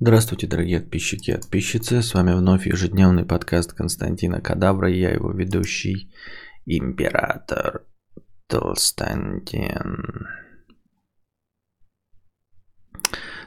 [0.00, 2.02] Здравствуйте, дорогие подписчики и подписчицы.
[2.02, 4.90] С вами вновь ежедневный подкаст Константина Кадавра.
[4.90, 6.12] Я его ведущий,
[6.66, 7.86] император
[8.48, 10.26] Толстантин.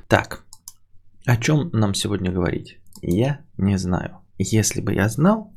[0.07, 0.46] Так,
[1.25, 2.79] о чем нам сегодня говорить?
[3.01, 4.21] Я не знаю.
[4.37, 5.53] Если бы я знал,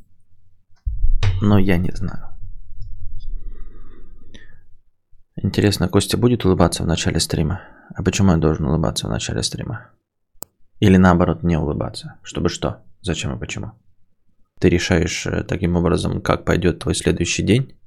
[1.40, 2.36] но я не знаю.
[5.36, 7.62] Интересно, Костя будет улыбаться в начале стрима?
[7.94, 9.92] А почему я должен улыбаться в начале стрима?
[10.80, 12.18] Или наоборот не улыбаться?
[12.22, 12.82] Чтобы что?
[13.02, 13.72] Зачем и почему?
[14.60, 17.78] Ты решаешь э, таким образом, как пойдет твой следующий день?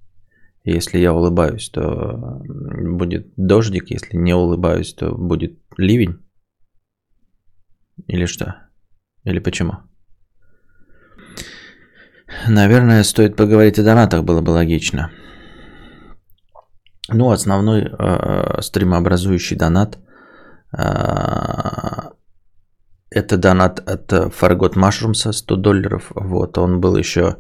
[0.64, 6.20] Если я улыбаюсь, то будет дождик, если не улыбаюсь, то будет ливень?
[8.08, 8.56] Или что?
[9.24, 9.74] Или почему?
[12.48, 15.12] Наверное, стоит поговорить о донатах, было бы логично.
[17.10, 20.00] Ну, основной э, стримообразующий донат
[20.78, 22.14] э,
[23.14, 26.12] это донат от Fargot Mushrooms 100 долларов.
[26.16, 27.38] Вот, он был еще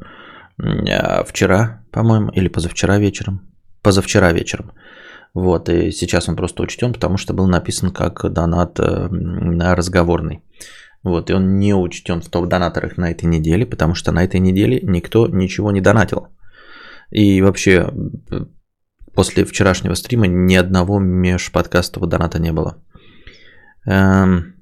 [0.61, 3.39] э, вчера, по-моему, или позавчера вечером.
[3.81, 4.71] Позавчера вечером.
[5.33, 9.09] Вот, и сейчас он просто учтен, потому что был написан как донат э,
[9.75, 10.43] разговорный.
[11.03, 14.79] Вот, и он не учтен в топ-донаторах на этой неделе, потому что на этой неделе
[14.83, 16.27] никто ничего не донатил.
[17.09, 17.91] И вообще,
[18.31, 18.45] э,
[19.13, 22.77] после вчерашнего стрима ни одного межподкастового доната не было.
[23.85, 24.52] Эм...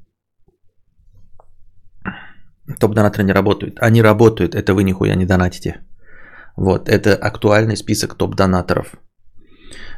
[2.80, 3.80] Топ-донаторы не работают.
[3.80, 5.81] Они работают, это вы нихуя не донатите.
[6.58, 8.95] Вот, это актуальный список топ-донаторов.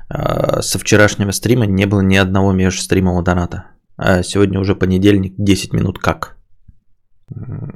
[0.10, 3.66] Э, со вчерашнего стрима не было ни одного межстримового доната.
[3.98, 6.38] А сегодня уже понедельник, 10 минут как.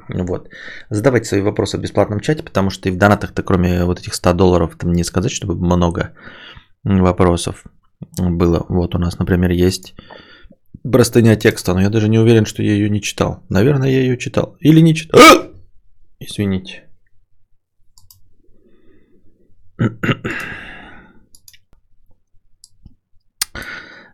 [0.08, 0.48] Вот.
[0.90, 4.34] Задавайте свои вопросы в бесплатном чате, потому что и в донатах-то, кроме вот этих 100
[4.34, 6.14] долларов, там не сказать, чтобы много
[6.84, 7.64] вопросов
[8.18, 8.64] было.
[8.68, 9.94] Вот у нас, например, есть
[10.82, 13.44] простыня текста, но я даже не уверен, что я ее не читал.
[13.48, 14.56] Наверное, я ее читал.
[14.60, 15.20] Или не читал.
[15.20, 15.52] А!
[16.20, 16.84] Извините.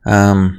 [0.06, 0.50] Um,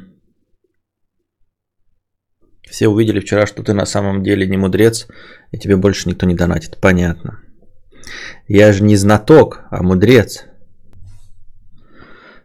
[2.68, 5.08] все увидели вчера, что ты на самом деле не мудрец,
[5.52, 6.80] и тебе больше никто не донатит.
[6.82, 7.40] Понятно.
[8.48, 10.46] Я же не знаток, а мудрец.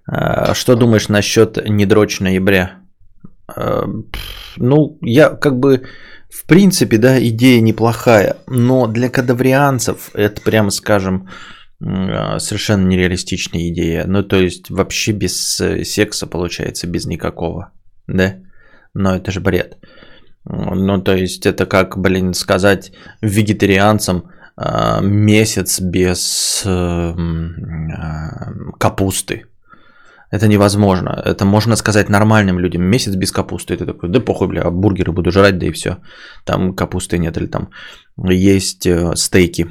[0.07, 2.80] А, что думаешь насчет недрочь ноября?
[3.57, 3.85] А,
[4.57, 5.83] ну, я как бы,
[6.31, 11.29] в принципе, да, идея неплохая, но для кадаврианцев это, прямо скажем,
[11.83, 14.05] а, совершенно нереалистичная идея.
[14.07, 17.73] Ну, то есть вообще без э, секса получается, без никакого,
[18.07, 18.37] да?
[18.95, 19.79] Но это же бред.
[20.45, 24.31] Ну, то есть это как, блин, сказать вегетарианцам
[25.03, 27.15] месяц без э,
[28.79, 29.45] капусты.
[30.31, 31.23] Это невозможно.
[31.25, 32.83] Это можно сказать нормальным людям.
[32.83, 33.75] Месяц без капусты.
[33.75, 35.97] Это такой, да похуй, бля, бургеры буду жрать, да и все.
[36.45, 37.37] Там капусты нет.
[37.37, 37.71] Или там
[38.31, 39.67] есть э, стейки.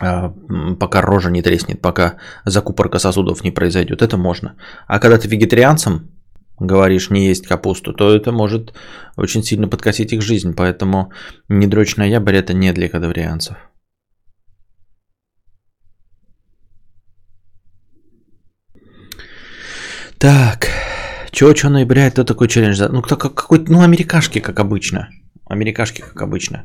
[0.00, 0.32] А,
[0.78, 4.02] пока рожа не треснет, пока закупорка сосудов не произойдет.
[4.02, 4.54] Это можно.
[4.86, 6.10] А когда ты вегетарианцам
[6.60, 8.74] говоришь не есть капусту, то это может
[9.16, 10.54] очень сильно подкосить их жизнь.
[10.54, 11.10] Поэтому
[11.48, 13.56] недрочь ноябрь это не для кадаврианцев.
[20.18, 20.68] Так,
[21.30, 22.82] чего, чего ноября, это такой челлендж?
[22.90, 25.10] Ну, кто, какой ну, америкашки, как обычно.
[25.44, 26.64] Америкашки, как обычно.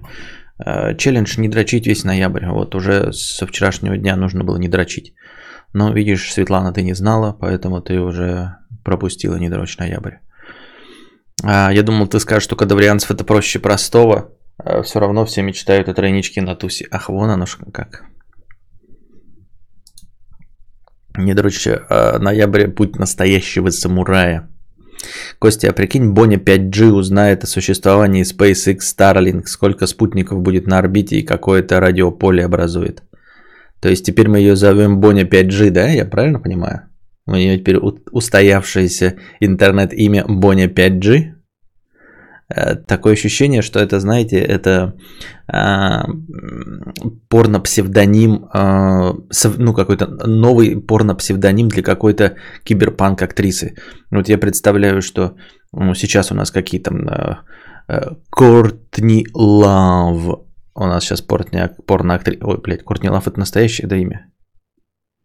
[0.63, 2.45] Э, челлендж не дрочить весь ноябрь.
[2.45, 5.13] Вот уже со вчерашнего дня нужно было не дрочить.
[5.73, 10.15] Но, видишь, Светлана, ты не знала, поэтому ты уже пропустила не дрочь ноябрь.
[11.43, 14.31] А, я думал, ты скажешь, что кадаврианцев это проще простого.
[14.57, 16.87] А все равно все мечтают о тройничке на тусе.
[16.91, 18.03] Ах, вон оно как.
[21.17, 24.47] Не дрочь, а ноябрь путь настоящего самурая.
[25.39, 31.17] Костя, а прикинь, Боня 5G узнает о существовании SpaceX Starlink, сколько спутников будет на орбите
[31.17, 33.03] и какое-то радиополе образует.
[33.79, 35.87] То есть теперь мы ее зовем Боня 5G, да?
[35.87, 36.83] Я правильно понимаю?
[37.25, 41.33] У нее теперь устоявшееся интернет-имя Боня 5G.
[42.55, 44.93] Э, такое ощущение, что это, знаете, это
[45.47, 46.03] э,
[47.29, 49.13] порно-псевдоним, э,
[49.57, 53.75] ну, какой-то новый порно-псевдоним для какой-то киберпанк-актрисы.
[54.11, 55.35] Вот я представляю, что
[55.71, 57.35] ну, сейчас у нас какие то э,
[57.93, 60.39] э, Кортни Лав.
[60.73, 62.45] У нас сейчас порно-актриса.
[62.45, 64.31] Ой, блядь, Кортни Лав это настоящее да, имя?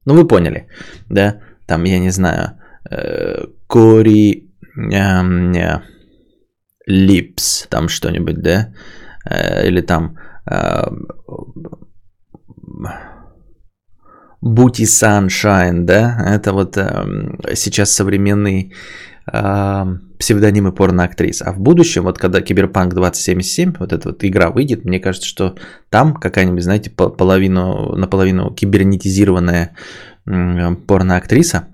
[0.05, 0.69] Ну, вы поняли,
[1.09, 1.41] да?
[1.67, 4.51] Там, я не знаю, э, Кори...
[4.93, 5.81] Э,
[6.89, 8.73] Lips, там что-нибудь, да?
[9.29, 10.17] Э, или там
[14.45, 16.17] Booty Sunshine, да?
[16.25, 18.73] Это вот э, сейчас современный
[19.33, 19.85] э,
[20.19, 21.43] псевдонимы порноактрис.
[21.43, 25.57] А в будущем, вот когда Киберпанк 2077, вот эта вот игра выйдет, мне кажется, что
[25.91, 29.75] там какая-нибудь, знаете, половину, наполовину кибернетизированная
[30.25, 31.69] порноактриса,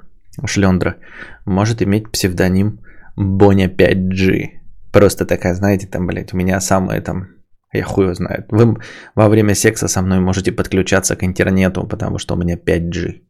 [0.46, 0.96] шлендра,
[1.44, 2.80] может иметь псевдоним
[3.16, 4.61] Боня 5G.
[4.92, 7.28] Просто такая, знаете, там, блядь, у меня самое там,
[7.72, 8.46] я хуй знает.
[8.50, 8.76] Вы
[9.14, 13.22] во время секса со мной можете подключаться к интернету, потому что у меня 5G.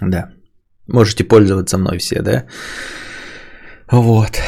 [0.00, 0.30] Да.
[0.86, 2.44] Можете пользоваться мной все, да?
[3.90, 4.40] Вот.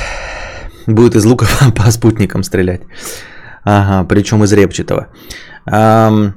[0.86, 1.46] Будет из лука
[1.76, 2.82] по спутникам стрелять.
[3.64, 5.08] Ага, причем из репчатого.
[5.66, 6.34] Ам...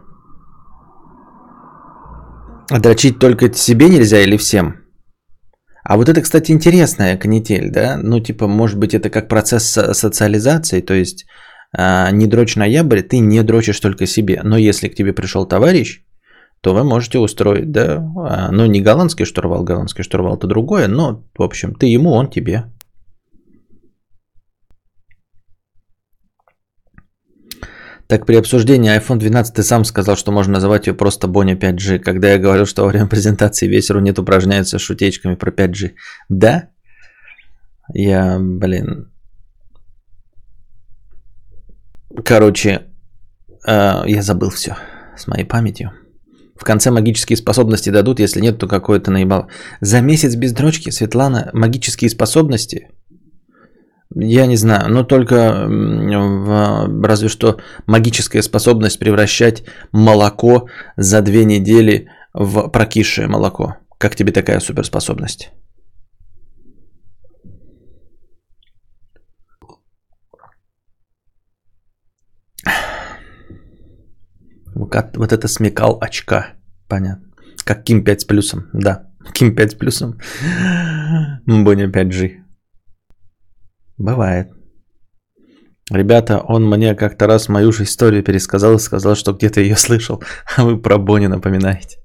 [2.69, 4.84] Дрочить только себе нельзя или всем?
[5.85, 7.95] А вот это, кстати, интересная канитель, да?
[7.95, 11.27] Ну, типа, может быть, это как процесс социализации, то есть
[11.77, 14.41] а, не дрочь ноябрь, ты не дрочишь только себе.
[14.43, 16.01] Но если к тебе пришел товарищ,
[16.61, 21.23] то вы можете устроить, да, а, ну не голландский штурвал, голландский штурвал это другое, но,
[21.37, 22.65] в общем, ты ему, он тебе.
[28.07, 31.99] Так при обсуждении iPhone 12 ты сам сказал, что можно называть ее просто Боня 5G,
[31.99, 35.91] когда я говорил, что во время презентации весь Рунет упражняется шутечками про 5G.
[36.29, 36.69] Да?
[37.93, 39.11] Я, блин...
[42.23, 42.85] Короче,
[43.67, 44.77] э, я забыл все
[45.17, 45.91] с моей памятью.
[46.55, 49.49] В конце магические способности дадут, если нет, то какое-то наебал.
[49.81, 52.89] За месяц без дрочки, Светлана, магические способности?
[54.13, 55.67] Я не знаю, но только
[57.03, 60.67] разве что магическая способность превращать молоко
[60.97, 63.75] за две недели в прокисшее молоко.
[63.97, 65.51] Как тебе такая суперспособность?
[74.75, 76.53] Вот это смекал очка.
[76.87, 77.27] Понятно.
[77.65, 78.69] Как Ким 5 с плюсом.
[78.73, 79.09] Да.
[79.33, 80.19] Ким 5 с плюсом.
[81.45, 82.44] Боня 5G.
[83.97, 84.49] Бывает.
[85.91, 90.23] Ребята, он мне как-то раз мою же историю пересказал и сказал, что где-то ее слышал,
[90.57, 91.99] а вы про Бонни напоминаете.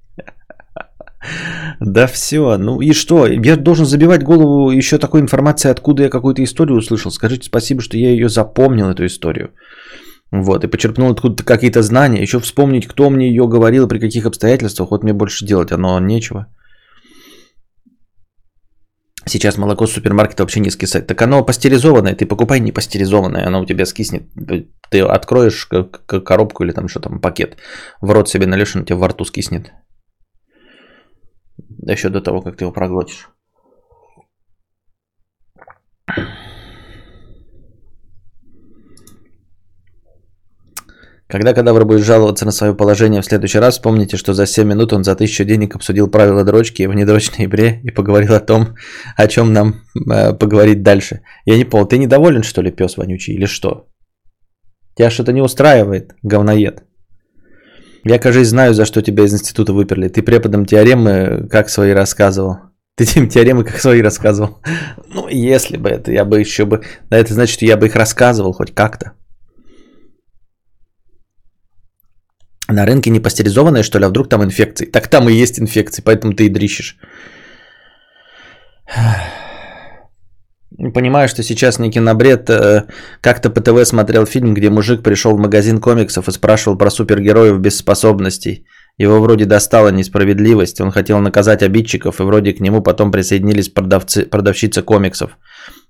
[1.81, 3.27] Да все, ну и что?
[3.27, 7.11] Я должен забивать голову еще такой информацией, откуда я какую-то историю услышал.
[7.11, 9.51] Скажите спасибо, что я ее запомнил, эту историю.
[10.31, 12.23] Вот, и почерпнул откуда-то какие-то знания.
[12.23, 14.91] Еще вспомнить, кто мне ее говорил, при каких обстоятельствах.
[14.91, 16.47] Вот мне больше делать, оно нечего.
[19.31, 21.07] Сейчас молоко с супермаркета вообще не скисает.
[21.07, 24.23] Так оно пастеризованное, ты покупай не пастеризованное, оно у тебя скиснет.
[24.91, 25.69] Ты откроешь
[26.07, 27.57] коробку или там что там, пакет,
[28.01, 29.73] в рот себе налишь, он у тебя во рту скиснет.
[31.87, 33.29] Еще до того, как ты его проглотишь.
[41.31, 44.93] Когда кадавр будет жаловаться на свое положение в следующий раз, вспомните, что за 7 минут
[44.93, 48.75] он за 1000 денег обсудил правила дрочки в недрочной игре и поговорил о том,
[49.17, 51.21] о чем нам э, поговорить дальше.
[51.47, 53.87] Я не понял, ты недоволен, что ли, пес вонючий, или что?
[54.97, 56.83] Тебя что-то не устраивает, говноед.
[58.05, 60.09] Я, кажется, знаю, за что тебя из института выперли.
[60.09, 62.57] Ты преподом теоремы как свои рассказывал.
[62.97, 64.59] Ты тем теоремы как свои рассказывал.
[65.13, 66.83] Ну, если бы это, я бы еще бы...
[67.11, 69.13] Да, это значит, я бы их рассказывал хоть как-то.
[72.73, 74.87] На рынке не пастеризованное, что ли, а вдруг там инфекции?
[74.87, 76.97] Так там и есть инфекции, поэтому ты и дрищешь.
[80.95, 82.49] Понимаю, что сейчас не кинобред.
[82.49, 82.85] Э,
[83.21, 87.59] как-то по ТВ смотрел фильм, где мужик пришел в магазин комиксов и спрашивал про супергероев
[87.59, 88.65] без способностей.
[88.97, 94.27] Его вроде достала несправедливость, он хотел наказать обидчиков, и вроде к нему потом присоединились продавцы,
[94.27, 95.39] продавщицы комиксов.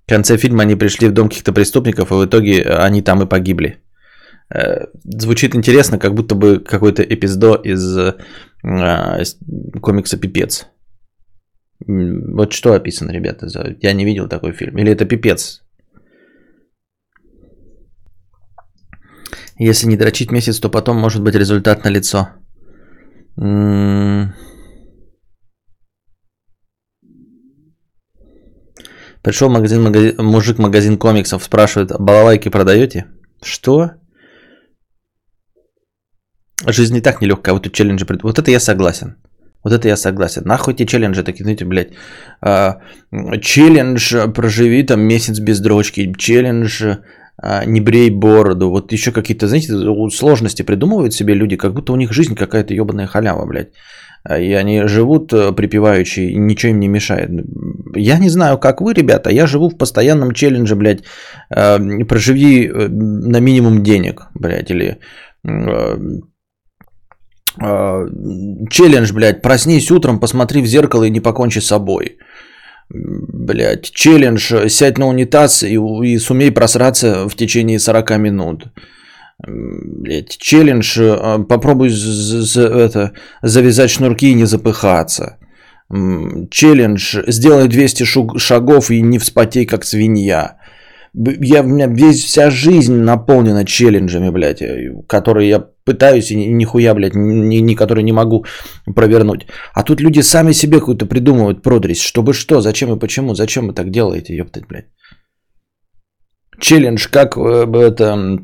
[0.06, 3.26] В конце фильма они пришли в дом каких-то преступников, и в итоге они там и
[3.26, 3.78] погибли.
[4.54, 8.16] Э, звучит интересно, как будто бы какой-то эпиздо из э,
[9.80, 10.66] комикса «Пипец».
[11.86, 13.46] Вот что описано, ребята?
[13.80, 14.76] Я не видел такой фильм.
[14.78, 15.62] Или это «Пипец»?
[19.58, 22.28] Если не дрочить месяц, то потом может быть результат на лицо.
[29.22, 33.06] Пришел магазин, магазин, мужик магазин комиксов, спрашивает, балалайки продаете?
[33.42, 33.99] Что?
[36.66, 38.06] Жизнь не так нелегкая, а вот тут челленджи...
[38.22, 39.14] Вот это я согласен.
[39.64, 40.42] Вот это я согласен.
[40.44, 41.92] Нахуй эти челленджи такие, знаете, блядь.
[42.40, 42.80] А,
[43.40, 46.12] челлендж проживи там месяц без дрочки.
[46.18, 46.82] Челлендж
[47.42, 48.70] а, не брей бороду.
[48.70, 49.72] Вот еще какие-то, знаете,
[50.10, 53.72] сложности придумывают себе люди, как будто у них жизнь какая-то ебаная халява, блядь.
[54.28, 57.30] И они живут э, припеваючи, и ничего им не мешает.
[57.96, 61.04] Я не знаю, как вы, ребята, я живу в постоянном челлендже, блядь.
[61.48, 64.98] Проживи э, на минимум денег, блядь, или
[67.58, 72.18] челлендж, блядь, проснись утром, посмотри в зеркало и не покончи с собой.
[72.88, 78.66] Блять, челлендж, сядь на унитаз и, и сумей просраться в течение 40 минут.
[79.46, 85.38] Блять, челлендж, э, попробуй это, завязать шнурки и не запыхаться.
[86.50, 90.59] Челлендж, сделай 200 шагов и не вспотей, как свинья.
[91.14, 96.94] Я, у меня весь, вся жизнь наполнена челленджами, блядь, э, которые я пытаюсь и нихуя,
[96.94, 98.44] блядь, ни, ни которые не могу
[98.94, 99.46] провернуть.
[99.74, 102.00] А тут люди сами себе какую-то придумывают продресь.
[102.00, 104.86] Чтобы что, зачем и почему, зачем вы так делаете, ёптать, блядь.
[106.60, 108.38] Челлендж, как э, это...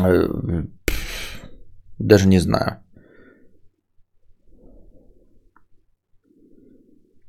[0.00, 0.64] Э,
[1.98, 2.76] даже не знаю.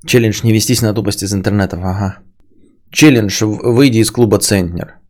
[0.06, 2.20] Челлендж не вестись на тупость из интернета, ага.
[2.92, 5.02] Челлендж «Выйди из клуба Центнер».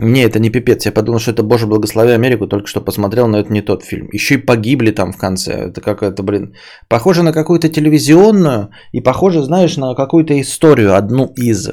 [0.00, 0.86] Не, это не пипец.
[0.86, 4.08] Я подумал, что это «Боже, благослови Америку», только что посмотрел, но это не тот фильм.
[4.12, 5.52] Еще и погибли там в конце.
[5.52, 6.54] Это как это, блин,
[6.88, 11.70] похоже на какую-то телевизионную и похоже, знаешь, на какую-то историю, одну из.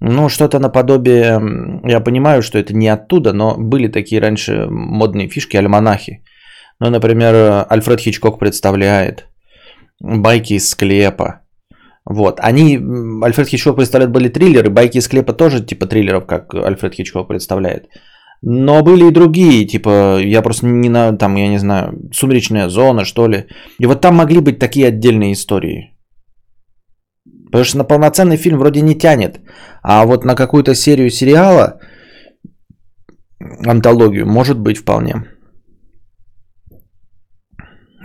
[0.00, 1.40] Ну, что-то наподобие,
[1.84, 6.22] я понимаю, что это не оттуда, но были такие раньше модные фишки, альманахи.
[6.80, 9.26] Ну, например, Альфред Хичкок представляет
[10.00, 11.43] байки из склепа.
[12.06, 12.78] Вот, они,
[13.22, 17.88] Альфред Хичкок представляет были триллеры, байки из склепа тоже типа триллеров, как Альфред Хичкок представляет.
[18.42, 23.04] Но были и другие, типа, я просто не на, там, я не знаю, «Сумеречная зона»,
[23.04, 23.46] что ли.
[23.80, 25.96] И вот там могли быть такие отдельные истории.
[27.46, 29.40] Потому что на полноценный фильм вроде не тянет.
[29.82, 31.80] А вот на какую-то серию сериала,
[33.66, 35.14] антологию, может быть вполне.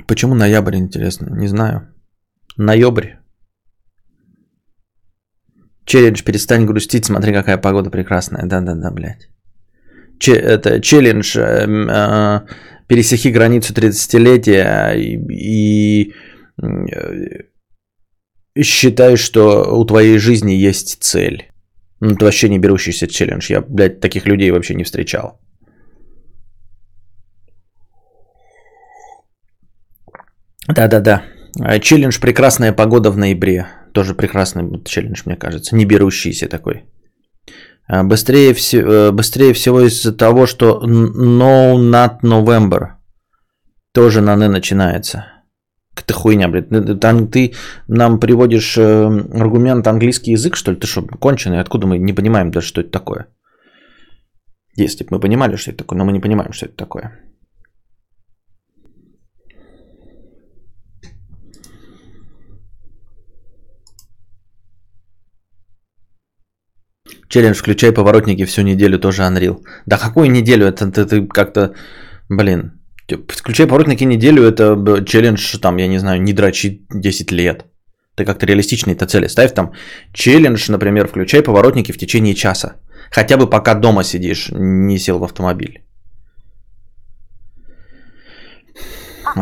[0.08, 1.27] Почему ноябрь, интересно?
[1.36, 1.94] Не знаю.
[2.58, 3.18] Ноябрь.
[5.89, 8.46] Челлендж «Перестань грустить, смотри, какая погода прекрасная».
[8.46, 9.27] Да-да-да, блядь.
[10.19, 12.41] Че, это челлендж э, э,
[12.88, 16.13] «Пересеки границу 30-летия и, и
[16.62, 17.43] э,
[18.63, 21.51] считай, что у твоей жизни есть цель».
[22.01, 23.51] Ну, это вообще не берущийся челлендж.
[23.51, 25.39] Я, блядь, таких людей вообще не встречал.
[30.67, 31.24] Да-да-да.
[31.81, 33.78] Челлендж «Прекрасная погода в ноябре».
[33.93, 35.75] Тоже прекрасный челлендж, мне кажется.
[35.75, 36.86] Не берущийся такой.
[37.88, 43.00] А, быстрее, все, э, быстрее всего из-за того, что No Not November
[43.93, 45.25] тоже на «н» начинается.
[45.96, 47.00] Какая-то хуйня, блядь.
[47.00, 47.53] Там ты
[47.88, 49.05] нам приводишь э,
[49.41, 50.77] аргумент английский язык, что ли?
[50.77, 51.60] Ты что, конченый?
[51.60, 53.27] Откуда мы не понимаем даже, что это такое?
[54.75, 57.28] Если бы мы понимали, что это такое, но мы не понимаем, что это такое.
[67.29, 69.57] Челлендж «Включай поворотники всю неделю» тоже Unreal.
[69.86, 70.65] Да какую неделю?
[70.65, 71.74] Это ты, ты как-то...
[72.29, 72.71] Блин.
[73.27, 77.65] «Включай поворотники неделю» это челлендж, там, я не знаю, не дрочи 10 лет.
[78.15, 79.71] Ты как-то реалистичные-то цели ставь там.
[80.13, 82.75] Челлендж, например, «Включай поворотники в течение часа».
[83.12, 85.83] Хотя бы пока дома сидишь, не сел в автомобиль.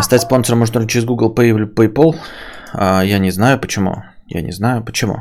[0.01, 2.15] Стать спонсором можно через Google Pay или PayPal.
[2.73, 4.03] А, я не знаю почему.
[4.27, 5.15] Я не знаю почему.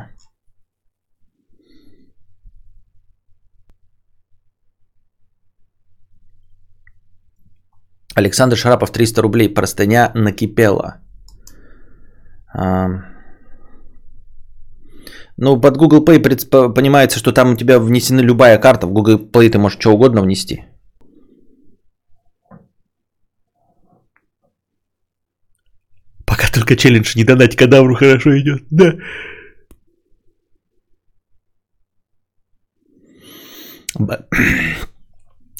[8.17, 9.55] Александр Шарапов 300 рублей.
[9.55, 11.01] Простыня накипела.
[12.55, 12.89] А...
[15.37, 18.87] Ну, под Google Pay понимается, что там у тебя внесена любая карта.
[18.87, 20.65] В Google Pay ты можешь что угодно внести.
[26.25, 28.63] Пока только челлендж не донать кадавру хорошо идет.
[28.71, 28.97] Да.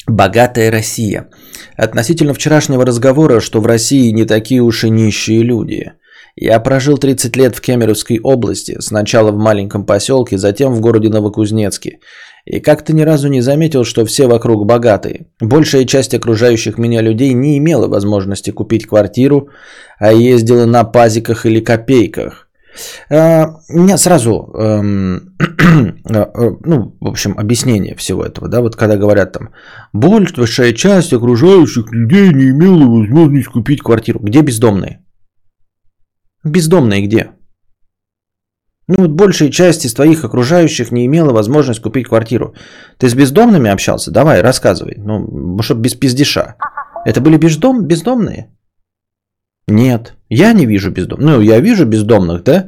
[0.07, 1.27] Богатая Россия.
[1.75, 5.91] Относительно вчерашнего разговора, что в России не такие уж и нищие люди.
[6.35, 11.99] Я прожил 30 лет в Кемеровской области, сначала в маленьком поселке, затем в городе Новокузнецке.
[12.45, 15.27] И как-то ни разу не заметил, что все вокруг богатые.
[15.41, 19.49] Большая часть окружающих меня людей не имела возможности купить квартиру,
[19.99, 22.46] а ездила на пазиках или копейках.
[23.09, 25.45] А, у меня сразу, эм, э,
[26.09, 29.49] э, ну, в общем, объяснение всего этого, да, вот когда говорят там,
[29.93, 34.19] большая часть окружающих людей не имела возможности купить квартиру.
[34.23, 35.05] Где бездомные?
[36.43, 37.31] Бездомные где?
[38.87, 42.55] Ну вот большая часть из твоих окружающих не имела возможность купить квартиру.
[42.97, 44.11] Ты с бездомными общался?
[44.11, 44.95] Давай, рассказывай.
[44.97, 46.55] Ну, чтобы без пиздеша.
[47.05, 48.56] Это были бездом, бездомные?
[49.67, 51.29] Нет, я не вижу бездомных.
[51.29, 52.67] Ну, я вижу бездомных, да,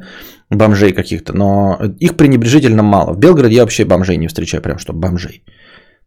[0.50, 3.12] бомжей каких-то, но их пренебрежительно мало.
[3.12, 5.42] В Белгороде я вообще бомжей не встречаю, прям что бомжей.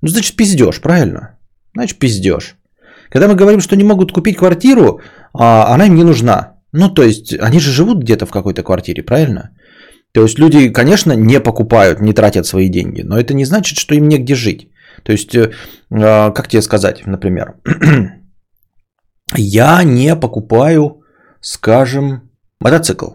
[0.01, 1.37] Ну, значит, пиздешь, правильно?
[1.75, 2.57] Значит, пиздешь.
[3.09, 5.01] Когда мы говорим, что не могут купить квартиру,
[5.33, 6.53] а она им не нужна.
[6.71, 9.49] Ну, то есть, они же живут где-то в какой-то квартире, правильно?
[10.13, 13.95] То есть, люди, конечно, не покупают, не тратят свои деньги, но это не значит, что
[13.95, 14.69] им негде жить.
[15.03, 15.51] То есть, э,
[15.91, 17.55] а, как тебе сказать, например,
[19.37, 21.01] я не покупаю,
[21.41, 23.13] скажем, мотоцикл.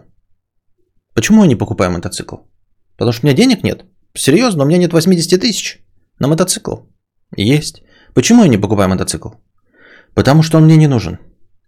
[1.13, 2.35] Почему я не покупаю мотоцикл?
[2.97, 3.85] Потому что у меня денег нет.
[4.15, 5.79] Серьезно, у меня нет 80 тысяч
[6.19, 6.75] на мотоцикл.
[7.35, 7.83] Есть.
[8.13, 9.29] Почему я не покупаю мотоцикл?
[10.13, 11.19] Потому что он мне не нужен.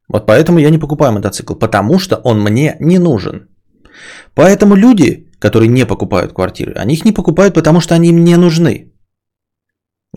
[0.08, 1.56] Вот поэтому я не покупаю мотоцикл.
[1.56, 3.50] Потому что он мне не нужен.
[4.36, 8.38] Поэтому люди, которые не покупают квартиры, они их не покупают, потому что они им не
[8.38, 8.91] нужны.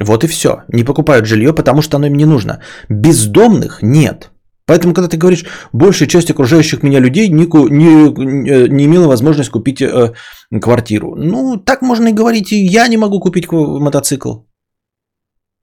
[0.01, 0.65] Вот и все.
[0.69, 2.61] Не покупают жилье, потому что оно им не нужно.
[2.89, 4.31] Бездомных нет.
[4.67, 9.83] Поэтому, когда ты говоришь, большая часть окружающих меня людей не, не, не имела возможность купить
[9.83, 10.15] э,
[10.63, 11.15] квартиру.
[11.17, 14.39] Ну, так можно и говорить, и я не могу купить мотоцикл.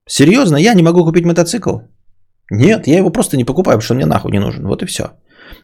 [0.07, 1.79] Серьезно, я не могу купить мотоцикл?
[2.51, 4.67] Нет, я его просто не покупаю, потому что мне нахуй не нужен.
[4.67, 5.03] Вот и все.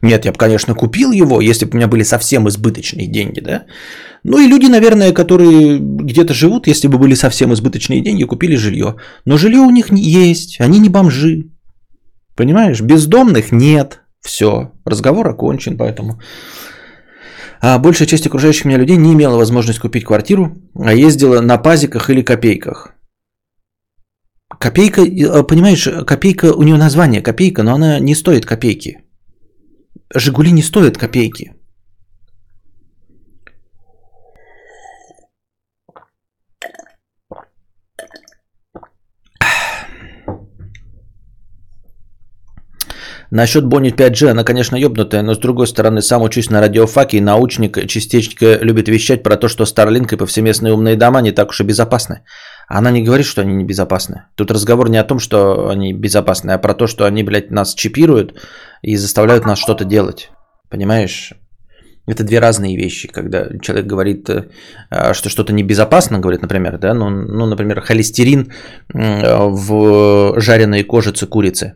[0.02, 3.64] Нет, я бы, конечно, купил его, если бы у меня были совсем избыточные деньги, да.
[4.24, 8.96] Ну и люди, наверное, которые где-то живут, если бы были совсем избыточные деньги, купили жилье.
[9.24, 11.50] Но жилье у них есть, они не бомжи.
[12.36, 14.00] Понимаешь, бездомных нет.
[14.20, 16.20] Все, разговор окончен, поэтому...
[17.60, 22.08] А большая часть окружающих меня людей не имела возможность купить квартиру, а ездила на пазиках
[22.08, 22.94] или копейках.
[24.60, 29.00] Копейка, э, понимаешь, копейка, у нее название копейка, но она не стоит копейки.
[30.14, 31.54] Жигули не стоят копейки.
[43.30, 47.20] Насчет Бонни 5G, она, конечно, ебнутая, но с другой стороны, сам учусь на радиофаке, и
[47.20, 51.60] научник частичка любит вещать про то, что Starlink и повсеместные умные дома не так уж
[51.60, 52.22] и безопасны.
[52.68, 54.24] Она не говорит, что они небезопасны.
[54.34, 57.74] Тут разговор не о том, что они безопасны, а про то, что они, блядь, нас
[57.74, 58.42] чипируют
[58.82, 60.30] и заставляют нас что-то делать.
[60.68, 61.32] Понимаешь?
[62.06, 64.48] Это две разные вещи, когда человек говорит, э,
[65.12, 68.52] что что-то небезопасно, говорит, например, да, ну, ну например, холестерин
[68.92, 71.74] в жареной кожице курицы.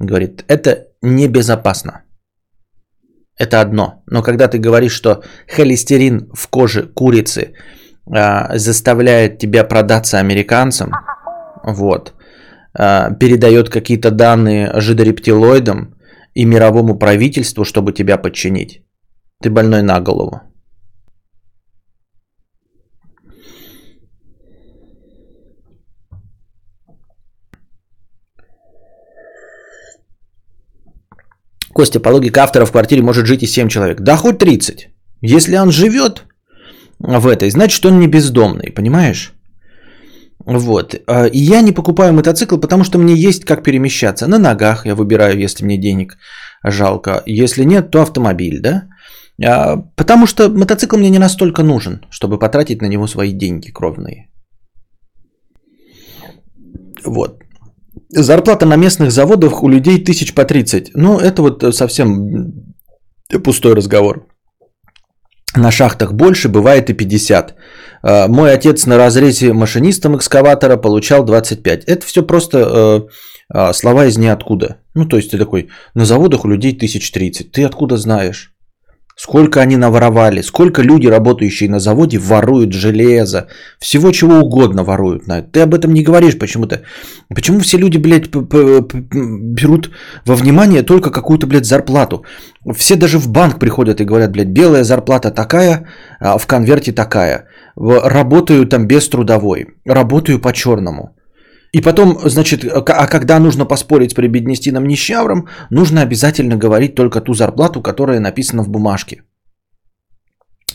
[0.00, 2.02] Говорит, это небезопасно.
[3.36, 4.02] Это одно.
[4.06, 7.54] Но когда ты говоришь, что холестерин в коже курицы
[8.10, 10.92] а, заставляет тебя продаться американцам,
[11.62, 12.14] вот,
[12.74, 15.94] а, передает какие-то данные жидорептилоидам
[16.34, 18.82] и мировому правительству, чтобы тебя подчинить.
[19.42, 20.40] Ты больной на голову.
[31.74, 34.00] Костя, по логике автора в квартире может жить и 7 человек.
[34.00, 34.88] Да хоть 30.
[35.22, 36.24] Если он живет
[37.06, 39.32] в этой, значит он не бездомный, понимаешь?
[40.46, 40.94] Вот.
[41.06, 44.26] А, и я не покупаю мотоцикл, потому что мне есть как перемещаться.
[44.26, 46.16] На ногах я выбираю, если мне денег
[46.64, 47.22] жалко.
[47.26, 48.88] Если нет, то автомобиль, да?
[49.42, 54.30] А, потому что мотоцикл мне не настолько нужен, чтобы потратить на него свои деньги кровные.
[57.04, 57.40] Вот.
[58.08, 60.90] Зарплата на местных заводах у людей тысяч по 30.
[60.94, 62.52] Ну, это вот совсем
[63.44, 64.26] пустой разговор.
[65.56, 67.54] На шахтах больше, бывает и 50.
[68.02, 71.84] А, мой отец на разрезе машинистом экскаватора получал 25.
[71.84, 73.00] Это все просто э,
[73.48, 74.78] а, слова из ниоткуда.
[74.94, 77.52] Ну, то есть ты такой, на заводах у людей 1030.
[77.52, 78.53] Ты откуда знаешь?
[79.16, 83.46] Сколько они наворовали, сколько люди, работающие на заводе, воруют железо,
[83.78, 85.22] всего чего угодно воруют.
[85.52, 86.82] Ты об этом не говоришь почему-то.
[87.34, 89.90] Почему все люди, блядь, берут
[90.26, 92.24] во внимание только какую-то, блядь, зарплату?
[92.74, 95.86] Все даже в банк приходят и говорят, блядь, белая зарплата такая,
[96.20, 97.46] а в конверте такая.
[97.76, 101.13] Работаю там без трудовой, работаю по черному.
[101.74, 107.34] И потом, значит, а когда нужно поспорить с прибеднестином нищавром, нужно обязательно говорить только ту
[107.34, 109.22] зарплату, которая написана в бумажке.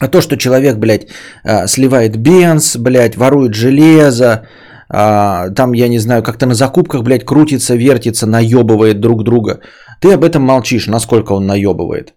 [0.02, 1.08] А то, что человек, блядь,
[1.46, 4.42] а, сливает бенз, блядь, ворует железо,
[4.90, 9.62] а, там, я не знаю, как-то на закупках, блядь, крутится, вертится, наебывает друг друга.
[10.02, 12.14] Ты об этом молчишь, насколько он наебывает.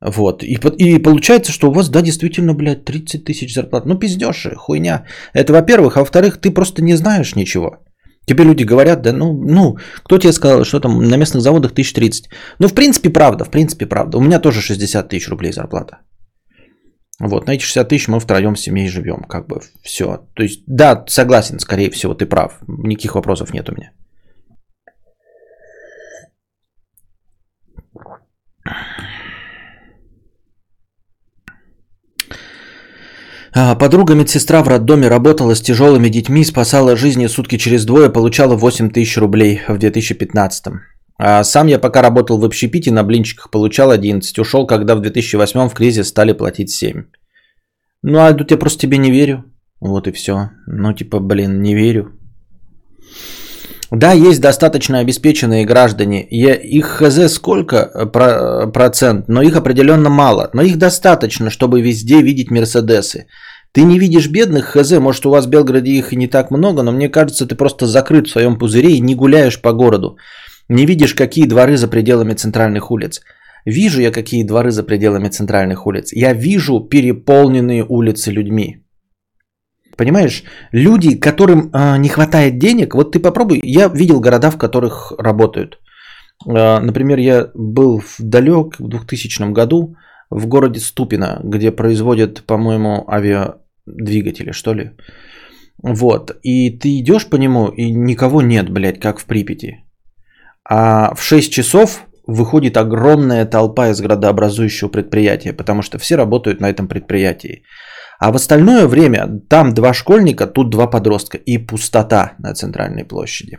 [0.00, 0.42] Вот.
[0.42, 3.86] И, и получается, что у вас, да, действительно, блядь, 30 тысяч зарплат.
[3.86, 5.04] Ну, пиздешь, хуйня.
[5.34, 5.96] Это во-первых.
[5.96, 7.83] А во-вторых, ты просто не знаешь ничего.
[8.26, 12.28] Тебе люди говорят, да, ну, ну, кто тебе сказал, что там на местных заводах 1030?
[12.58, 14.18] Ну, в принципе, правда, в принципе, правда.
[14.18, 15.98] У меня тоже 60 тысяч рублей зарплата.
[17.20, 20.26] Вот, на эти 60 тысяч мы втроем в семье живем, как бы, все.
[20.34, 22.58] То есть, да, согласен, скорее всего, ты прав.
[22.66, 23.92] Никаких вопросов нет у меня.
[33.54, 38.90] Подруга медсестра в роддоме работала с тяжелыми детьми, спасала жизни сутки через двое, получала 8
[38.90, 40.74] тысяч рублей в 2015.
[41.16, 44.38] А сам я пока работал в общепите, на блинчиках получал 11.
[44.40, 47.04] Ушел, когда в 2008 в кризис стали платить 7.
[48.02, 49.44] Ну, а тут я просто тебе не верю.
[49.80, 50.50] Вот и все.
[50.66, 52.18] Ну, типа, блин, не верю.
[53.94, 56.26] Да, есть достаточно обеспеченные граждане.
[56.26, 60.50] Их хз сколько э, про, процент, но их определенно мало.
[60.52, 63.26] Но их достаточно, чтобы везде видеть Мерседесы.
[63.72, 66.82] Ты не видишь бедных хз, может у вас в Белгороде их и не так много,
[66.82, 70.16] но мне кажется, ты просто закрыт в своем пузыре и не гуляешь по городу.
[70.68, 73.20] Не видишь, какие дворы за пределами центральных улиц.
[73.64, 76.12] Вижу я, какие дворы за пределами центральных улиц.
[76.12, 78.83] Я вижу переполненные улицы людьми.
[79.96, 85.12] Понимаешь, люди, которым э, не хватает денег, вот ты попробуй, я видел города, в которых
[85.18, 85.78] работают.
[86.46, 89.96] Э, например, я был в далек в 2000 году
[90.30, 94.90] в городе Ступино, где производят, по-моему, авиадвигатели, что ли.
[95.82, 99.84] Вот, и ты идешь по нему, и никого нет, блядь, как в Припяти.
[100.68, 106.70] А в 6 часов выходит огромная толпа из градообразующего предприятия, потому что все работают на
[106.70, 107.62] этом предприятии.
[108.18, 113.58] А в остальное время там два школьника, тут два подростка и пустота на центральной площади.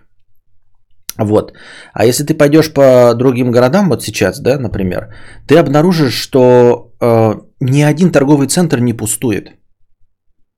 [1.18, 1.54] Вот.
[1.94, 5.14] А если ты пойдешь по другим городам, вот сейчас, да, например,
[5.48, 9.52] ты обнаружишь, что э, ни один торговый центр не пустует.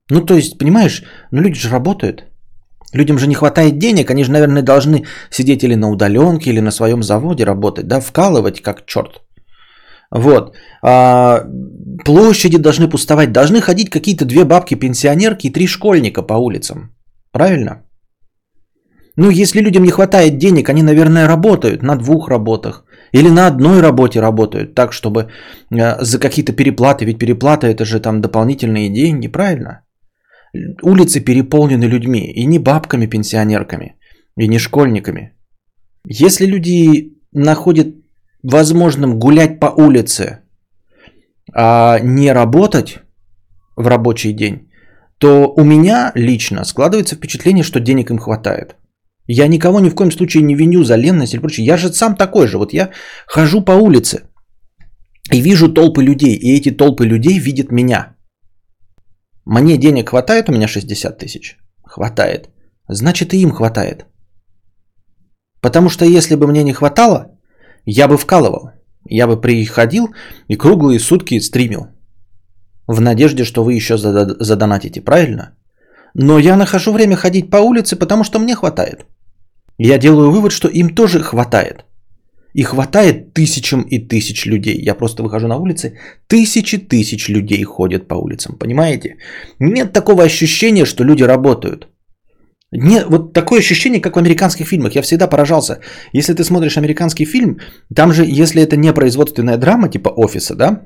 [0.09, 2.23] Ну, то есть, понимаешь, ну люди же работают.
[2.93, 6.71] Людям же не хватает денег, они же, наверное, должны сидеть или на удаленке, или на
[6.71, 9.26] своем заводе работать, да, вкалывать как черт.
[10.11, 10.55] Вот.
[10.81, 11.43] А,
[12.05, 16.95] площади должны пустовать, должны ходить какие-то две бабки-пенсионерки и три школьника по улицам.
[17.31, 17.83] Правильно?
[19.17, 22.85] Ну, если людям не хватает денег, они, наверное, работают на двух работах.
[23.13, 25.19] Или на одной работе работают, так, чтобы
[25.71, 29.81] э, за какие-то переплаты, ведь переплата это же там дополнительные деньги, правильно?
[30.83, 33.95] Улицы переполнены людьми, и не бабками-пенсионерками,
[34.37, 35.33] и не школьниками.
[36.05, 37.87] Если люди находят
[38.43, 40.39] возможным гулять по улице,
[41.53, 42.99] а не работать
[43.75, 44.69] в рабочий день,
[45.17, 48.75] то у меня лично складывается впечатление, что денег им хватает.
[49.27, 51.65] Я никого ни в коем случае не виню за ленность или прочее.
[51.65, 52.57] Я же сам такой же.
[52.57, 52.91] Вот я
[53.25, 54.21] хожу по улице
[55.31, 58.15] и вижу толпы людей, и эти толпы людей видят меня.
[59.45, 61.57] Мне денег хватает, у меня 60 тысяч.
[61.83, 62.49] Хватает.
[62.89, 64.05] Значит, и им хватает.
[65.61, 67.36] Потому что если бы мне не хватало,
[67.87, 68.71] я бы вкалывал.
[69.09, 70.09] Я бы приходил
[70.49, 71.87] и круглые сутки стримил.
[72.87, 75.55] В надежде, что вы еще задонатите, правильно?
[76.13, 79.05] Но я нахожу время ходить по улице, потому что мне хватает.
[79.77, 81.85] Я делаю вывод, что им тоже хватает.
[82.53, 84.81] И хватает тысячам и тысяч людей.
[84.81, 85.97] Я просто выхожу на улицы,
[86.27, 89.17] тысячи тысяч людей ходят по улицам, понимаете?
[89.59, 91.87] Нет такого ощущения, что люди работают.
[92.71, 94.95] Нет, вот такое ощущение, как в американских фильмах.
[94.95, 95.79] Я всегда поражался.
[96.13, 97.59] Если ты смотришь американский фильм,
[97.95, 100.81] там же, если это не производственная драма типа офиса, да,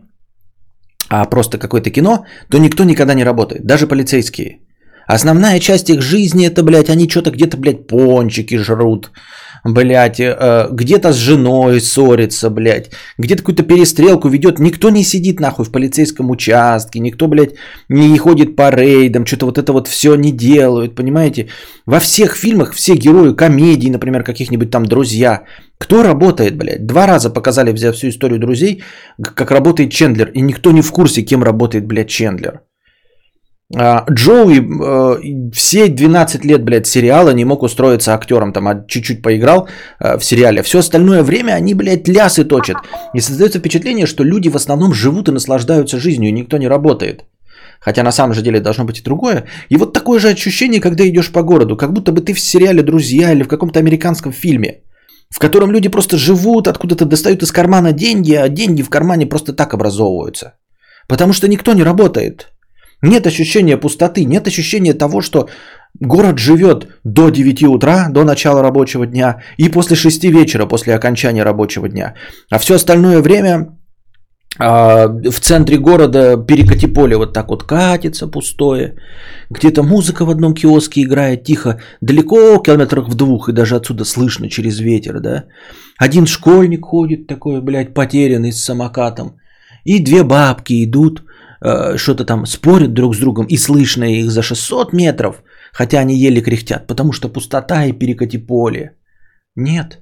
[1.09, 4.59] а просто какое-то кино, то никто никогда не работает, даже полицейские.
[5.07, 9.11] Основная часть их жизни это, блядь, они что-то где-то, блядь, пончики жрут,
[9.63, 14.59] блядь, э, где-то с женой ссорится, блядь, где-то какую-то перестрелку ведет.
[14.59, 17.55] Никто не сидит нахуй в полицейском участке, никто, блядь,
[17.89, 21.47] не ходит по рейдам, что-то вот это вот все не делают, понимаете?
[21.85, 25.43] Во всех фильмах все герои комедий, например, каких-нибудь там «Друзья»,
[25.77, 26.85] кто работает, блядь?
[26.85, 28.83] Два раза показали, взяв всю историю друзей,
[29.35, 32.61] как работает Чендлер, и никто не в курсе, кем работает, блядь, Чендлер.
[33.75, 39.21] А, Джоуи э, все 12 лет, блядь, сериала не мог устроиться актером, там, а чуть-чуть
[39.21, 39.67] поиграл
[39.99, 40.61] э, в сериале.
[40.63, 42.77] Все остальное время они, блядь, лясы точат.
[43.13, 47.25] И создается впечатление, что люди в основном живут и наслаждаются жизнью, и никто не работает.
[47.79, 49.45] Хотя на самом же деле должно быть и другое.
[49.69, 52.83] И вот такое же ощущение, когда идешь по городу, как будто бы ты в сериале
[52.83, 54.81] «Друзья» или в каком-то американском фильме,
[55.29, 59.53] в котором люди просто живут, откуда-то достают из кармана деньги, а деньги в кармане просто
[59.53, 60.53] так образовываются.
[61.07, 62.51] Потому что никто не работает.
[63.03, 65.49] Нет ощущения пустоты, нет ощущения того, что
[65.99, 71.43] город живет до 9 утра, до начала рабочего дня, и после 6 вечера, после окончания
[71.43, 72.13] рабочего дня.
[72.51, 73.67] А все остальное время
[74.59, 78.95] а, в центре города перекати поле вот так вот катится пустое.
[79.49, 84.49] Где-то музыка в одном киоске играет тихо, далеко, километрах в двух, и даже отсюда слышно
[84.49, 85.45] через ветер, да.
[85.97, 89.37] Один школьник ходит такой, блядь, потерянный с самокатом.
[89.85, 91.23] И две бабки идут,
[91.63, 95.43] Э, что-то там спорят друг с другом, и слышно их за 600 метров,
[95.73, 98.91] хотя они еле кряхтят, потому что пустота и перекати поле.
[99.55, 99.99] Нет.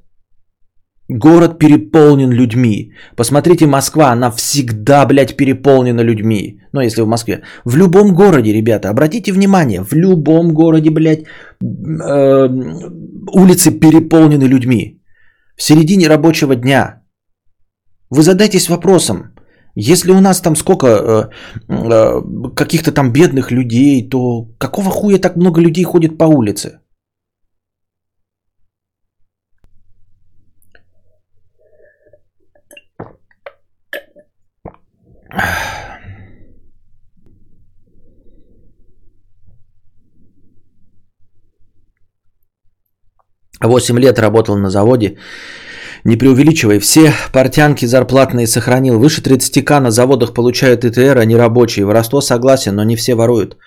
[1.10, 2.93] Город переполнен людьми.
[3.15, 6.62] Посмотрите, Москва, она всегда, блядь, переполнена людьми.
[6.72, 7.41] Ну, если в Москве.
[7.65, 12.50] В любом городе, ребята, обратите внимание, в любом городе, блядь, э,
[13.32, 14.95] улицы переполнены людьми.
[15.58, 17.02] в середине рабочего дня.
[18.10, 19.34] Вы задайтесь вопросом,
[19.80, 21.30] если у нас там сколько э,
[21.70, 22.22] э,
[22.56, 26.80] каких-то там бедных людей, то какого хуя так много людей ходит по улице?
[43.62, 45.18] Восемь лет работал на заводе
[46.04, 49.00] не преувеличивай, все портянки зарплатные сохранил.
[49.00, 51.86] Выше 30к на заводах получают ИТР, а не рабочие.
[51.86, 53.58] Воровство согласен, но не все воруют.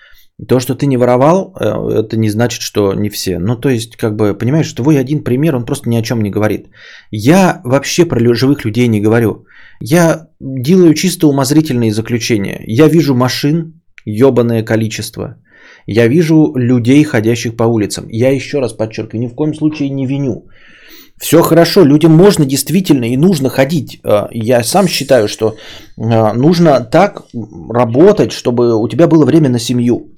[0.47, 3.37] То, что ты не воровал, э, это не значит, что не все.
[3.39, 6.31] Ну, то есть, как бы, понимаешь, твой один пример, он просто ни о чем не
[6.31, 6.69] говорит.
[7.11, 9.45] Я вообще про живых людей не говорю.
[9.79, 12.63] Я делаю чисто умозрительные заключения.
[12.65, 15.37] Я вижу машин, ебаное количество.
[15.85, 18.05] Я вижу людей, ходящих по улицам.
[18.09, 20.47] Я еще раз подчеркиваю, ни в коем случае не виню.
[21.23, 24.01] Все хорошо, людям можно действительно и нужно ходить.
[24.03, 25.55] А, я сам считаю, что
[25.97, 27.23] а, нужно так
[27.69, 30.11] работать, чтобы у тебя было время на семью.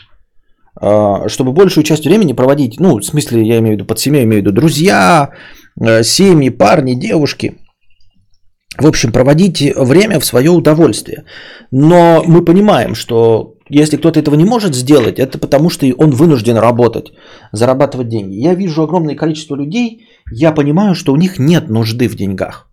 [0.81, 4.23] А, чтобы большую часть времени проводить, ну, в смысле, я имею в виду под семьей,
[4.23, 5.29] имею в виду друзья,
[6.01, 7.53] семьи, парни, девушки.
[8.79, 11.23] В общем, проводить время в свое удовольствие.
[11.69, 16.57] Но мы понимаем, что если кто-то этого не может сделать, это потому что он вынужден
[16.57, 17.13] работать,
[17.51, 18.35] зарабатывать деньги.
[18.35, 22.67] Я вижу огромное количество людей, я понимаю, что у них нет нужды в деньгах.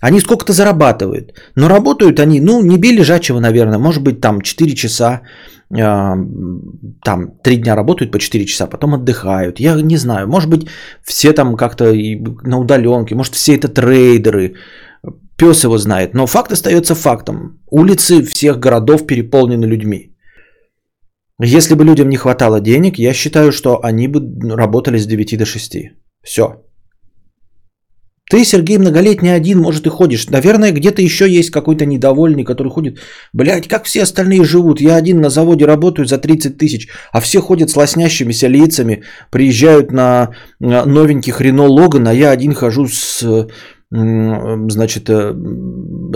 [0.00, 4.74] Они сколько-то зарабатывают, но работают они, ну, не бей лежачего, наверное, может быть, там 4
[4.74, 5.22] часа,
[5.70, 6.14] э,
[7.04, 9.60] там 3 дня работают по 4 часа, потом отдыхают.
[9.60, 10.68] Я не знаю, может быть,
[11.02, 11.84] все там как-то
[12.44, 14.54] на удаленке, может, все это трейдеры,
[15.36, 16.14] пес его знает.
[16.14, 17.58] Но факт остается фактом.
[17.70, 20.10] Улицы всех городов переполнены людьми.
[21.40, 24.20] Если бы людям не хватало денег, я считаю, что они бы
[24.56, 26.03] работали с 9 до 6.
[26.24, 26.64] Все.
[28.30, 30.30] Ты, Сергей, многолетний один, может, и ходишь.
[30.30, 32.98] Наверное, где-то еще есть какой-то недовольный, который ходит.
[33.34, 34.80] Блядь, как все остальные живут?
[34.80, 39.92] Я один на заводе работаю за 30 тысяч, а все ходят с лоснящимися лицами, приезжают
[39.92, 43.46] на новеньких Рено Логан, а я один хожу с,
[43.90, 45.34] значит, э,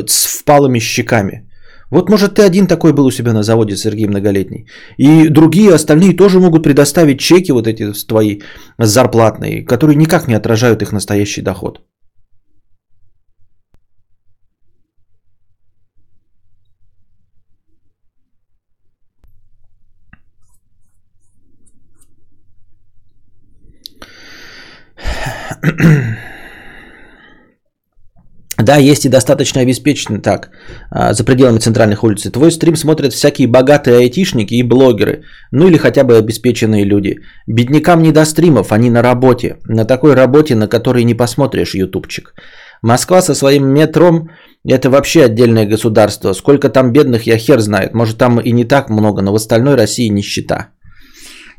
[0.07, 1.48] с впалыми щеками.
[1.91, 4.67] Вот, может, ты один такой был у себя на заводе, Сергей Многолетний.
[4.99, 8.41] И другие, остальные тоже могут предоставить чеки вот эти твои
[8.79, 11.81] зарплатные, которые никак не отражают их настоящий доход.
[28.59, 30.51] Да, есть и достаточно обеспеченный так,
[30.91, 32.31] а, за пределами центральных улиц.
[32.33, 37.19] Твой стрим смотрят всякие богатые айтишники и блогеры, ну или хотя бы обеспеченные люди.
[37.47, 39.57] Беднякам не до стримов, они на работе.
[39.69, 42.35] На такой работе, на которой не посмотришь ютубчик.
[42.83, 44.29] Москва со своим метром–
[44.69, 46.33] это вообще отдельное государство.
[46.33, 47.95] Сколько там бедных, я хер знает.
[47.95, 50.69] Может там и не так много, но в остальной России нищета.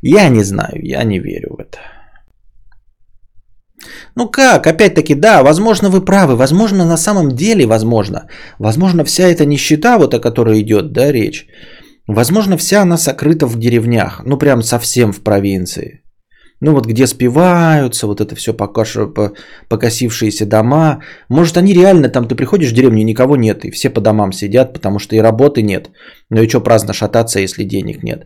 [0.01, 1.77] Я не знаю, я не верю в это.
[4.15, 8.27] Ну как, опять-таки, да, возможно, вы правы, возможно, на самом деле, возможно,
[8.59, 11.47] возможно, вся эта нищета, вот о которой идет, да, речь,
[12.07, 16.01] возможно, вся она сокрыта в деревнях, ну прям совсем в провинции.
[16.61, 20.99] Ну вот где спиваются, вот это все покосившиеся дома.
[21.29, 24.73] Может они реально, там ты приходишь в деревню, никого нет, и все по домам сидят,
[24.73, 25.89] потому что и работы нет.
[26.29, 28.25] Ну и что праздно шататься, если денег нет.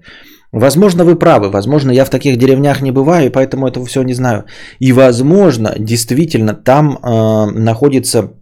[0.52, 4.13] Возможно, вы правы, возможно, я в таких деревнях не бываю, и поэтому этого всего не
[4.13, 4.46] знаю.
[4.80, 8.34] И, возможно, действительно, там э, находится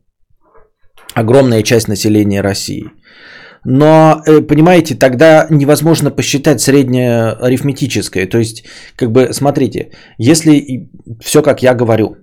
[1.14, 2.92] огромная часть населения России.
[3.64, 8.26] Но, э, понимаете, тогда невозможно посчитать среднее арифметическое.
[8.26, 8.64] То есть,
[8.96, 12.18] как бы, смотрите, если все, как я говорю,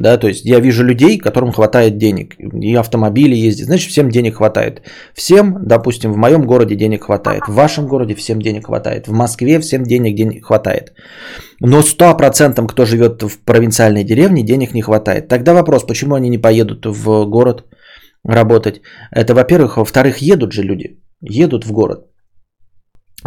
[0.00, 4.36] да, то есть я вижу людей, которым хватает денег, и автомобили ездят, значит всем денег
[4.36, 4.82] хватает.
[5.14, 9.58] Всем, допустим, в моем городе денег хватает, в вашем городе всем денег хватает, в Москве
[9.58, 10.92] всем денег, денег хватает.
[11.60, 15.28] Но 100% кто живет в провинциальной деревне, денег не хватает.
[15.28, 17.64] Тогда вопрос, почему они не поедут в город
[18.24, 18.80] работать?
[19.10, 19.76] Это, во-первых.
[19.76, 22.06] Во-вторых, едут же люди, едут в город.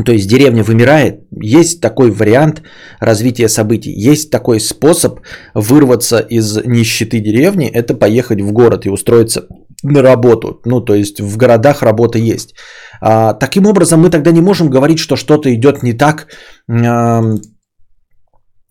[0.05, 1.27] То есть деревня вымирает.
[1.43, 2.61] Есть такой вариант
[3.01, 3.91] развития событий.
[3.91, 5.19] Есть такой способ
[5.53, 7.67] вырваться из нищеты деревни.
[7.67, 9.47] Это поехать в город и устроиться
[9.83, 10.61] на работу.
[10.65, 12.55] Ну, то есть в городах работа есть.
[13.01, 16.27] А, таким образом, мы тогда не можем говорить, что что-то идет не так
[16.69, 17.21] а,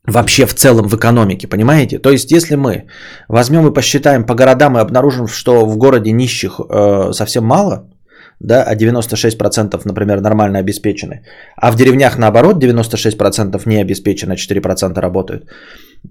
[0.06, 1.98] вообще в целом в экономике, понимаете?
[1.98, 2.86] То есть, если мы
[3.28, 7.88] возьмем и посчитаем по городам и обнаружим, что в городе нищих э, совсем мало,
[8.40, 11.22] да, а 96%, например, нормально обеспечены,
[11.56, 15.44] а в деревнях наоборот 96% не обеспечены, а 4% работают,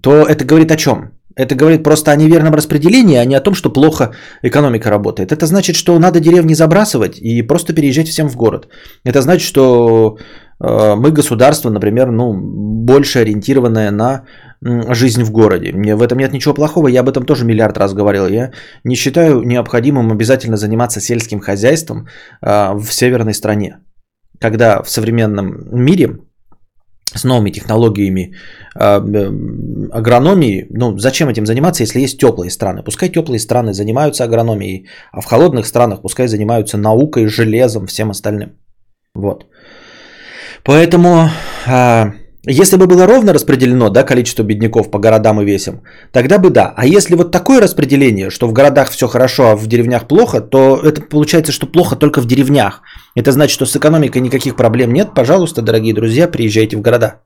[0.02, 1.12] то это говорит о чем?
[1.36, 4.10] Это говорит просто о неверном распределении, а не о том, что плохо
[4.42, 5.32] экономика работает.
[5.32, 8.68] Это значит, что надо деревни забрасывать и просто переезжать всем в город.
[9.04, 10.18] Это значит, что
[10.60, 14.24] э, мы государство, например, ну, больше ориентированное на
[14.94, 15.72] жизнь в городе.
[15.72, 18.26] Мне в этом нет ничего плохого, я об этом тоже миллиард раз говорил.
[18.26, 18.50] Я
[18.84, 22.08] не считаю необходимым обязательно заниматься сельским хозяйством
[22.42, 23.78] э, в северной стране.
[24.40, 26.18] Когда в современном мире
[27.14, 28.34] с новыми технологиями
[28.74, 29.00] э,
[29.92, 32.82] агрономии, ну зачем этим заниматься, если есть теплые страны?
[32.82, 38.50] Пускай теплые страны занимаются агрономией, а в холодных странах пускай занимаются наукой, железом, всем остальным.
[39.14, 39.46] Вот.
[40.64, 41.30] Поэтому
[41.66, 42.12] э,
[42.46, 46.72] если бы было ровно распределено да, количество бедняков по городам и весям, тогда бы да.
[46.76, 50.80] А если вот такое распределение, что в городах все хорошо, а в деревнях плохо, то
[50.82, 52.82] это получается, что плохо только в деревнях.
[53.14, 55.10] Это значит, что с экономикой никаких проблем нет.
[55.14, 57.20] Пожалуйста, дорогие друзья, приезжайте в города.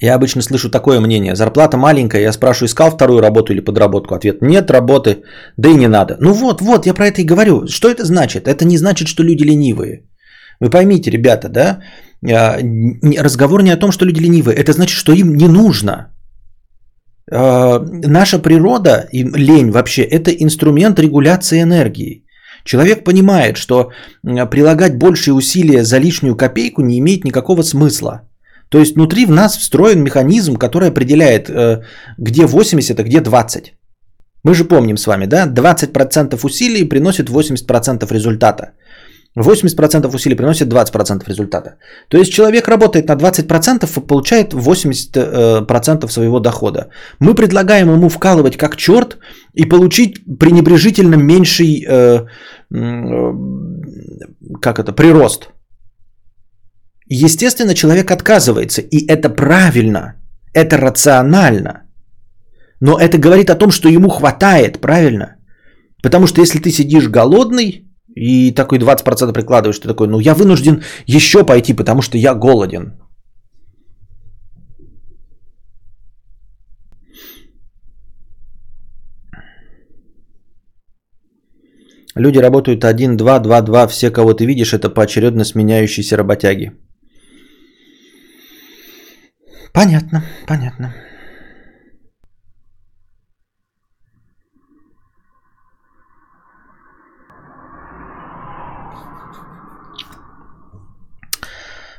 [0.00, 1.36] Я обычно слышу такое мнение.
[1.36, 4.14] Зарплата маленькая, я спрашиваю, искал вторую работу или подработку?
[4.14, 5.22] Ответ, нет работы,
[5.56, 6.16] да и не надо.
[6.20, 7.66] Ну вот, вот, я про это и говорю.
[7.68, 8.48] Что это значит?
[8.48, 10.02] Это не значит, что люди ленивые.
[10.60, 11.80] Вы поймите, ребята, да?
[12.30, 12.58] А,
[13.22, 14.56] разговор не о том, что люди ленивые.
[14.56, 16.12] Это значит, что им не нужно.
[17.30, 22.24] А, наша природа и лень вообще– это инструмент регуляции энергии.
[22.64, 23.90] Человек понимает, что
[24.22, 28.22] прилагать большие усилия за лишнюю копейку не имеет никакого смысла.
[28.68, 31.82] То есть внутри в нас встроен механизм, который определяет, э,
[32.18, 33.74] где 80, а где 20.
[34.44, 38.72] Мы же помним с вами, да, 20% усилий приносит 80% результата.
[39.36, 41.76] 80% усилий приносит 20% результата.
[42.08, 46.90] То есть человек работает на 20% и получает 80% своего дохода.
[47.20, 49.18] Мы предлагаем ему вкалывать как черт
[49.54, 52.26] и получить пренебрежительно меньший э,
[52.74, 53.32] э,
[54.60, 55.48] как это, прирост.
[57.06, 60.14] Естественно, человек отказывается, и это правильно,
[60.54, 61.82] это рационально.
[62.80, 65.36] Но это говорит о том, что ему хватает, правильно?
[66.02, 70.82] Потому что если ты сидишь голодный и такой 20% прикладываешь, ты такой, ну я вынужден
[71.06, 72.92] еще пойти, потому что я голоден.
[82.16, 86.72] Люди работают 1, 2, 2, 2, все, кого ты видишь, это поочередно сменяющиеся работяги.
[89.74, 90.94] Понятно, понятно.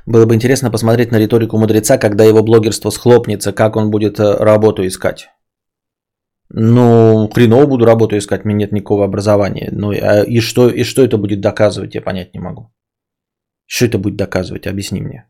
[0.06, 4.38] Было бы интересно посмотреть на риторику мудреца, когда его блогерство схлопнется, как он будет э,
[4.38, 5.30] работу искать.
[6.50, 9.70] Ну, хреново буду работу искать, меня нет никакого образования.
[9.74, 12.72] Ну, а и, что, и что это будет доказывать, я понять не могу.
[13.66, 15.26] Что это будет доказывать, объясни мне.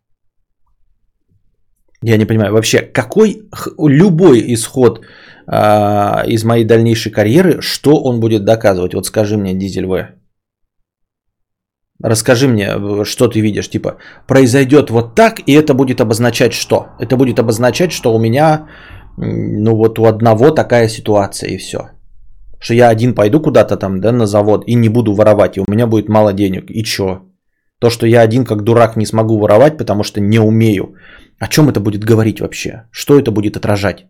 [2.02, 3.42] Я не понимаю вообще, какой
[3.78, 5.06] любой исход
[5.48, 8.94] а, из моей дальнейшей карьеры, что он будет доказывать?
[8.94, 10.08] Вот скажи мне, Дизель В.
[12.04, 16.88] Расскажи мне, что ты видишь, типа, произойдет вот так, и это будет обозначать что?
[17.00, 18.68] Это будет обозначать, что у меня,
[19.18, 21.90] ну вот у одного такая ситуация и все.
[22.60, 25.66] Что я один пойду куда-то там, да, на завод и не буду воровать, и у
[25.72, 26.70] меня будет мало денег.
[26.70, 27.22] И что?
[27.86, 30.96] То, что я один как дурак не смогу воровать, потому что не умею.
[31.38, 32.88] О чем это будет говорить вообще?
[32.92, 34.08] Что это будет отражать?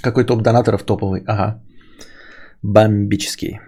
[0.00, 1.24] Какой топ донаторов топовый?
[1.26, 1.60] Ага.
[2.62, 3.58] Бомбический.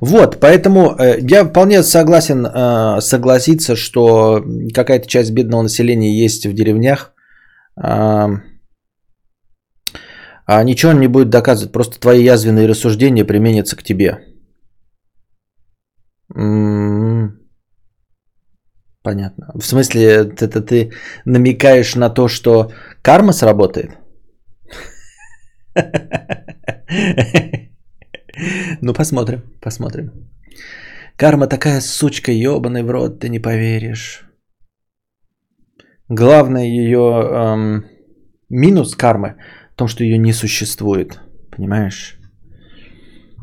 [0.00, 6.52] Вот, поэтому э, я вполне согласен э, согласиться, что какая-то часть бедного населения есть в
[6.52, 7.12] деревнях.
[10.48, 14.20] А ничего он не будет доказывать, просто твои язвенные рассуждения применятся к тебе.
[16.34, 17.40] М-м-м.
[19.02, 19.50] Понятно.
[19.54, 20.92] В смысле, это ты
[21.24, 22.70] намекаешь на то, что
[23.02, 23.98] карма сработает?
[28.80, 30.10] Ну, посмотрим, посмотрим.
[31.16, 34.24] Карма такая сучка, ебаный в рот, ты не поверишь.
[36.08, 37.84] Главное ее эм,
[38.48, 39.36] минус кармы
[39.72, 41.20] в том, что ее не существует.
[41.50, 42.18] Понимаешь?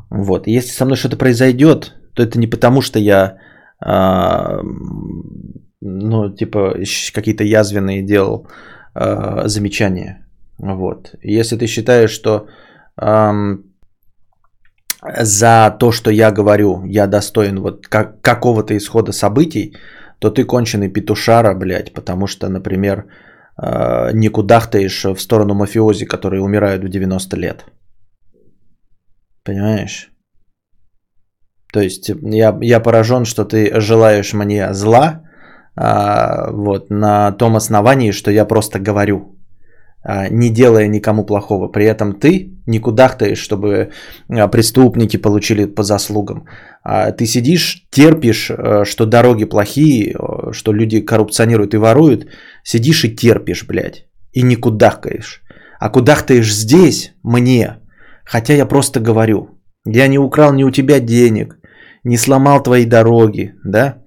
[0.09, 0.47] Вот.
[0.47, 3.37] Если со мной что-то произойдет, то это не потому, что я,
[3.83, 4.61] э,
[5.81, 6.77] ну, типа,
[7.13, 8.47] какие-то язвенные делал
[8.95, 10.27] э, замечания.
[10.59, 11.15] Вот.
[11.23, 12.47] Если ты считаешь, что
[13.01, 13.31] э,
[15.21, 19.75] за то, что я говорю, я достоин вот как, какого-то исхода событий,
[20.19, 23.05] то ты конченый петушара, блядь, потому что, например,
[23.61, 27.65] э, не кудахтаешь в сторону мафиози, которые умирают в 90 лет.
[29.43, 30.09] Понимаешь?
[31.73, 35.23] То есть я, я поражен, что ты желаешь мне зла,
[35.75, 39.39] а, вот, на том основании, что я просто говорю,
[40.03, 41.71] а, не делая никому плохого.
[41.71, 43.91] При этом ты не кудахтаешь, чтобы
[44.29, 46.45] а, преступники получили по заслугам.
[46.83, 52.27] А ты сидишь, терпишь, а, что дороги плохие, а, что люди коррупционируют и воруют,
[52.63, 55.41] сидишь и терпишь, блядь, и не кудахкаешь.
[55.79, 57.79] А кудахтаешь здесь, мне,
[58.23, 59.49] хотя я просто говорю.
[59.85, 61.57] Я не украл ни у тебя денег,
[62.03, 63.97] не сломал твои дороги, да?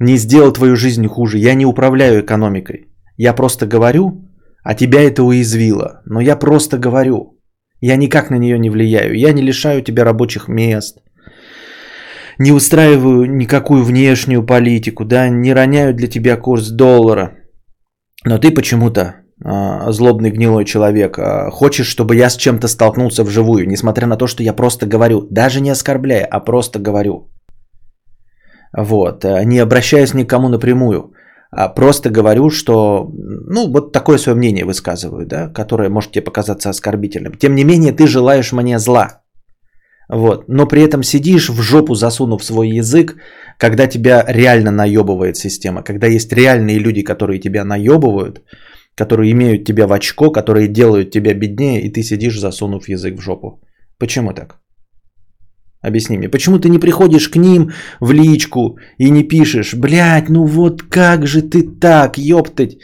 [0.00, 1.38] Не сделал твою жизнь хуже.
[1.38, 2.88] Я не управляю экономикой.
[3.16, 4.28] Я просто говорю,
[4.64, 6.02] а тебя это уязвило.
[6.04, 7.33] Но я просто говорю.
[7.80, 9.14] Я никак на нее не влияю.
[9.14, 10.98] Я не лишаю тебя рабочих мест.
[12.38, 17.36] Не устраиваю никакую внешнюю политику, да, не роняю для тебя курс доллара.
[18.24, 23.68] Но ты почему-то а, злобный гнилой человек, а, хочешь, чтобы я с чем-то столкнулся вживую,
[23.68, 27.30] несмотря на то, что я просто говорю, даже не оскорбляя, а просто говорю.
[28.76, 31.12] Вот, а, не обращаясь никому напрямую,
[31.76, 37.34] просто говорю, что, ну, вот такое свое мнение высказываю, да, которое может тебе показаться оскорбительным.
[37.34, 39.22] Тем не менее, ты желаешь мне зла.
[40.08, 43.16] Вот, но при этом сидишь в жопу засунув свой язык,
[43.58, 48.42] когда тебя реально наебывает система, когда есть реальные люди, которые тебя наебывают,
[48.96, 53.22] которые имеют тебя в очко, которые делают тебя беднее, и ты сидишь, засунув язык в
[53.22, 53.60] жопу.
[53.98, 54.63] Почему так?
[55.88, 60.46] Объясни мне, почему ты не приходишь к ним в личку и не пишешь, блядь, ну
[60.46, 62.78] вот как же ты так, ёптать,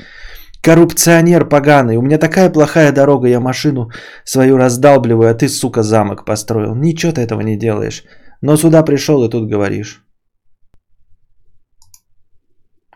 [0.63, 3.91] коррупционер поганый, у меня такая плохая дорога, я машину
[4.25, 6.75] свою раздалбливаю, а ты, сука, замок построил.
[6.75, 8.05] Ничего ты этого не делаешь.
[8.43, 10.05] Но сюда пришел и тут говоришь.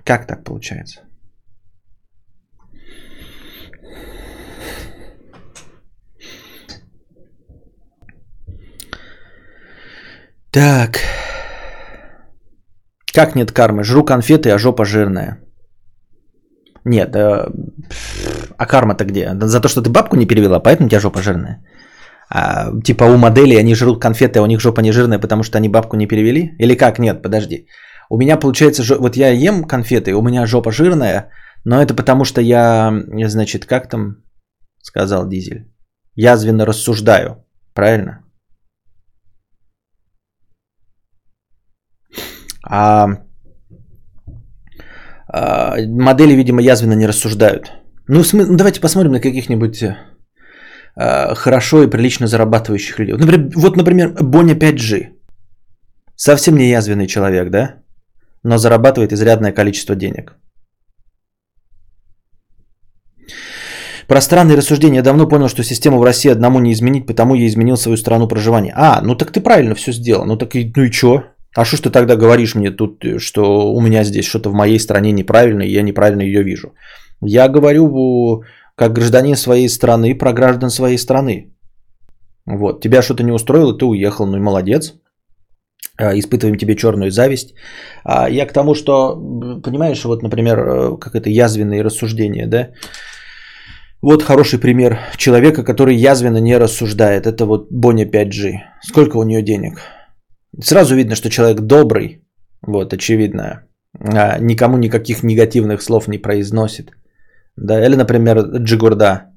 [0.04, 1.00] Как так получается?
[10.54, 11.00] Так.
[13.12, 13.82] Как нет кармы?
[13.82, 15.40] Жру конфеты, а жопа жирная.
[16.84, 17.50] Нет, э,
[18.56, 19.34] а карма-то где?
[19.40, 21.64] За то, что ты бабку не перевела, поэтому у тебя жопа жирная.
[22.30, 25.58] А, типа у моделей они жрут конфеты, а у них жопа не жирная, потому что
[25.58, 26.54] они бабку не перевели?
[26.60, 26.98] Или как?
[26.98, 27.66] Нет, подожди.
[28.08, 31.30] У меня получается, вот я ем конфеты, у меня жопа жирная,
[31.64, 32.92] но это потому что я,
[33.26, 34.18] значит, как там
[34.82, 35.72] сказал Дизель,
[36.14, 37.44] язвенно рассуждаю,
[37.74, 38.23] правильно?
[42.66, 43.06] А,
[45.28, 47.72] а модели, видимо, язвенно не рассуждают.
[48.08, 48.46] Ну, смы...
[48.46, 49.82] Ну, давайте посмотрим на каких-нибудь
[50.96, 53.14] а, хорошо и прилично зарабатывающих людей.
[53.16, 55.08] Например, вот, например, Боня 5G.
[56.16, 57.76] Совсем не язвенный человек, да?
[58.42, 60.36] Но зарабатывает изрядное количество денег.
[64.06, 64.98] Пространные рассуждения.
[64.98, 68.28] Я давно понял, что систему в России одному не изменить, потому я изменил свою страну
[68.28, 68.72] проживания.
[68.76, 70.26] А, ну так ты правильно все сделал.
[70.26, 71.22] Ну так и, ну и чё?
[71.54, 74.78] А что ж ты тогда говоришь мне тут, что у меня здесь что-то в моей
[74.78, 76.74] стране неправильно, и я неправильно ее вижу?
[77.20, 78.42] Я говорю
[78.76, 81.54] как гражданин своей страны про граждан своей страны.
[82.46, 84.94] Вот, тебя что-то не устроило, ты уехал, ну и молодец.
[85.96, 87.54] А, испытываем тебе черную зависть.
[88.04, 89.14] А я к тому, что,
[89.62, 92.70] понимаешь, вот, например, э, как это язвенные рассуждения, да?
[94.02, 97.26] Вот хороший пример человека, который язвенно не рассуждает.
[97.26, 98.60] Это вот Боня 5G.
[98.82, 99.80] Сколько у нее денег?
[100.62, 102.22] Сразу видно, что человек добрый,
[102.62, 103.66] вот, очевидно,
[104.00, 106.92] а никому никаких негативных слов не произносит.
[107.56, 109.32] Да, или, например, Джигурда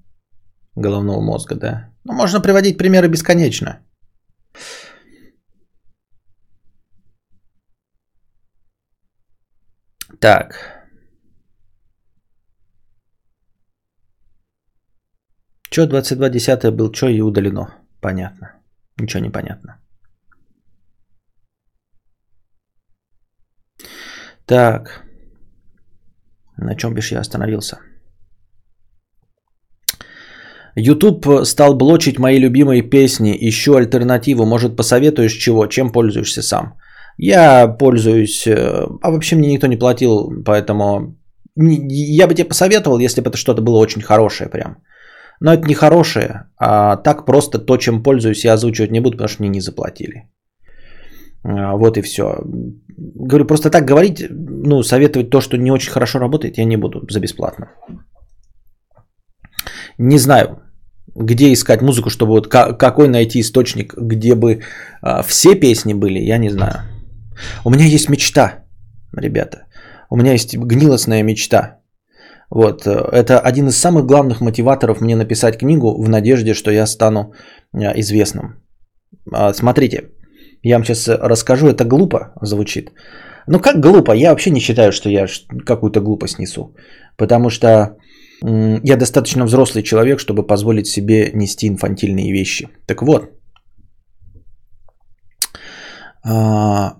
[0.76, 1.90] головного мозга, да.
[2.04, 3.80] Ну, можно приводить примеры бесконечно.
[10.20, 10.56] Так.
[15.70, 17.68] Чё 22.10 был, чё и удалено.
[18.02, 18.52] Понятно.
[19.00, 19.78] Ничего не понятно.
[24.48, 25.04] Так.
[26.58, 27.78] На чем бишь я остановился?
[30.76, 33.36] YouTube стал блочить мои любимые песни.
[33.50, 34.46] Ищу альтернативу.
[34.46, 35.68] Может, посоветуешь чего?
[35.68, 36.78] Чем пользуешься сам?
[37.18, 38.48] Я пользуюсь...
[38.48, 41.18] Э, а вообще мне никто не платил, поэтому...
[41.56, 44.78] Я бы тебе посоветовал, если бы это что-то было очень хорошее прям.
[45.42, 49.28] Но это не хорошее, а так просто то, чем пользуюсь, я озвучивать не буду, потому
[49.28, 50.30] что мне не заплатили.
[51.44, 52.42] А, вот и все.
[52.98, 57.06] Говорю, просто так говорить, ну, советовать то, что не очень хорошо работает, я не буду
[57.10, 57.68] за бесплатно.
[59.98, 60.62] Не знаю.
[61.16, 64.62] Где искать музыку, чтобы вот какой найти источник, где бы
[65.02, 66.74] а, все песни были, я не знаю.
[67.66, 68.66] У меня есть мечта,
[69.16, 69.66] ребята.
[70.10, 71.80] У меня есть гнилостная мечта.
[72.50, 76.86] Вот, э, это один из самых главных мотиваторов мне написать книгу в надежде, что я
[76.86, 77.34] стану
[77.74, 78.64] а, известным.
[79.54, 80.12] Смотрите,
[80.64, 82.92] я вам сейчас расскажу, это глупо звучит.
[83.48, 84.12] Ну как глупо?
[84.12, 85.28] Я вообще не считаю, что я
[85.66, 86.76] какую-то глупость несу.
[87.18, 87.98] Потому что
[88.84, 92.70] я достаточно взрослый человек, чтобы позволить себе нести инфантильные вещи.
[92.86, 93.32] Так вот,
[96.24, 96.98] а,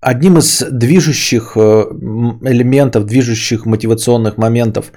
[0.00, 4.92] одним из движущих э, элементов, движущих мотивационных моментов,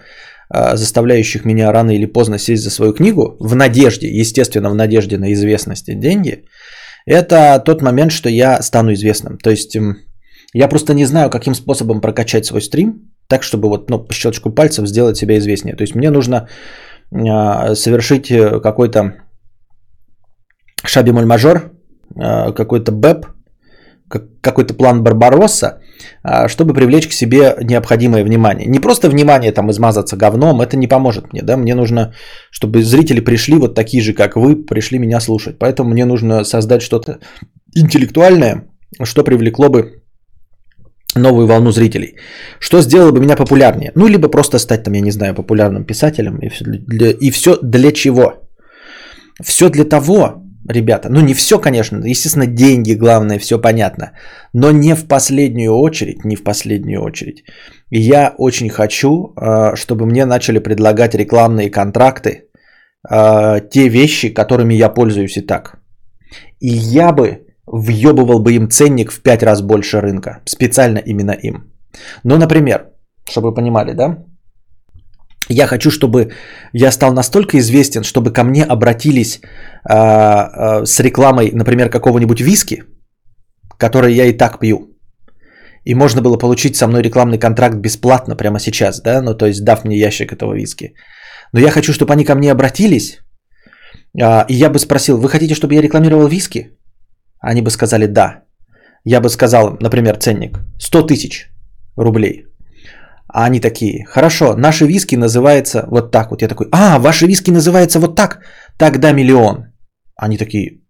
[0.49, 5.17] а, заставляющих меня рано или поздно сесть за свою книгу, в надежде, естественно, в надежде
[5.17, 6.45] на известность и деньги,
[7.07, 9.37] это тот момент, что я стану известным.
[9.37, 9.77] То есть
[10.53, 14.49] я просто не знаю, каким способом прокачать свой стрим, так, чтобы вот, ну, по щелчку
[14.49, 15.75] пальцев сделать себя известнее.
[15.75, 16.47] То есть мне нужно
[17.11, 19.13] э, совершить э, какой-то
[20.85, 21.71] шабимоль-мажор,
[22.15, 23.25] э, какой-то бэп,
[24.41, 25.81] какой-то план Барбаросса,
[26.47, 28.67] чтобы привлечь к себе необходимое внимание.
[28.67, 32.13] Не просто внимание там измазаться говном, это не поможет мне, да, мне нужно,
[32.51, 35.57] чтобы зрители пришли вот такие же, как вы, пришли меня слушать.
[35.59, 37.19] Поэтому мне нужно создать что-то
[37.75, 38.63] интеллектуальное,
[39.03, 40.03] что привлекло бы
[41.15, 42.15] новую волну зрителей.
[42.59, 43.91] Что сделало бы меня популярнее?
[43.95, 46.37] Ну, либо просто стать там, я не знаю, популярным писателем.
[46.37, 48.33] И все для, и все для чего?
[49.43, 54.11] Все для того, ребята, ну не все, конечно, естественно, деньги главное, все понятно,
[54.53, 57.43] но не в последнюю очередь, не в последнюю очередь.
[57.91, 62.49] Я очень хочу, а, чтобы мне начали предлагать рекламные контракты,
[63.09, 65.79] а, те вещи, которыми я пользуюсь и так.
[66.59, 70.41] И я бы въебывал бы им ценник в 5 раз больше рынка.
[70.45, 71.71] Специально именно им.
[72.23, 72.87] Ну, например,
[73.29, 74.17] чтобы вы понимали, да?
[75.49, 76.31] Я хочу, чтобы
[76.73, 82.83] я стал настолько известен, чтобы ко мне обратились э, э, с рекламой, например, какого-нибудь виски,
[83.77, 84.97] который я и так пью.
[85.85, 89.63] И можно было получить со мной рекламный контракт бесплатно прямо сейчас, да, ну то есть
[89.63, 90.93] дав мне ящик этого виски.
[91.53, 93.19] Но я хочу, чтобы они ко мне обратились,
[94.21, 96.71] э, и я бы спросил, вы хотите, чтобы я рекламировал виски?
[97.39, 98.43] Они бы сказали да.
[99.05, 101.49] Я бы сказал, например, ценник 100 тысяч
[101.95, 102.45] рублей.
[103.27, 106.41] А они такие, хорошо, наши виски называется вот так вот.
[106.41, 108.39] Я такой, а, ваши виски называется вот так,
[108.77, 109.65] тогда миллион.
[110.15, 110.81] Они такие,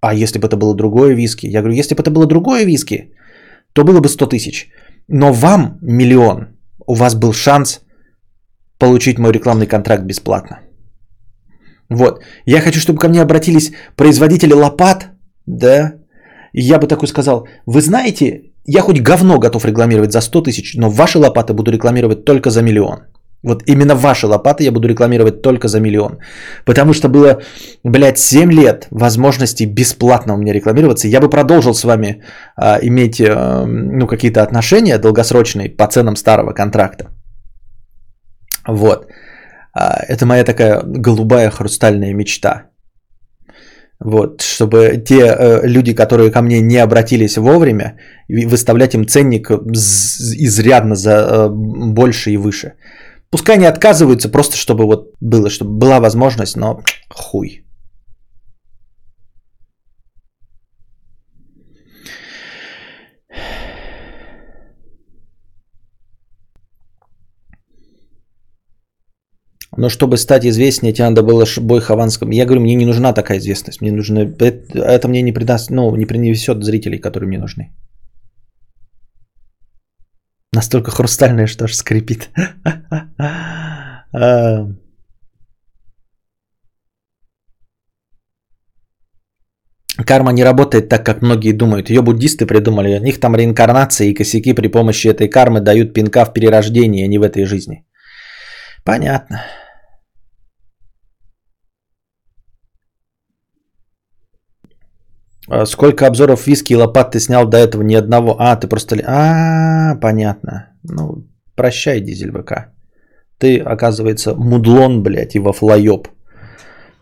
[0.00, 1.46] а если бы это было другое виски?
[1.46, 3.12] Я говорю, если бы это было другое виски,
[3.74, 4.70] то было бы 100 тысяч.
[5.08, 6.46] Но вам миллион.
[6.86, 7.80] У вас был шанс
[8.78, 10.60] получить мой рекламный контракт бесплатно.
[11.90, 12.22] Вот.
[12.46, 15.10] Я хочу, чтобы ко мне обратились производители лопат,
[15.46, 15.92] да,
[16.52, 20.74] и я бы такой сказал, вы знаете, я хоть говно готов рекламировать за 100 тысяч,
[20.74, 22.98] но ваши лопаты буду рекламировать только за миллион.
[23.44, 26.18] Вот именно ваши лопаты я буду рекламировать только за миллион.
[26.64, 27.42] Потому что было,
[27.84, 31.08] блядь, 7 лет возможности бесплатно у меня рекламироваться.
[31.08, 32.22] Я бы продолжил с вами
[32.56, 37.06] а, иметь а, ну, какие-то отношения долгосрочные по ценам старого контракта.
[38.68, 39.08] Вот.
[39.74, 42.71] А, это моя такая голубая хрустальная мечта.
[44.04, 47.96] Вот, чтобы те э, люди, которые ко мне не обратились вовремя,
[48.28, 52.72] выставлять им ценник изрядно за э, больше и выше.
[53.30, 57.64] Пускай не отказываются, просто чтобы вот было, чтобы была возможность, но хуй.
[69.76, 72.30] Но чтобы стать известнее, тебе надо было бой Хованском.
[72.30, 73.80] Я говорю, мне не нужна такая известность.
[73.80, 74.18] Мне нужно...
[74.18, 77.72] Это, мне не придаст, ну, не принесет зрителей, которые мне нужны.
[80.54, 82.30] Настолько хрустальная, что аж скрипит.
[84.14, 84.66] А.
[90.06, 91.88] Карма не работает так, как многие думают.
[91.88, 92.98] Ее буддисты придумали.
[92.98, 97.08] У них там реинкарнация и косяки при помощи этой кармы дают пинка в перерождении, а
[97.08, 97.86] не в этой жизни.
[98.84, 99.40] Понятно.
[105.64, 107.82] Сколько обзоров виски и лопат ты снял до этого?
[107.82, 108.36] Ни одного.
[108.38, 108.96] А, ты просто...
[109.06, 110.70] А, понятно.
[110.82, 112.72] Ну, прощай, Дизель ВК.
[113.38, 116.08] Ты, оказывается, мудлон, блядь, и во флоёб.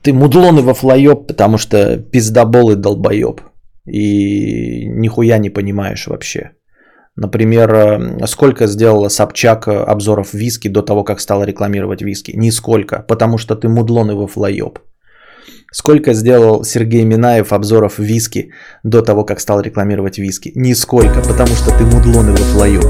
[0.03, 3.40] Ты мудлон и во флоёб, потому что пиздобол и долбоёб.
[3.86, 6.51] И нихуя не понимаешь вообще.
[7.16, 12.32] Например, э, сколько сделала Собчак обзоров виски до того, как стала рекламировать виски?
[12.36, 14.78] Нисколько, потому что ты мудлон и во флоёб.
[15.73, 18.51] Сколько сделал Сергей Минаев обзоров виски
[18.83, 20.51] до того, как стал рекламировать виски?
[20.57, 22.83] Нисколько, потому что ты мудлон и воплою.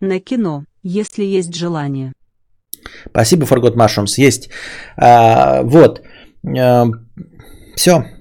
[0.00, 2.12] На кино, если есть желание.
[3.10, 4.14] Спасибо, Forgot Mushrooms.
[4.16, 4.50] Есть.
[4.96, 6.00] А, вот.
[6.42, 6.86] Э, а,
[7.76, 8.17] все.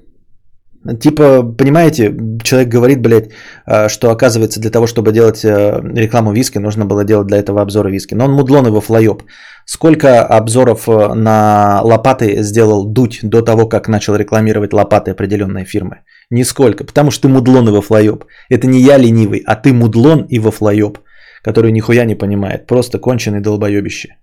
[0.96, 3.32] Типа, понимаете, человек говорит, блядь,
[3.66, 7.62] а, что оказывается для того, чтобы делать э, рекламу виски, нужно было делать для этого
[7.62, 8.14] обзоры виски.
[8.14, 9.24] Но он мудлон его флоеб.
[9.66, 16.04] Сколько обзоров э, на лопаты сделал Дудь до того, как начал рекламировать лопаты определенной фирмы?
[16.30, 18.24] Нисколько, потому что ты мудлон и вафлоеб.
[18.50, 21.00] Это не я ленивый, а ты мудлон и вафлоеб,
[21.44, 22.66] который нихуя не понимает.
[22.66, 24.16] Просто конченый долбоебище.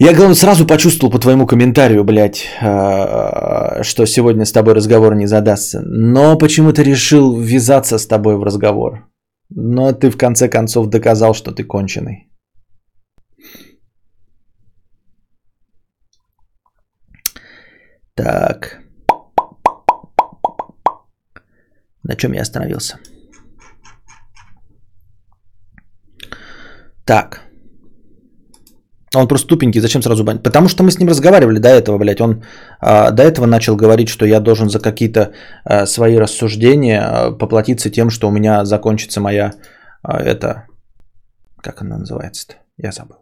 [0.00, 5.26] Я, главное, сразу почувствовал по твоему комментарию, блядь, а, что сегодня с тобой разговор не
[5.26, 5.80] задастся.
[5.84, 9.08] Но почему-то решил ввязаться с тобой в разговор.
[9.50, 12.30] Но ты в конце концов доказал, что ты конченый.
[18.14, 18.78] Так.
[22.04, 23.00] На чем я остановился?
[27.04, 27.47] Так.
[29.18, 30.42] Он просто тупенький, зачем сразу банить?
[30.42, 32.20] Потому что мы с ним разговаривали до этого, блядь.
[32.20, 32.42] Он
[32.80, 35.32] а, до этого начал говорить, что я должен за какие-то
[35.64, 39.52] а, свои рассуждения а, поплатиться тем, что у меня закончится моя,
[40.02, 40.66] а, это,
[41.62, 42.54] как она называется-то?
[42.76, 43.16] Я забыл.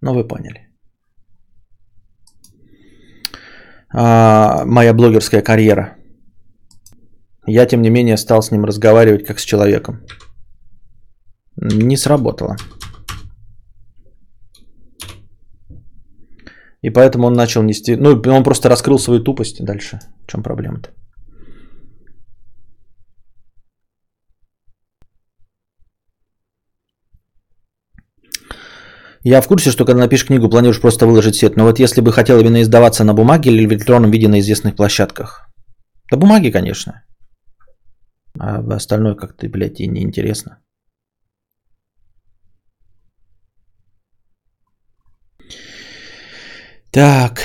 [0.00, 0.68] Но вы поняли.
[3.92, 5.96] А, моя блогерская карьера.
[7.46, 10.00] Я, тем не менее, стал с ним разговаривать как с человеком.
[11.56, 12.56] Не сработало.
[16.84, 17.96] И поэтому он начал нести...
[17.96, 20.00] Ну, он просто раскрыл свою тупость дальше.
[20.26, 20.90] В чем проблема-то?
[29.24, 31.56] Я в курсе, что когда напишешь книгу, планируешь просто выложить сет.
[31.56, 34.76] Но вот если бы хотел именно издаваться на бумаге или в электронном виде на известных
[34.76, 35.48] площадках.
[36.10, 37.02] Да бумаги, конечно.
[38.38, 40.58] А остальное как-то, блядь, и неинтересно.
[46.94, 47.42] Так.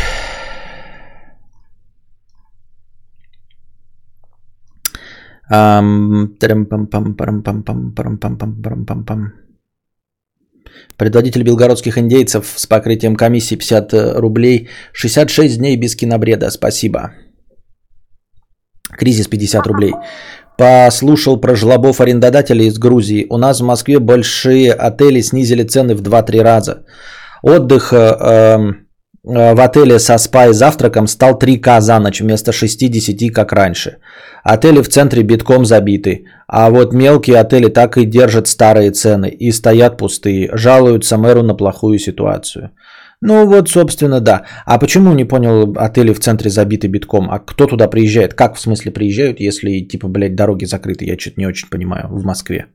[10.97, 14.69] Предводитель белгородских индейцев с покрытием комиссии 50 рублей.
[14.93, 16.51] 66 дней без кинобреда.
[16.51, 17.13] Спасибо.
[18.99, 19.93] Кризис 50 рублей.
[20.59, 23.25] Послушал про жлобов арендодателей из Грузии.
[23.31, 26.85] У нас в Москве большие отели снизили цены в 2-3 раза.
[27.41, 28.88] Отдых э, Э,
[29.23, 33.97] в отеле со спа и завтраком стал 3К за ночь вместо 60 как раньше.
[34.43, 39.51] Отели в центре битком забиты, а вот мелкие отели так и держат старые цены и
[39.51, 42.71] стоят пустые, жалуются мэру на плохую ситуацию.
[43.21, 44.45] Ну вот, собственно, да.
[44.65, 47.29] А почему не понял, отели в центре забиты битком?
[47.29, 48.33] А кто туда приезжает?
[48.33, 51.05] Как в смысле приезжают, если, типа, блядь, дороги закрыты?
[51.05, 52.67] Я что-то не очень понимаю в Москве.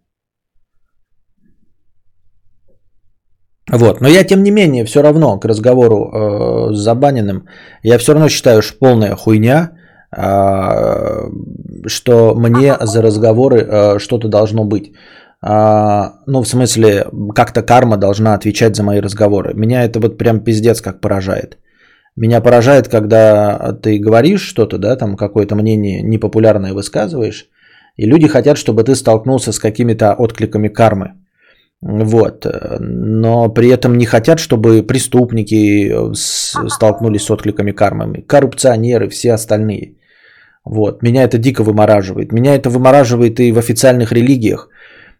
[3.70, 4.00] Вот.
[4.00, 7.46] Но я, тем не менее, все равно к разговору э, с Забаниным,
[7.82, 9.70] я все равно считаю, что полная хуйня,
[10.16, 11.30] э,
[11.86, 14.92] что мне за разговоры э, что-то должно быть.
[15.42, 19.54] Э, ну, в смысле, как-то карма должна отвечать за мои разговоры.
[19.54, 21.58] Меня это вот прям пиздец как поражает.
[22.16, 27.48] Меня поражает, когда ты говоришь что-то, да, там какое-то мнение непопулярное высказываешь,
[27.96, 31.14] и люди хотят, чтобы ты столкнулся с какими-то откликами кармы.
[31.84, 32.46] Вот.
[32.80, 39.96] Но при этом не хотят, чтобы преступники э, столкнулись с откликами кармами, коррупционеры, все остальные.
[40.64, 41.02] Вот.
[41.02, 42.32] Меня это дико вымораживает.
[42.32, 44.70] Меня это вымораживает и в официальных религиях,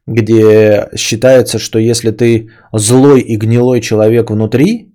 [0.06, 4.94] где считается, что если ты злой и гнилой человек внутри,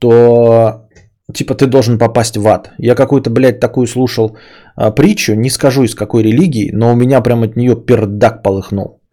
[0.00, 0.88] то
[1.32, 2.72] типа ты должен попасть в ад.
[2.78, 4.36] Я какую-то, блядь, такую слушал
[4.74, 9.03] а, притчу, не скажу из какой религии, но у меня прям от нее пердак полыхнул.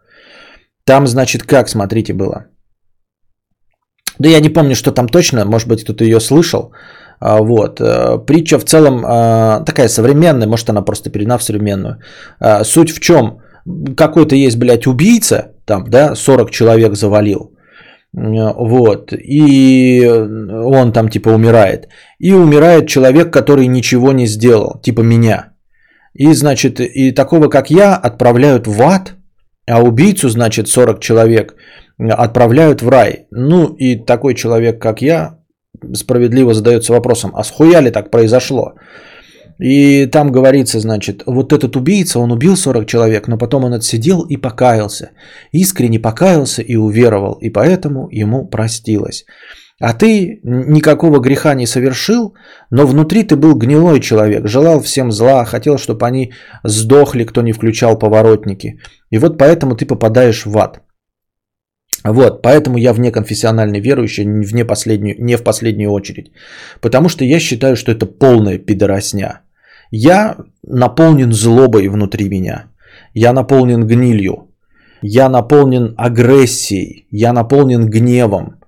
[0.86, 2.46] Там, значит, как, смотрите, было.
[4.20, 6.72] Да я не помню, что там точно, может быть, кто-то ее слышал.
[7.20, 7.80] А, вот.
[7.80, 11.98] Э, притча в целом а, такая современная, может, она просто передана в современную.
[12.40, 13.42] А, суть в чем?
[13.96, 17.52] Какой-то есть, блядь, убийца, там, да, 40 человек завалил.
[18.14, 19.14] Вот.
[19.14, 21.88] И он там, типа, умирает.
[22.20, 25.54] И умирает человек, который ничего не сделал, типа меня.
[26.14, 29.14] И, значит, и такого, как я, отправляют в ад–
[29.68, 31.56] а убийцу, значит, 40 человек
[31.98, 33.28] отправляют в рай.
[33.32, 35.38] Ну и такой человек, как я,
[35.94, 38.74] справедливо задается вопросом, а схуя ли так произошло?
[39.60, 44.22] И там говорится, значит, вот этот убийца, он убил 40 человек, но потом он отсидел
[44.22, 45.12] и покаялся.
[45.52, 49.26] Искренне покаялся и уверовал, и поэтому ему простилось.
[49.82, 52.36] А ты никакого греха не совершил,
[52.70, 57.54] но внутри ты был гнилой человек, желал всем зла, хотел, чтобы они сдохли, кто не
[57.54, 58.80] включал поворотники.
[59.10, 60.82] И вот поэтому ты попадаешь в ад.
[62.04, 66.32] Вот, поэтому я вне конфессиональный верующий, вне последнюю, не в последнюю очередь.
[66.80, 69.42] Потому что я считаю, что это полная пидоросня.
[69.92, 72.66] Я наполнен злобой внутри меня.
[73.16, 74.48] Я наполнен гнилью.
[75.02, 77.08] Я наполнен агрессией.
[77.12, 78.61] Я наполнен гневом.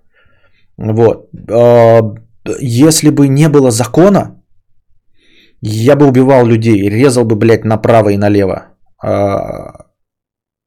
[0.78, 1.30] Вот.
[1.52, 2.02] А,
[2.60, 4.42] если бы не было закона,
[5.62, 8.68] я бы убивал людей, резал бы, блядь, направо и налево.
[9.02, 9.86] А,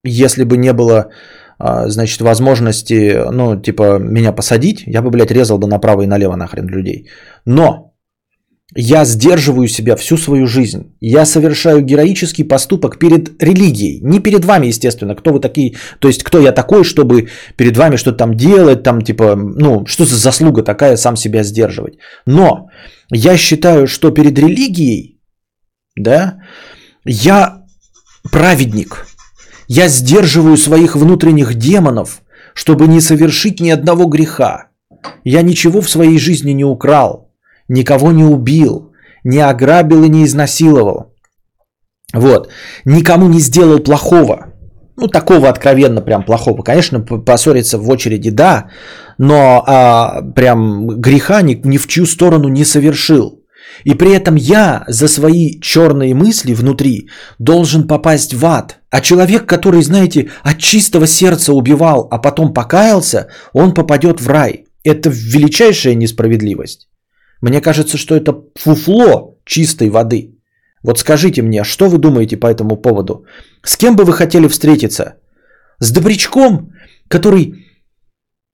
[0.05, 1.11] если бы не было,
[1.59, 6.37] а, значит, возможности, ну, типа, меня посадить, я бы, блядь, резал бы направо и налево
[6.37, 7.09] нахрен людей.
[7.45, 7.96] Но
[8.77, 10.95] я сдерживаю себя всю свою жизнь.
[11.01, 14.01] Я совершаю героический поступок перед религией.
[14.03, 15.15] Не перед вами, естественно.
[15.15, 15.77] Кто вы такие?
[15.99, 20.05] То есть, кто я такой, чтобы перед вами что-то там делать, там типа, ну, что
[20.05, 21.95] за заслуга такая сам себя сдерживать.
[22.27, 22.69] Но
[23.11, 25.21] я считаю, что перед религией,
[25.97, 26.39] да,
[27.05, 27.63] я
[28.31, 29.07] праведник.
[29.69, 32.21] Я сдерживаю своих внутренних демонов,
[32.53, 34.69] чтобы не совершить ни одного греха.
[35.25, 37.26] Я ничего в своей жизни не украл
[37.69, 38.93] никого не убил,
[39.25, 41.15] не ограбил и не изнасиловал.
[42.15, 42.49] Вот.
[42.85, 44.53] Никому не сделал плохого.
[44.97, 46.63] Ну, такого откровенно прям плохого.
[46.63, 48.71] Конечно, поссориться в очереди, да,
[49.19, 53.43] но а, прям греха ни, ни в чью сторону не совершил.
[53.85, 57.09] И при этом я за свои черные мысли внутри
[57.39, 58.79] должен попасть в ад.
[58.91, 64.65] А человек, который, знаете, от чистого сердца убивал, а потом покаялся, он попадет в рай.
[64.83, 66.89] Это величайшая несправедливость.
[67.41, 70.37] Мне кажется, что это фуфло чистой воды.
[70.83, 73.25] Вот скажите мне, что вы думаете по этому поводу?
[73.63, 75.17] С кем бы вы хотели встретиться?
[75.81, 76.73] С добрячком,
[77.09, 77.67] который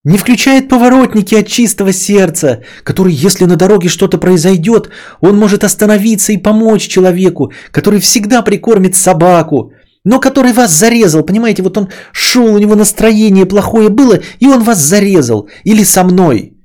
[0.05, 6.33] не включает поворотники от чистого сердца, который, если на дороге что-то произойдет, он может остановиться
[6.33, 9.73] и помочь человеку, который всегда прикормит собаку,
[10.05, 14.65] но который вас зарезал, понимаете, вот он шел, у него настроение плохое было, и он
[14.65, 15.49] вас зарезал.
[15.63, 16.57] Или со мной.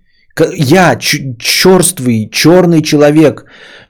[0.55, 0.95] Я
[1.39, 3.45] черствый, черный человек,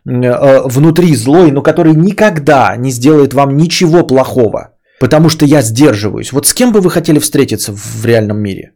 [0.05, 6.31] э, внутри злой, но который никогда не сделает вам ничего плохого, потому что я сдерживаюсь.
[6.31, 8.73] Вот с кем бы вы хотели встретиться в реальном мире?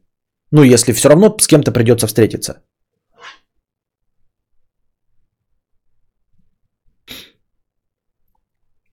[0.51, 2.61] Ну, если все равно с кем-то придется встретиться.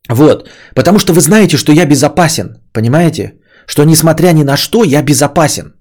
[0.09, 3.35] Вот, потому что вы знаете, что я безопасен, понимаете?
[3.67, 5.78] Что несмотря ни на что, я безопасен.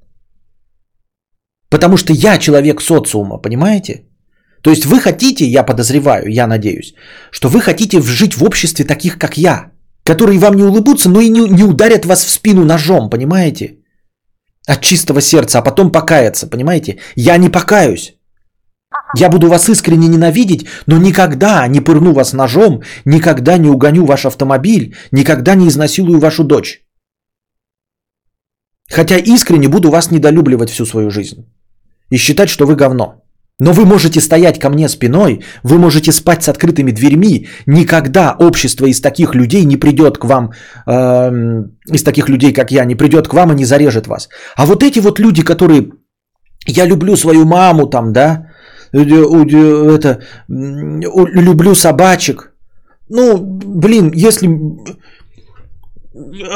[1.69, 4.03] Потому что я человек социума, понимаете?
[4.61, 6.93] То есть вы хотите, я подозреваю, я надеюсь,
[7.31, 9.71] что вы хотите жить в обществе таких, как я,
[10.03, 13.77] которые вам не улыбутся, но и не, не ударят вас в спину ножом, понимаете?
[14.67, 16.97] От чистого сердца, а потом покаяться, понимаете?
[17.15, 18.13] Я не покаюсь.
[19.15, 24.25] Я буду вас искренне ненавидеть, но никогда не пырну вас ножом, никогда не угоню ваш
[24.25, 26.83] автомобиль, никогда не изнасилую вашу дочь.
[28.89, 31.45] Хотя искренне буду вас недолюбливать всю свою жизнь
[32.09, 33.23] и считать, что вы говно.
[33.59, 37.47] Но вы можете стоять ко мне спиной, вы можете спать с открытыми дверьми.
[37.65, 40.51] Никогда общество из таких людей не придет к вам,
[40.85, 44.29] э, из таких людей, как я, не придет к вам и не зарежет вас.
[44.55, 45.89] А вот эти вот люди, которые,
[46.67, 48.51] я люблю свою маму там, да,
[48.93, 52.53] э, это, люблю собачек.
[53.09, 54.49] Ну, блин, если,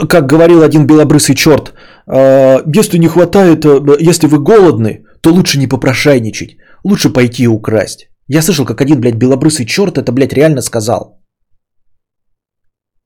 [0.08, 1.74] как говорил один белобрысый черт,
[2.06, 7.48] э, если не хватает, э, если вы голодны, то лучше не попрошайничать, лучше пойти и
[7.48, 8.10] украсть.
[8.28, 11.22] Я слышал, как один, блядь, белобрысый черт это, блядь, реально сказал.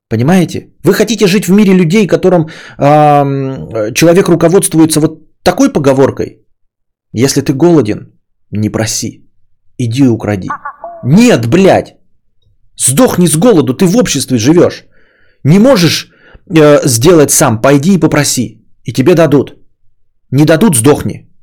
[0.10, 0.74] Понимаете?
[0.84, 6.46] Вы хотите жить в мире людей, которым э, человек руководствуется вот такой поговоркой?
[7.12, 8.14] Если ты голоден,
[8.52, 9.28] не проси.
[9.78, 10.50] Иди и укради.
[11.04, 11.96] Нет, блядь.
[12.78, 14.86] Сдохни с голоду, ты в обществе живешь.
[15.44, 16.12] Не можешь
[16.56, 18.66] э, сделать сам, пойди и попроси.
[18.84, 19.56] И тебе дадут.
[20.32, 21.35] Не дадут, сдохни.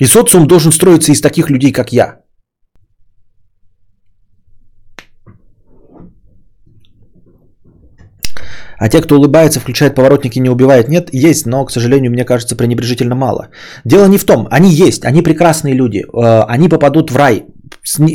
[0.00, 2.20] И социум должен строиться из таких людей, как я.
[8.78, 12.56] А те, кто улыбается, включает поворотники, не убивает, нет, есть, но, к сожалению, мне кажется,
[12.56, 13.48] пренебрежительно мало.
[13.84, 17.46] Дело не в том, они есть, они прекрасные люди, э, они попадут в рай,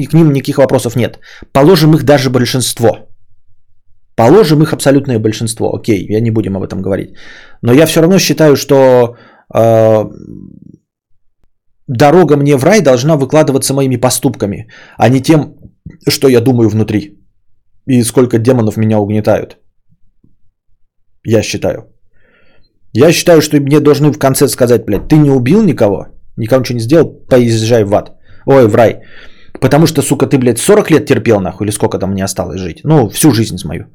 [0.09, 1.19] к ним никаких вопросов нет.
[1.51, 3.07] Положим их даже большинство.
[4.15, 7.15] Положим их абсолютное большинство, окей, я не будем об этом говорить.
[7.63, 9.15] Но я все равно считаю, что
[9.55, 10.05] э,
[11.87, 14.67] дорога мне в рай должна выкладываться моими поступками,
[14.97, 15.55] а не тем,
[16.07, 17.17] что я думаю внутри.
[17.87, 19.57] И сколько демонов меня угнетают.
[21.23, 21.87] Я считаю.
[22.93, 26.07] Я считаю, что мне должны в конце сказать, блядь, ты не убил никого,
[26.37, 28.11] Никому ничего не сделал, поезжай в ад.
[28.45, 29.01] Ой, в рай.
[29.59, 32.81] Потому что, сука, ты, блядь, 40 лет терпел, нахуй, или сколько там мне осталось жить.
[32.83, 33.85] Ну, всю жизнь мою.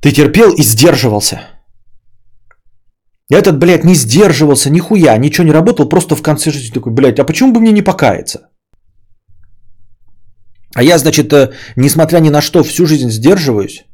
[0.00, 1.40] Ты терпел и сдерживался.
[3.32, 7.24] Этот, блядь, не сдерживался, нихуя, ничего не работал, просто в конце жизни такой, блядь, а
[7.24, 8.38] почему бы мне не покаяться?
[10.74, 13.84] А я, значит, э, несмотря ни на что, всю жизнь сдерживаюсь.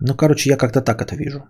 [0.00, 1.44] Ну, короче, я как-то так это вижу.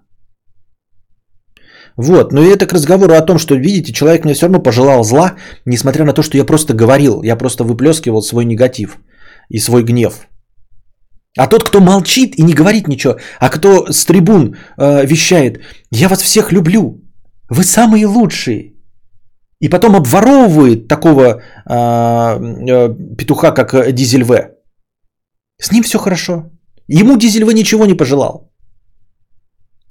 [1.96, 5.34] Вот, но это к разговору о том, что, видите, человек мне все равно пожелал зла,
[5.66, 8.98] несмотря на то, что я просто говорил, я просто выплескивал свой негатив
[9.48, 10.28] и свой гнев.
[11.36, 15.60] А тот, кто молчит и не говорит ничего, а кто с трибун э, вещает,
[15.90, 17.02] я вас всех люблю,
[17.50, 18.74] вы самые лучшие.
[19.60, 24.50] И потом обворовывает такого э, э, петуха, как Дизель В.
[25.60, 26.50] С ним все хорошо.
[26.88, 28.52] Ему Дизель В ничего не пожелал.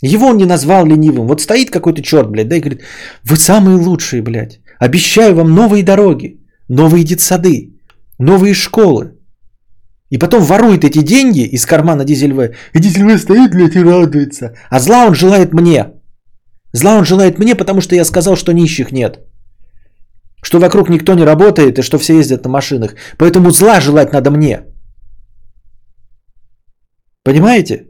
[0.02, 1.28] Его он не назвал ленивым.
[1.28, 2.82] Вот стоит какой-то черт, блядь, да, и говорит,
[3.24, 4.60] вы самые лучшие, блядь.
[4.80, 7.74] Обещаю вам новые дороги, новые детсады,
[8.20, 9.14] новые школы.
[10.14, 12.34] И потом ворует эти деньги из кармана Дизель
[12.76, 14.54] И Дизель стоит, блядь, и радуется.
[14.70, 15.86] А зла он желает мне.
[16.72, 19.20] Зла он желает мне, потому что я сказал, что нищих нет.
[20.44, 22.94] Что вокруг никто не работает и что все ездят на машинах.
[23.18, 24.60] Поэтому зла желать надо мне.
[27.24, 27.88] Понимаете?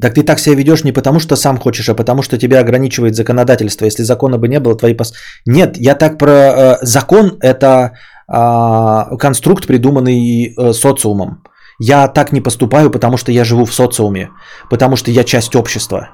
[0.00, 3.14] Так ты так себя ведешь не потому, что сам хочешь, а потому, что тебя ограничивает
[3.14, 3.86] законодательство.
[3.86, 5.12] Если закона бы не было, твои пос...
[5.46, 6.30] Нет, я так про...
[6.30, 7.92] Э, закон– это
[8.28, 11.42] э, конструкт, придуманный э, социумом.
[11.80, 14.30] Я так не поступаю, потому что я живу в социуме,
[14.70, 16.10] потому что я часть общества.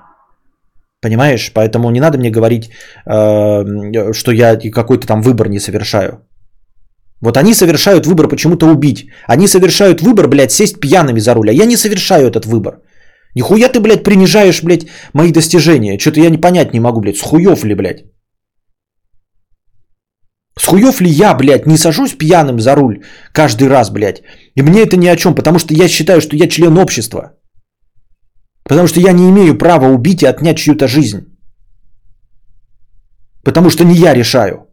[1.02, 1.52] Понимаешь?
[1.54, 2.70] Поэтому не надо мне говорить,
[3.06, 6.26] э, что я какой-то там выбор не совершаю.
[7.20, 9.10] Вот они совершают выбор почему-то убить.
[9.26, 11.50] Они совершают выбор, блядь, сесть пьяными за руль.
[11.50, 12.80] А я не совершаю этот выбор.
[13.34, 15.98] Нихуя ты, блядь, принижаешь, блядь, мои достижения.
[15.98, 17.16] Что-то я не понять не могу, блядь.
[17.16, 18.04] Схуев ли, блядь?
[20.56, 24.22] Схуев ли я, блядь, не сажусь пьяным за руль каждый раз, блядь.
[24.54, 27.32] И мне это ни о чем, потому что я считаю, что я член общества.
[28.62, 31.36] Потому что я не имею права убить и отнять чью-то жизнь.
[33.42, 34.68] Потому что не я решаю.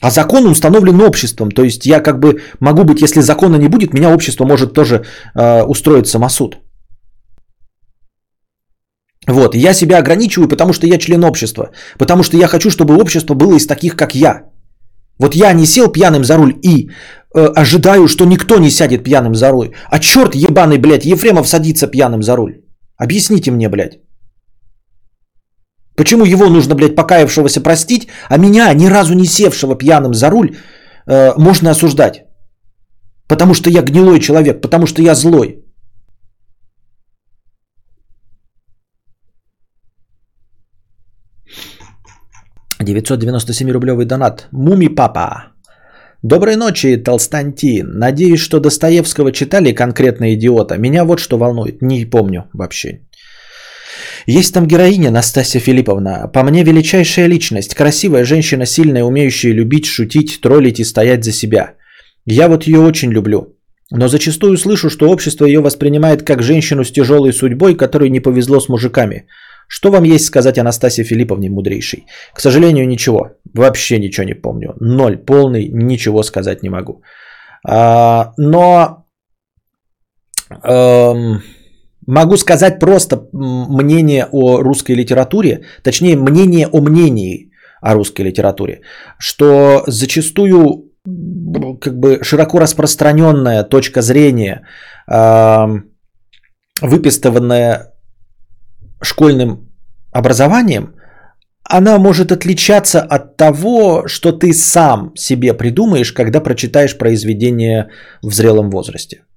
[0.00, 1.50] А закон установлен обществом.
[1.50, 5.04] То есть я как бы могу быть, если закона не будет, меня общество может тоже
[5.34, 6.58] э, устроить самосуд.
[9.26, 11.70] Вот, я себя ограничиваю, потому что я член общества.
[11.98, 14.44] Потому что я хочу, чтобы общество было из таких, как я.
[15.18, 16.90] Вот я не сел пьяным за руль и
[17.34, 19.74] э, ожидаю, что никто не сядет пьяным за руль.
[19.90, 22.52] А черт ебаный, блядь, Ефремов садится пьяным за руль.
[22.96, 23.98] Объясните мне, блядь.
[25.98, 30.56] Почему его нужно, блядь, покаявшегося простить, а меня, ни разу не севшего пьяным за руль,
[31.08, 32.24] э, можно осуждать?
[33.28, 35.64] Потому что я гнилой человек, потому что я злой.
[42.80, 44.48] «997-рублевый донат.
[44.52, 45.52] Муми Папа.
[46.22, 47.98] Доброй ночи, Толстантин.
[47.98, 50.78] Надеюсь, что Достоевского читали конкретно идиота.
[50.78, 51.82] Меня вот что волнует.
[51.82, 53.07] Не помню вообще.
[54.30, 56.28] Есть там героиня Настасья Филипповна.
[56.28, 57.74] По мне величайшая личность.
[57.74, 61.74] Красивая женщина, сильная, умеющая любить, шутить, троллить и стоять за себя.
[62.26, 63.56] Я вот ее очень люблю.
[63.90, 68.60] Но зачастую слышу, что общество ее воспринимает как женщину с тяжелой судьбой, которой не повезло
[68.60, 69.26] с мужиками.
[69.66, 72.04] Что вам есть сказать Анастасии Филипповне мудрейшей?
[72.34, 73.30] К сожалению, ничего.
[73.54, 74.74] Вообще ничего не помню.
[74.80, 77.02] Ноль, полный, ничего сказать не могу.
[77.66, 79.06] А, но...
[80.64, 81.42] Эм,
[82.08, 87.50] Могу сказать просто мнение о русской литературе, точнее мнение о мнении
[87.82, 88.80] о русской литературе,
[89.18, 90.84] что зачастую
[91.80, 94.62] как бы широко распространенная точка зрения,
[95.06, 95.66] э,
[96.80, 97.92] выпистыванная
[99.02, 99.68] школьным
[100.10, 100.94] образованием,
[101.62, 107.90] она может отличаться от того, что ты сам себе придумаешь, когда прочитаешь произведение
[108.22, 109.27] в зрелом возрасте.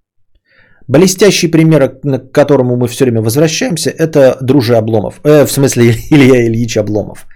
[0.87, 5.19] Блестящий пример, к которому мы все время возвращаемся, это Дружи Обломов.
[5.23, 7.27] Э, в смысле Илья Ильич Обломов.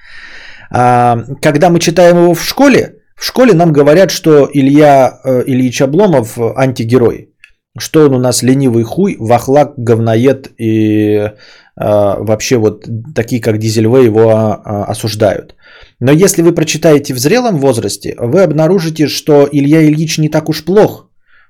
[0.72, 5.82] А, когда мы читаем его в школе, в школе нам говорят, что Илья э, Ильич
[5.82, 7.30] Обломов антигерой.
[7.78, 11.32] Что он у нас ленивый хуй, вахлак, говноед и э,
[11.76, 15.56] вообще вот такие, как Дизельве, его э, осуждают.
[16.00, 20.64] Но если вы прочитаете в зрелом возрасте, вы обнаружите, что Илья Ильич не так уж
[20.64, 21.05] плох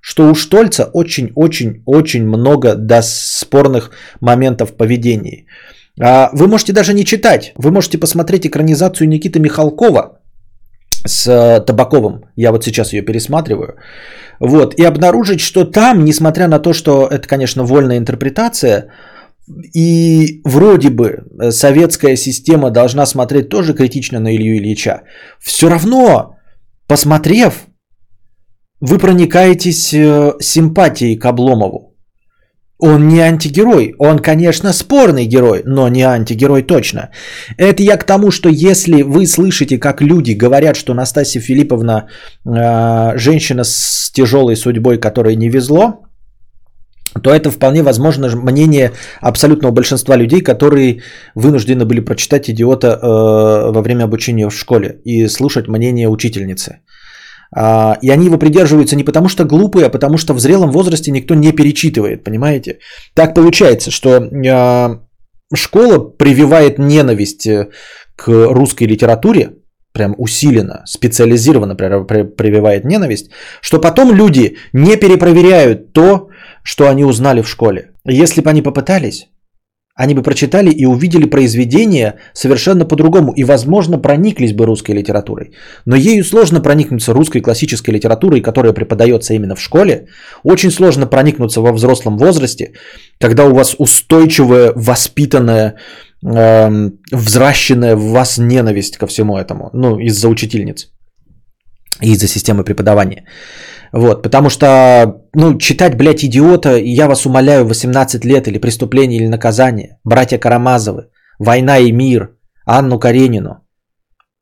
[0.05, 3.89] что у Штольца очень-очень-очень много до спорных
[4.21, 5.45] моментов в поведении.
[5.99, 10.19] А, вы можете даже не читать, вы можете посмотреть экранизацию Никиты Михалкова,
[11.07, 12.21] с э, Табаковым.
[12.35, 13.75] Я вот сейчас ее пересматриваю.
[14.39, 14.75] Вот.
[14.79, 18.89] И обнаружить, что там, несмотря на то, что это, конечно, вольная интерпретация,
[19.73, 25.01] и вроде бы советская система должна смотреть тоже критично на Илью Ильича,
[25.39, 26.35] все равно,
[26.87, 27.67] посмотрев,
[28.81, 31.95] вы проникаетесь э, симпатией к Обломову.
[32.77, 33.95] Он не антигерой.
[33.99, 37.09] Он, конечно, спорный герой, но не антигерой точно.
[37.57, 42.07] Это я к тому, что если вы слышите, как люди говорят, что Настасья Филипповна
[42.45, 46.01] э, женщина с тяжелой судьбой, которой не везло,
[47.21, 51.01] то это вполне возможно мнение абсолютного большинства людей, которые
[51.33, 56.79] вынуждены были прочитать идиота э, во время обучения в школе и слушать мнение учительницы.
[57.53, 61.11] А, и они его придерживаются не потому, что глупые, а потому, что в зрелом возрасте
[61.11, 62.79] никто не перечитывает, понимаете?
[63.13, 65.01] Так получается, что а,
[65.53, 67.69] школа прививает ненависть э,
[68.15, 69.51] к русской литературе,
[69.93, 73.31] прям усиленно, специализированно прививает ненависть,
[73.61, 76.29] что потом люди не перепроверяют то,
[76.63, 77.91] что они узнали в школе.
[78.05, 79.27] Если бы они попытались,
[79.95, 85.53] они бы прочитали и увидели произведение совершенно по-другому и, возможно, прониклись бы русской литературой.
[85.85, 90.07] Но ею сложно проникнуться русской классической литературой, которая преподается именно в школе.
[90.43, 92.73] Очень сложно проникнуться во взрослом возрасте,
[93.19, 95.75] когда у вас устойчивая, воспитанная,
[96.25, 99.69] э, взращенная в вас ненависть ко всему этому.
[99.73, 100.89] Ну, из-за учительниц
[102.01, 103.23] и из-за системы преподавания.
[103.93, 109.27] Вот, потому что, ну, читать, блядь, идиота, я вас умоляю, 18 лет или преступление, или
[109.27, 109.99] наказание.
[110.03, 111.09] Братья Карамазовы,
[111.39, 112.29] Война и мир,
[112.65, 113.61] Анну Каренину.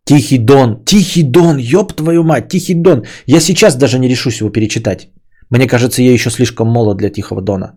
[0.05, 3.03] Тихий Дон, Тихий Дон, ёб твою мать, Тихий Дон.
[3.25, 5.09] Я сейчас даже не решусь его перечитать.
[5.49, 7.73] Мне кажется, я еще слишком молод для Тихого Дона.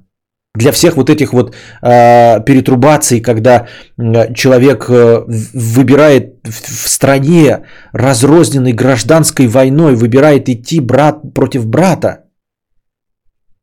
[0.56, 3.66] Для всех вот этих вот э, перетрубаций, когда
[3.98, 12.25] э, человек э, выбирает в, в стране разрозненной гражданской войной, выбирает идти брат против брата,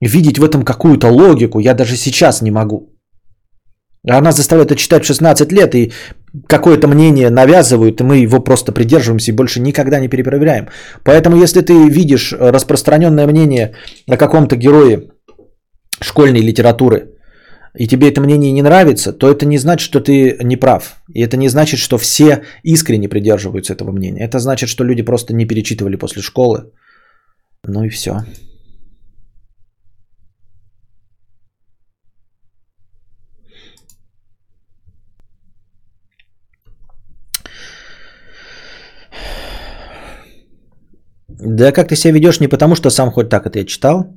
[0.08, 2.89] видеть в этом какую-то логику, я даже сейчас не могу.
[4.10, 5.91] Она заставляет это читать в 16 лет, и
[6.47, 10.68] какое-то мнение навязывают, и мы его просто придерживаемся и больше никогда не перепроверяем.
[11.04, 13.76] Поэтому, если ты видишь распространенное мнение
[14.10, 15.04] о каком-то герое
[16.01, 17.14] школьной литературы,
[17.80, 20.97] и тебе это мнение не нравится, то это не значит, что ты не прав.
[21.14, 24.26] И это не значит, что все искренне придерживаются этого мнения.
[24.26, 26.72] Это значит, что люди просто не перечитывали после школы.
[27.66, 28.26] Ну и все.
[41.45, 44.07] Да как ты себя ведешь не потому, что сам хоть так это я читал,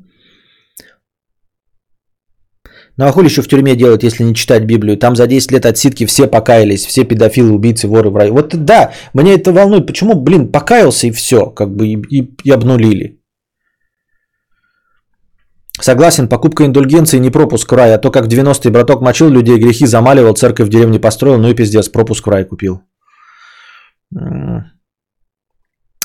[2.97, 4.97] ну а хули еще в тюрьме делать, если не читать Библию?
[4.97, 8.31] Там за 10 лет отсидки все покаялись, все педофилы, убийцы, воры в рай.
[8.31, 9.87] Вот да, мне это волнует.
[9.87, 13.21] Почему, блин, покаялся и все, как бы и, и, и обнулили.
[15.79, 19.59] Согласен, покупка индульгенции не пропуск в рай, а то как в 90-е браток мочил людей,
[19.59, 22.81] грехи замаливал, церковь в деревне построил, ну и пиздец, пропуск в рай купил.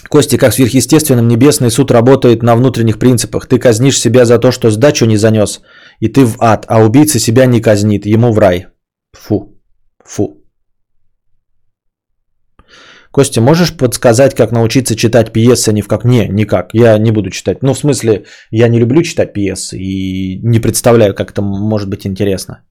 [0.10, 3.47] Кости, как сверхъестественным, небесный суд работает на внутренних принципах.
[3.47, 5.62] Ты казнишь себя за то, что сдачу не занес,
[5.99, 8.68] и ты в ад, а убийца себя не казнит, ему в рай.
[9.14, 9.58] Фу,
[10.04, 10.38] фу.
[13.12, 16.06] Костя, можешь подсказать, как научиться читать пьесы, а не в как?
[16.06, 16.70] Не, никак.
[16.74, 17.62] Я не буду читать.
[17.62, 22.08] Ну, в смысле, я не люблю читать пьесы и не представляю, как это может быть
[22.08, 22.64] интересно.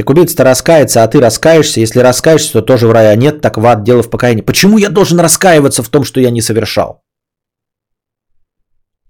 [0.00, 1.80] Так убийца-то раскается, а ты раскаешься.
[1.80, 4.40] Если раскаешься, то тоже в рай, а нет, так в ад, дело в покаянии.
[4.40, 7.02] Почему я должен раскаиваться в том, что я не совершал?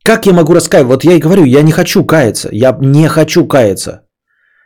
[0.03, 0.88] Как я могу раскаиваться?
[0.88, 2.49] Вот я и говорю, я не хочу каяться.
[2.51, 4.01] Я не хочу каяться.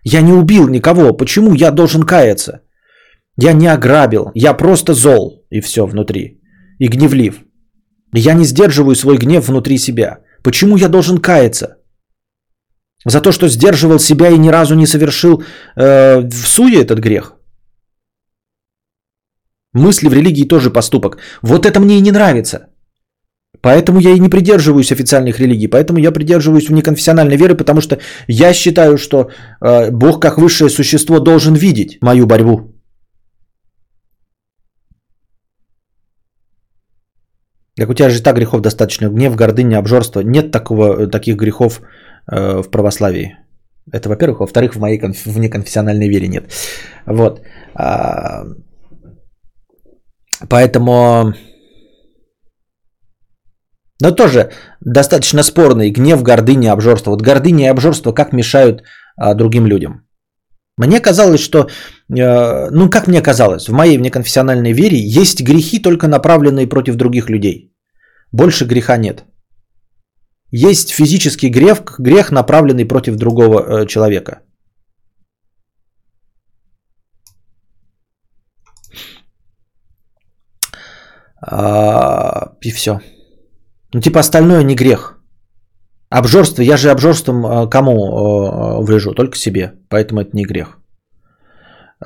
[0.02, 1.12] Я не убил никого.
[1.12, 2.62] Почему я должен каяться?
[3.36, 4.30] Я не ограбил.
[4.34, 5.46] Я просто зол.
[5.50, 6.40] И все внутри.
[6.78, 7.34] И гневлив.
[8.14, 10.20] Я не сдерживаю свой гнев внутри себя.
[10.42, 11.76] Почему я должен каяться?
[13.04, 15.42] За то, что сдерживал себя и ни разу не совершил
[15.76, 17.34] э, в суде этот грех.
[19.74, 21.18] Мысли в религии тоже поступок.
[21.42, 22.68] Вот это мне и не нравится.
[23.60, 27.98] Поэтому я и не придерживаюсь официальных религий, поэтому я придерживаюсь неконфессиональной веры, потому что
[28.28, 29.30] я считаю, что
[29.60, 32.74] э, Бог как высшее существо должен видеть мою борьбу.
[37.76, 40.20] Как у тебя же так грехов достаточно, гнев, гордыня, обжорство.
[40.20, 41.80] Нет такого, таких грехов
[42.30, 43.36] э, в православии.
[43.92, 44.40] Это во-первых.
[44.40, 46.44] Во-вторых, в моей конф- неконфессиональной вере нет.
[47.06, 47.40] Вот.
[47.74, 48.44] А,
[50.48, 51.34] поэтому
[54.00, 54.50] но тоже
[54.80, 57.10] достаточно спорный гнев, гордыня, обжорство.
[57.10, 58.82] Вот гордыня и обжорство как мешают
[59.16, 60.06] а, другим людям?
[60.76, 66.08] Мне казалось, что э, ну, как мне казалось, в моей внеконфессиональной вере есть грехи, только
[66.08, 67.72] направленные против других людей.
[68.32, 69.24] Больше греха нет.
[70.56, 74.42] Есть физический грех, грех направленный против другого э, человека.
[81.40, 83.00] А, и все.
[83.92, 85.18] Ну, типа остальное не грех.
[86.08, 89.12] Обжорство, я же обжорством э, кому э, врежу?
[89.12, 89.72] Только себе.
[89.88, 90.78] Поэтому это не грех.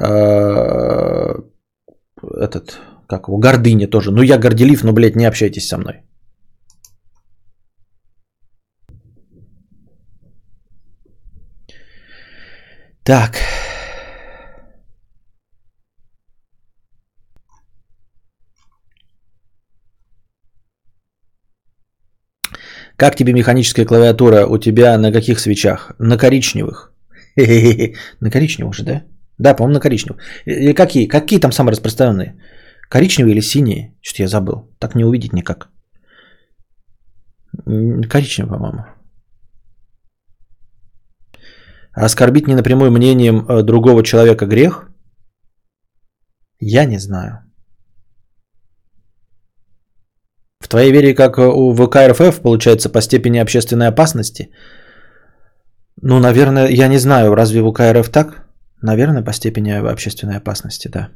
[0.00, 1.34] Э,
[2.40, 4.10] этот, как его, гордыня тоже.
[4.10, 6.08] Ну, я горделив, но, блядь, не общайтесь со мной.
[13.08, 13.38] Так.
[22.96, 24.46] Как тебе механическая клавиатура?
[24.46, 25.92] У тебя на каких свечах?
[25.98, 26.92] На коричневых.
[28.20, 29.04] На коричневых же, да?
[29.38, 30.20] Да, по-моему, на коричневых.
[30.44, 31.08] Или какие?
[31.08, 32.34] Какие там самые распространенные?
[32.90, 33.94] Коричневые или синие?
[34.02, 34.68] Что-то я забыл.
[34.78, 35.70] Так не увидеть никак.
[38.10, 38.97] Коричневые, по-моему.
[42.00, 42.54] Оскорбить не
[42.90, 44.88] мнением э, другого человека грех?
[46.60, 47.38] Я не знаю.
[50.60, 54.50] В твоей вере, как у ВКРФ, получается, по степени общественной опасности?
[56.02, 58.46] Ну, наверное, я не знаю, разве в УКРФ так?
[58.82, 61.08] Наверное, по степени общественной опасности, да.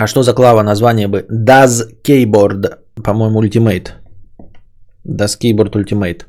[0.00, 1.26] А что за клава название бы?
[1.30, 3.88] Does Keyboard, по-моему, Ultimate.
[5.06, 6.22] Does Keyboard Ultimate.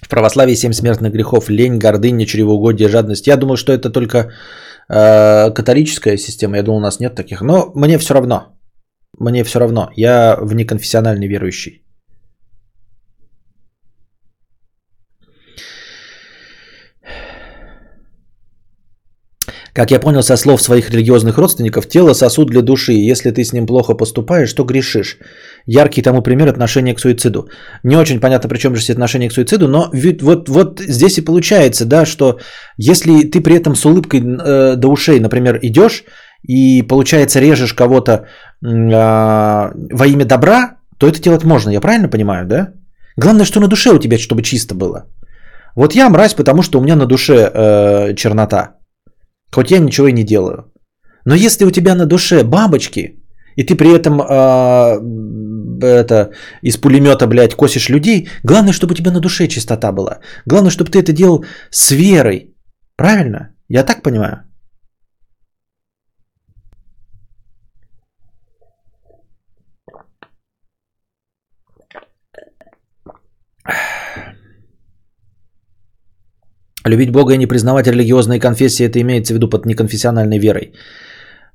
[0.00, 1.50] В православии семь смертных грехов.
[1.50, 3.26] Лень, гордыня, чревоугодие, жадность.
[3.26, 4.18] Я думал, что это только
[4.88, 6.56] э, католическая система.
[6.56, 7.42] Я думал, у нас нет таких.
[7.42, 8.58] Но мне все равно.
[9.18, 9.90] Мне все равно.
[9.94, 11.82] Я внеконфессиональный верующий.
[19.72, 22.92] Как я понял со слов своих религиозных родственников, тело сосуд для души.
[22.92, 25.18] Если ты с ним плохо поступаешь, то грешишь.
[25.66, 27.48] Яркий тому пример отношение к суициду.
[27.84, 29.90] Не очень понятно, при чем же отношение к суициду, но
[30.22, 32.38] вот, вот здесь и получается, да, что
[32.76, 36.04] если ты при этом с улыбкой э, до ушей, например, идешь
[36.48, 38.24] и, получается, режешь кого-то э,
[38.62, 42.72] во имя добра, то это делать можно, я правильно понимаю, да?
[43.16, 45.06] Главное, что на душе у тебя, чтобы чисто было.
[45.76, 48.77] Вот я мразь, потому что у меня на душе э, чернота.
[49.52, 50.72] Хоть я ничего и не делаю.
[51.24, 53.22] Но если у тебя на душе бабочки,
[53.56, 54.98] и ты при этом э,
[55.82, 56.30] это,
[56.62, 60.20] из пулемета, блядь, косишь людей, главное, чтобы у тебя на душе чистота была.
[60.46, 62.54] Главное, чтобы ты это делал с верой.
[62.96, 63.54] Правильно?
[63.68, 64.44] Я так понимаю?
[76.88, 80.72] Любить Бога и не признавать религиозные конфессии, это имеется в виду под неконфессиональной верой.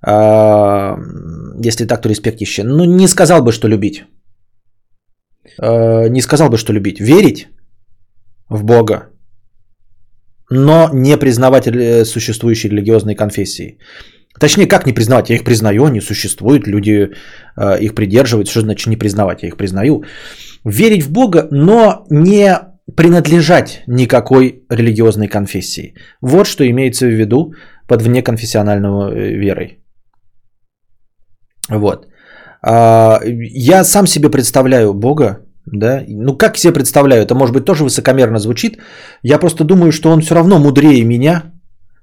[0.06, 0.98] А,
[1.66, 2.64] если так, то респектище.
[2.64, 4.04] Ну, не сказал бы, что любить.
[5.60, 7.00] А, не сказал бы, что любить.
[7.00, 7.48] Верить
[8.50, 9.10] в Бога,
[10.50, 11.66] но не признавать
[12.08, 13.78] существующие религиозные конфессии.
[14.40, 15.30] Точнее, как не признавать?
[15.30, 17.12] Я их признаю, они существуют, люди
[17.82, 18.52] их придерживаются.
[18.52, 19.44] Что значит не признавать?
[19.44, 20.04] Я их признаю.
[20.66, 25.94] Верить в Бога, но не принадлежать никакой религиозной конфессии.
[26.22, 27.54] Вот что имеется в виду
[27.88, 29.80] под внеконфессиональной э, верой.
[31.70, 32.08] Вот.
[32.62, 37.84] А, я сам себе представляю Бога, да, ну как себе представляю, это может быть тоже
[37.84, 38.78] высокомерно звучит,
[39.24, 41.44] я просто думаю, что он все равно мудрее меня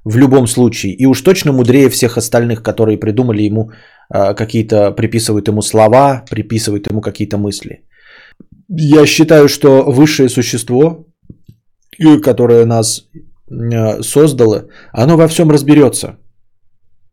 [0.05, 3.71] в любом случае, и уж точно мудрее всех остальных, которые придумали ему
[4.11, 7.85] а, какие-то, приписывают ему слова, приписывают ему какие-то мысли.
[8.73, 11.07] Я считаю, что высшее существо,
[12.23, 13.09] которое нас
[13.51, 16.17] а, создало, оно во всем разберется.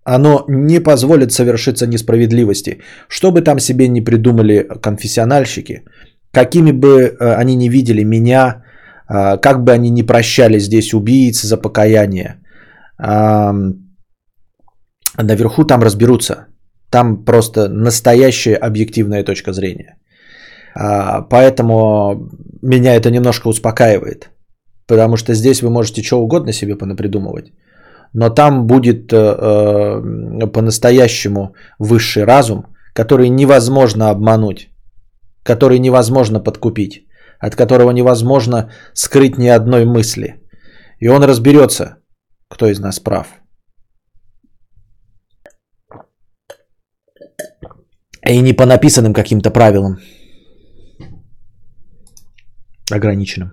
[0.04, 2.82] Оно не позволит совершиться несправедливости.
[3.10, 5.84] Что бы там себе не придумали конфессиональщики,
[6.32, 8.64] какими бы а, они не видели меня,
[9.08, 12.36] а, как бы они не прощали здесь убийц за покаяние,
[15.18, 16.48] наверху там разберутся.
[16.92, 19.98] Там просто настоящая объективная точка зрения.
[20.80, 22.30] А, поэтому
[22.62, 24.30] меня это немножко успокаивает.
[24.88, 27.52] Потому что здесь вы можете что угодно себе понапридумывать.
[28.14, 34.70] Но там будет э, э, по-настоящему высший разум, который невозможно обмануть,
[35.44, 37.08] который невозможно подкупить,
[37.40, 40.36] от которого невозможно скрыть ни одной мысли.
[41.00, 41.98] И он разберется,
[42.50, 43.28] кто из нас прав.
[48.26, 49.98] И не по написанным каким-то правилам.
[52.92, 53.52] Ограниченным.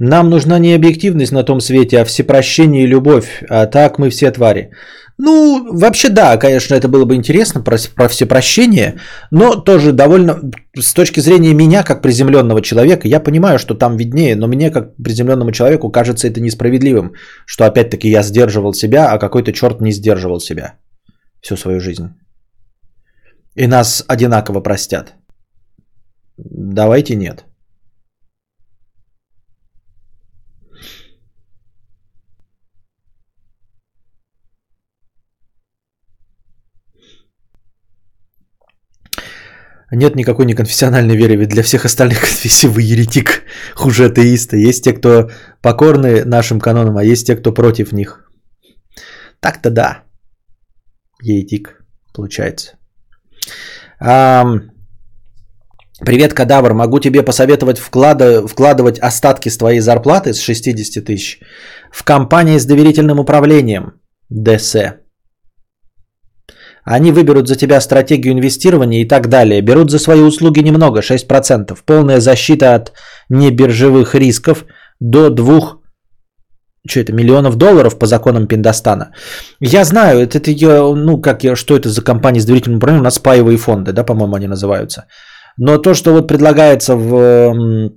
[0.00, 3.42] Нам нужна не объективность на том свете, а всепрощение и любовь.
[3.48, 4.70] А так мы все твари.
[5.20, 9.00] Ну, вообще да, конечно, это было бы интересно про, про всепрощение,
[9.32, 10.40] но тоже довольно,
[10.76, 14.94] с точки зрения меня, как приземленного человека, я понимаю, что там виднее, но мне, как
[14.96, 17.14] приземленному человеку, кажется это несправедливым,
[17.46, 20.74] что опять-таки я сдерживал себя, а какой-то черт не сдерживал себя
[21.40, 22.14] всю свою жизнь.
[23.56, 25.14] И нас одинаково простят.
[26.36, 27.44] Давайте нет.
[39.90, 43.42] Нет никакой неконфессиональной веры, ведь для всех остальных конфессий вы еретик,
[43.74, 44.56] хуже атеиста.
[44.56, 45.30] Есть те, кто
[45.62, 48.30] покорны нашим канонам, а есть те, кто против них.
[49.40, 50.02] Так-то да.
[51.22, 51.84] Еретик,
[52.14, 52.76] получается.
[54.00, 54.44] А,
[56.00, 56.74] привет, кадавр.
[56.74, 61.40] Могу тебе посоветовать вклада, вкладывать остатки с твоей зарплаты с 60 тысяч
[61.90, 63.94] в компании с доверительным управлением
[64.28, 64.76] ДС.
[66.90, 69.60] Они выберут за тебя стратегию инвестирования и так далее.
[69.60, 71.76] Берут за свои услуги немного, 6%.
[71.84, 72.92] Полная защита от
[73.28, 74.64] небиржевых рисков
[75.00, 75.60] до 2
[76.88, 79.12] что это, миллионов долларов по законам Пиндостана.
[79.60, 83.04] Я знаю, это, это ну, как я, что это за компания с доверительным управлением, у
[83.04, 85.04] нас паевые фонды, да, по-моему, они называются.
[85.58, 87.90] Но то, что вот предлагается в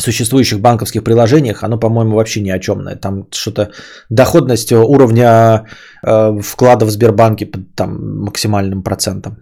[0.00, 2.84] существующих банковских приложениях, оно, по-моему, вообще ни о чем.
[3.00, 3.70] Там что-то
[4.10, 5.66] доходность уровня
[6.06, 9.36] э, вклада в Сбербанке под там, максимальным процентом.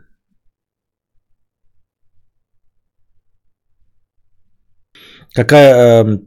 [5.34, 6.18] Какая, э,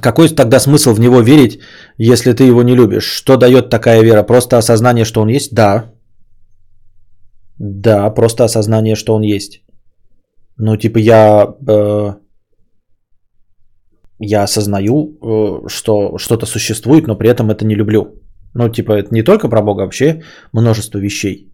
[0.00, 1.60] какой тогда смысл в него верить,
[1.98, 3.04] если ты его не любишь?
[3.04, 4.22] Что дает такая вера?
[4.22, 5.54] Просто осознание, что он есть?
[5.54, 5.92] Да.
[7.58, 9.62] Да, просто осознание, что он есть.
[10.58, 11.54] Ну, типа я...
[11.68, 12.25] Э,
[14.18, 18.22] я осознаю, э, что что-то существует, но при этом это не люблю.
[18.54, 20.22] Ну, типа, это не только про Бога, вообще
[20.52, 21.52] множество вещей.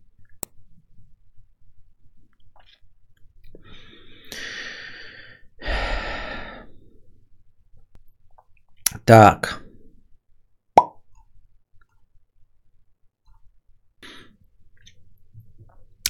[9.04, 9.62] Так.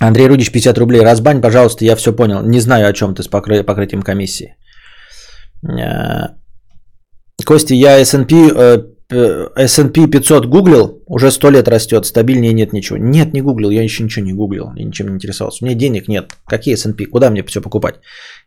[0.01, 1.03] Андрей Рудич, 50 рублей.
[1.03, 2.43] Разбань, пожалуйста, я все понял.
[2.43, 3.65] Не знаю, о чем ты с покры...
[3.65, 4.57] покрытием комиссии.
[5.65, 6.42] Э,
[7.45, 8.35] Костя, я S&P,
[9.57, 12.99] S&P 500 гуглил, уже 100 лет растет, стабильнее нет ничего.
[12.99, 15.65] Нет, не гуглил, я еще ничего не гуглил, я ничем не интересовался.
[15.65, 16.33] У меня денег нет.
[16.47, 17.07] Какие S&P?
[17.07, 17.97] Куда мне все покупать?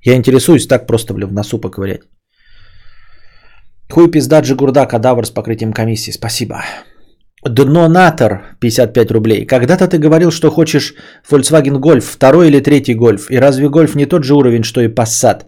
[0.01, 2.01] Я интересуюсь так просто, блин, в носу поковырять.
[3.91, 6.11] Хуй пизда Джигурда, кадавр с покрытием комиссии.
[6.11, 6.63] Спасибо.
[7.47, 9.45] Днонатор 55 рублей.
[9.45, 10.95] Когда-то ты говорил, что хочешь
[11.29, 13.27] Volkswagen Golf, второй или третий Golf.
[13.29, 15.43] И разве Golf не тот же уровень, что и Passat?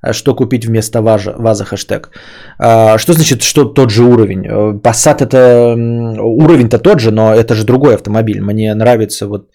[0.00, 2.10] А что купить вместо ваза, ваза хэштег.
[2.58, 4.46] А, что значит, что тот же уровень?
[4.46, 5.74] Э, Passat это
[6.22, 8.40] уровень-то тот же, но это же другой автомобиль.
[8.40, 9.50] Мне нравится вот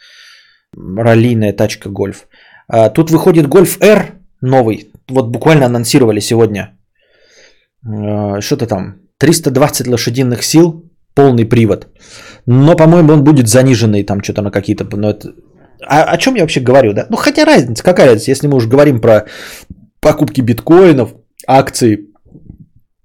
[0.75, 2.25] раллийная тачка Golf.
[2.67, 4.11] А, тут выходит Golf R
[4.41, 4.91] новый.
[5.09, 6.77] Вот буквально анонсировали сегодня.
[8.39, 8.95] Что-то там.
[9.19, 10.83] 320 лошадиных сил,
[11.15, 11.87] полный привод.
[12.45, 14.83] Но, по-моему, он будет заниженный там что-то на какие-то...
[14.97, 15.33] Но это...
[15.87, 17.07] а, о чем я вообще говорю, да?
[17.09, 19.25] Ну, хотя разница, какая разница, если мы уже говорим про
[20.03, 21.13] покупки биткоинов,
[21.47, 22.09] акций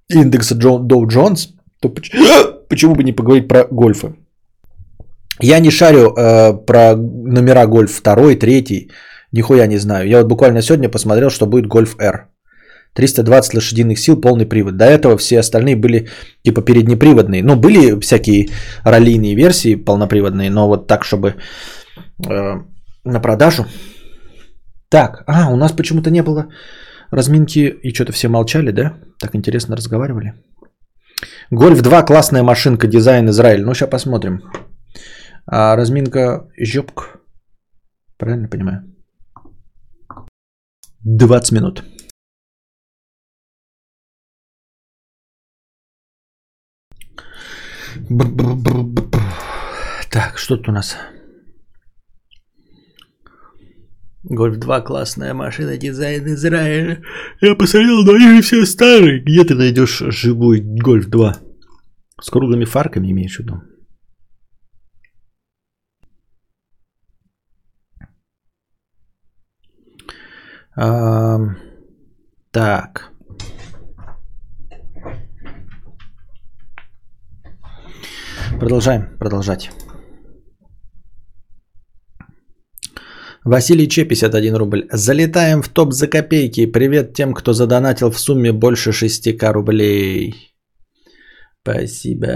[0.08, 1.48] индекса Dow Jones,
[1.80, 1.88] то
[2.68, 4.14] почему бы не поговорить про гольфы?
[5.40, 8.90] Я не шарю э, про номера гольф 2, 3,
[9.32, 10.08] нихуя не знаю.
[10.08, 12.28] Я вот буквально сегодня посмотрел, что будет гольф R.
[12.94, 14.76] 320 лошадиных сил, полный привод.
[14.76, 16.08] До этого все остальные были
[16.42, 17.42] типа переднеприводные.
[17.44, 18.48] Ну, были всякие
[18.82, 21.36] раллийные версии полноприводные, но вот так, чтобы
[22.28, 22.54] э,
[23.04, 23.66] на продажу.
[24.88, 26.48] Так, а, у нас почему-то не было
[27.10, 28.98] разминки и что-то все молчали, да?
[29.18, 30.34] Так интересно разговаривали.
[31.50, 33.64] Гольф 2 классная машинка, дизайн Израиль.
[33.64, 34.42] Ну, сейчас посмотрим.
[35.46, 37.20] А разминка жопк.
[38.16, 38.94] Правильно понимаю?
[41.04, 41.84] 20 минут.
[50.10, 50.96] Так, что тут у нас?
[54.30, 57.02] Гольф 2 классная машина, дизайн Израиля.
[57.40, 59.20] Я посмотрел, но они все старые.
[59.20, 61.36] Где ты найдешь живой Гольф 2?
[62.20, 63.62] С круглыми фарками имеешь в виду?
[70.76, 71.56] Ам,
[72.50, 73.10] Так.
[78.60, 79.70] Продолжаем, продолжать.
[83.48, 84.86] Василий Че, 51 рубль.
[84.92, 86.66] Залетаем в топ за копейки.
[86.66, 90.34] Привет тем, кто задонатил в сумме больше 6к рублей.
[91.62, 92.28] Спасибо.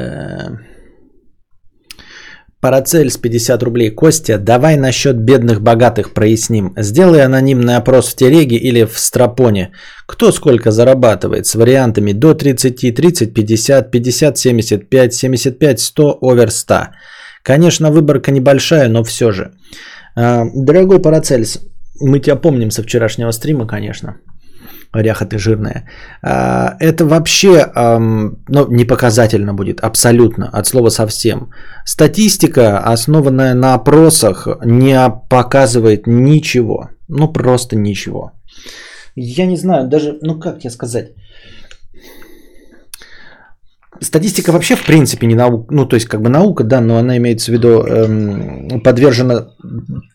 [2.62, 3.90] Парацельс 50 рублей.
[3.90, 6.72] Костя, давай насчет бедных богатых проясним.
[6.78, 9.72] Сделай анонимный опрос в Тереге или в Страпоне.
[10.06, 16.74] Кто сколько зарабатывает с вариантами до 30, 30, 50, 50, 75, 75, 100, овер 100.
[17.42, 19.50] Конечно, выборка небольшая, но все же.
[20.16, 21.60] А, Дорогой Парацельс,
[22.00, 24.16] мы тебя помним со вчерашнего стрима, конечно.
[24.94, 25.88] Ряха ты жирная.
[26.22, 31.50] А, Это вообще ну, не показательно будет, абсолютно, от слова совсем.
[31.84, 36.88] Статистика, основанная на опросах, не показывает ничего.
[37.08, 38.32] Ну, просто ничего.
[39.16, 41.12] Я не знаю, даже, ну как тебе сказать.
[44.02, 47.16] Статистика вообще в принципе не наука, ну то есть как бы наука, да, но она
[47.18, 49.48] имеется в виду эм, подвержена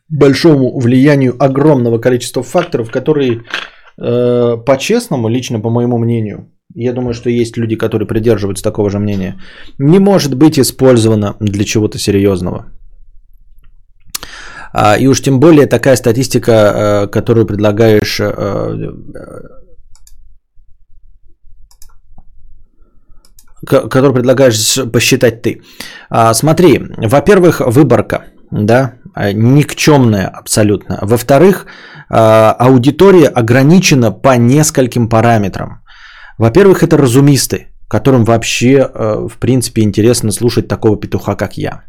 [0.09, 3.43] большому влиянию огромного количества факторов, которые
[3.97, 8.99] э, по-честному, лично по моему мнению, я думаю, что есть люди, которые придерживаются такого же
[8.99, 9.39] мнения,
[9.80, 12.65] не может быть использована для чего-то серьезного.
[14.73, 19.55] А, и уж тем более такая статистика, э, которую предлагаешь э, ко-
[23.68, 25.61] который предлагаешь посчитать ты.
[26.10, 30.99] А, смотри, во-первых, выборка, да, а, никчемная абсолютно.
[31.02, 31.65] Во-вторых,
[32.10, 35.81] а, аудитория ограничена по нескольким параметрам.
[36.38, 41.81] Во-первых, это разумисты, которым вообще, в принципе, интересно слушать такого петуха, как я.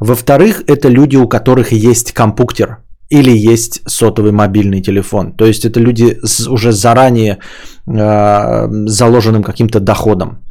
[0.00, 2.78] Во-вторых, это люди, у которых есть компьютер
[3.08, 5.32] или есть сотовый мобильный телефон.
[5.32, 7.38] То есть это люди с уже заранее
[7.86, 10.44] э, заложенным каким-то доходом.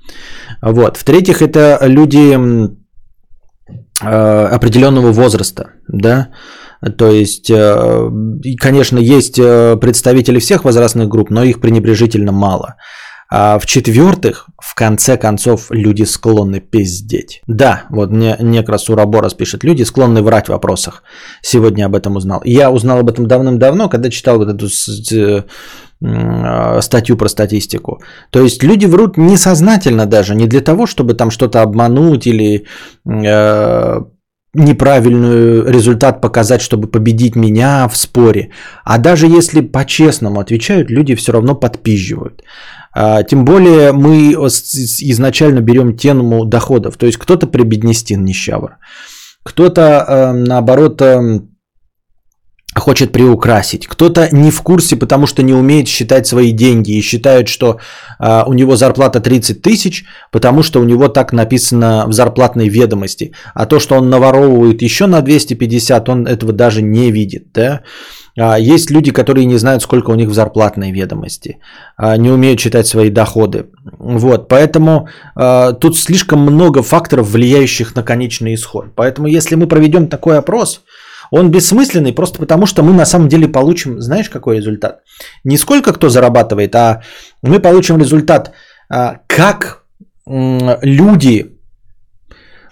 [0.61, 0.97] Вот.
[0.97, 2.37] В-третьих, это люди
[4.01, 6.29] э, определенного возраста, да,
[6.97, 8.11] то есть, э,
[8.59, 12.75] конечно, есть э, представители всех возрастных групп, но их пренебрежительно мало.
[13.29, 17.41] А в-четвертых, в конце концов, люди склонны пиздеть.
[17.47, 21.03] Да, вот мне Некрас Ураборос пишет, люди склонны врать в вопросах.
[21.41, 22.41] Сегодня об этом узнал.
[22.45, 25.43] Я узнал об этом давным-давно, когда читал вот эту э,
[26.01, 28.01] м, статью про статистику.
[28.29, 32.65] То есть люди врут несознательно даже, не для того, чтобы там что-то обмануть или
[33.05, 34.01] э,
[34.53, 38.51] неправильный результат показать, чтобы победить меня в споре.
[38.85, 42.43] А даже если по-честному отвечают, люди все равно подпизживают.
[42.99, 46.97] А, Тем более мы изначально берем тему доходов.
[46.97, 48.77] То есть кто-то прибеднестин нищавр,
[49.43, 51.41] кто-то э, наоборот э,
[52.75, 57.47] хочет приукрасить, кто-то не в курсе, потому что не умеет считать свои деньги и считает,
[57.49, 57.77] что
[58.19, 63.31] а, у него зарплата 30 тысяч, потому что у него так написано в зарплатной ведомости.
[63.53, 67.51] А то, что он наворовывает еще на 250, он этого даже не видит.
[67.53, 67.81] Да?
[68.37, 71.57] А, Есть люди, которые не знают, сколько у них в зарплатной ведомости,
[71.97, 73.65] а, не умеют читать свои доходы.
[73.99, 78.85] Вот, поэтому а, тут слишком много факторов, влияющих на конечный исход.
[78.95, 80.81] Поэтому, если мы проведем такой опрос,
[81.31, 85.01] он бессмысленный просто потому, что мы на самом деле получим, знаешь, какой результат?
[85.43, 87.01] Не сколько кто зарабатывает, а
[87.41, 88.51] мы получим результат,
[89.27, 89.83] как
[90.25, 91.51] люди,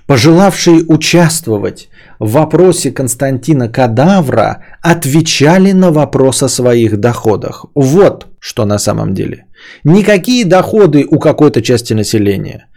[0.07, 1.89] пожелавшие участвовать
[2.19, 7.65] в вопросе Константина Кадавра, отвечали на вопрос о своих доходах.
[7.75, 9.45] Вот что на самом деле.
[9.83, 12.67] Никакие доходы у какой-то части населения,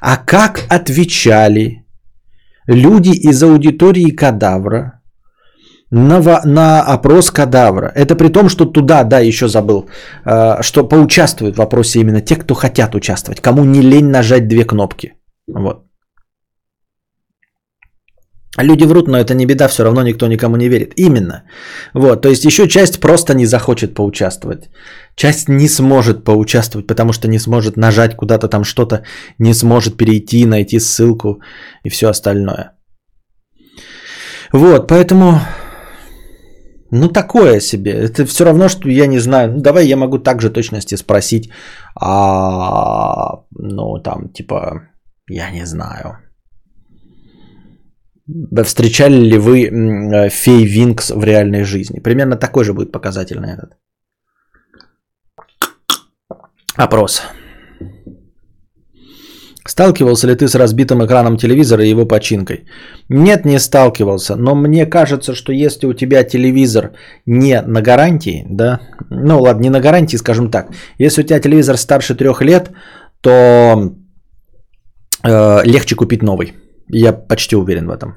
[0.00, 1.84] а как отвечали
[2.68, 5.00] люди из аудитории Кадавра
[5.90, 7.92] на, на опрос кадавра.
[7.94, 9.88] Это при том, что туда, да, еще забыл,
[10.24, 14.64] э, что поучаствуют в вопросе именно те, кто хотят участвовать, кому не лень нажать две
[14.64, 15.14] кнопки.
[15.48, 15.85] Вот.
[18.58, 20.92] Люди врут, но это не беда, все равно никто никому не верит.
[20.96, 21.42] Именно.
[21.94, 24.70] Вот, то есть еще часть просто не захочет поучаствовать.
[25.14, 29.02] Часть не сможет поучаствовать, потому что не сможет нажать куда-то там что-то,
[29.38, 31.40] не сможет перейти, найти ссылку
[31.84, 32.72] и все остальное.
[34.52, 35.40] Вот, поэтому
[36.90, 37.90] ну, такое себе.
[37.90, 39.52] Это все равно, что я не знаю.
[39.52, 41.50] Ну, давай я могу также точности спросить.
[42.00, 44.88] А, ну, там, типа,
[45.28, 46.18] я не знаю.
[48.64, 52.00] Встречали ли вы э, фей Винкс в реальной жизни?
[52.00, 53.76] Примерно такой же будет показатель на этот.
[56.76, 57.22] Опрос.
[59.68, 62.66] Сталкивался ли ты с разбитым экраном телевизора и его починкой?
[63.08, 66.92] Нет, не сталкивался, но мне кажется, что если у тебя телевизор
[67.26, 68.80] не на гарантии, да,
[69.10, 72.70] ну ладно, не на гарантии, скажем так, если у тебя телевизор старше трех лет,
[73.20, 73.94] то
[75.24, 76.54] э, легче купить новый.
[76.88, 78.16] Я почти уверен в этом.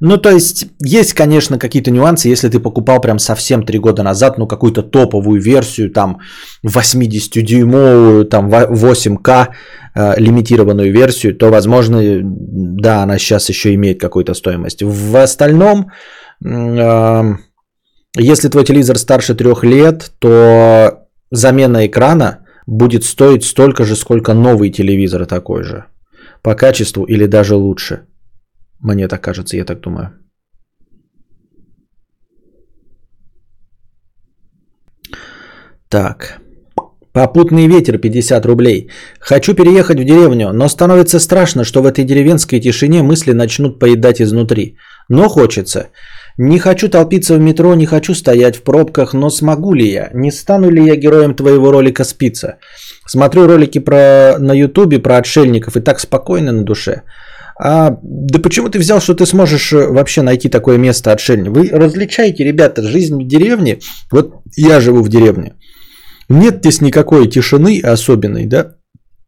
[0.00, 4.38] Ну, то есть, есть, конечно, какие-то нюансы, если ты покупал прям совсем три года назад,
[4.38, 6.18] ну, какую-то топовую версию, там,
[6.66, 9.48] 80-дюймовую, там, 8К,
[9.94, 14.82] э, лимитированную версию, то, возможно, да, она сейчас еще имеет какую-то стоимость.
[14.82, 15.90] В остальном,
[16.44, 17.36] э,
[18.18, 24.70] если твой телевизор старше трех лет, то замена экрана будет стоить столько же, сколько новый
[24.70, 25.84] телевизор такой же.
[26.44, 28.06] По качеству или даже лучше.
[28.80, 30.08] Мне так кажется, я так думаю.
[35.88, 36.40] Так.
[37.12, 38.90] Попутный ветер 50 рублей.
[39.20, 44.20] Хочу переехать в деревню, но становится страшно, что в этой деревенской тишине мысли начнут поедать
[44.20, 44.76] изнутри.
[45.08, 45.88] Но хочется.
[46.38, 50.10] Не хочу толпиться в метро, не хочу стоять в пробках, но смогу ли я?
[50.12, 52.58] Не стану ли я героем твоего ролика спица?
[53.06, 57.02] Смотрю ролики про, на ютубе про отшельников и так спокойно на душе.
[57.56, 61.52] А, да почему ты взял, что ты сможешь э, вообще найти такое место отшельник?
[61.52, 63.78] Вы различаете, ребята, жизнь в деревне.
[64.10, 65.52] Вот я живу в деревне.
[66.28, 68.74] Нет здесь никакой тишины особенной, да?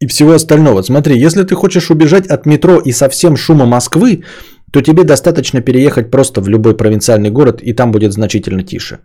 [0.01, 0.83] И всего остального.
[0.83, 4.25] Смотри, если ты хочешь убежать от метро и совсем шума Москвы,
[4.73, 8.99] то тебе достаточно переехать просто в любой провинциальный город, и там будет значительно тише.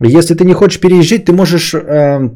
[0.00, 2.30] Если ты не хочешь переезжать, ты можешь э,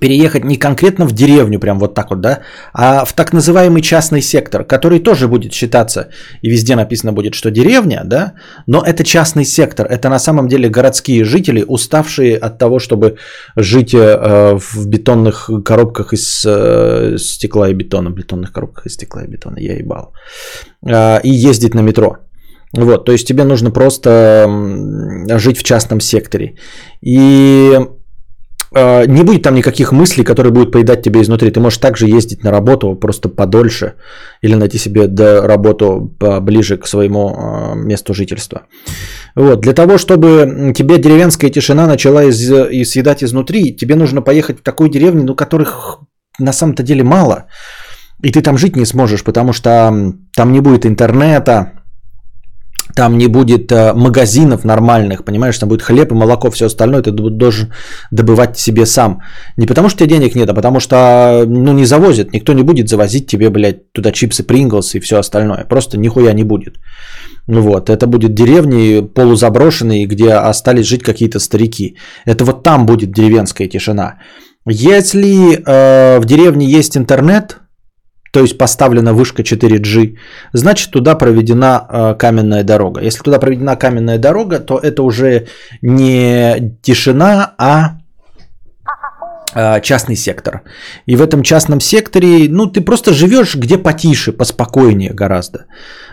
[0.00, 2.40] переехать не конкретно в деревню, прям вот так вот, да,
[2.72, 6.08] а в так называемый частный сектор, который тоже будет считаться,
[6.42, 8.32] и везде написано будет, что деревня, да,
[8.66, 13.16] но это частный сектор, это на самом деле городские жители, уставшие от того, чтобы
[13.56, 19.28] жить э, в бетонных коробках из э, стекла и бетона, бетонных коробках из стекла и
[19.28, 20.12] бетона, я ебал,
[20.86, 22.18] э, и ездить на метро.
[22.76, 24.46] Вот, то есть тебе нужно просто
[25.38, 26.56] жить в частном секторе.
[27.00, 27.78] И
[28.74, 31.50] не будет там никаких мыслей, которые будут поедать тебя изнутри.
[31.50, 33.94] Ты можешь также ездить на работу просто подольше
[34.42, 38.62] или найти себе до работу ближе к своему а, месту жительства.
[39.34, 39.60] Вот.
[39.60, 44.62] Для того, чтобы тебе деревенская тишина начала из, и съедать изнутри, тебе нужно поехать в
[44.62, 46.00] такую деревню, ну, которых
[46.38, 47.46] на самом-то деле мало.
[48.22, 51.77] И ты там жить не сможешь, потому что там не будет интернета,
[52.98, 57.12] там не будет э, магазинов нормальных, понимаешь, там будет хлеб и молоко, все остальное ты
[57.12, 57.72] должен
[58.10, 59.20] добывать себе сам.
[59.56, 62.88] Не потому что у денег нет, а потому что, ну, не завозят, никто не будет
[62.88, 66.74] завозить тебе, блядь, туда чипсы Принглс и все остальное, просто нихуя не будет.
[67.46, 71.96] Вот, это будет деревни полузаброшенные, где остались жить какие-то старики.
[72.26, 74.14] Это вот там будет деревенская тишина.
[74.66, 77.58] Если э, в деревне есть интернет,
[78.38, 80.16] то есть поставлена вышка 4G,
[80.52, 83.00] значит туда проведена э, каменная дорога.
[83.00, 85.46] Если туда проведена каменная дорога, то это уже
[85.82, 87.98] не тишина, а
[89.56, 90.62] э, частный сектор.
[91.06, 95.58] И в этом частном секторе, ну, ты просто живешь где потише, поспокойнее гораздо.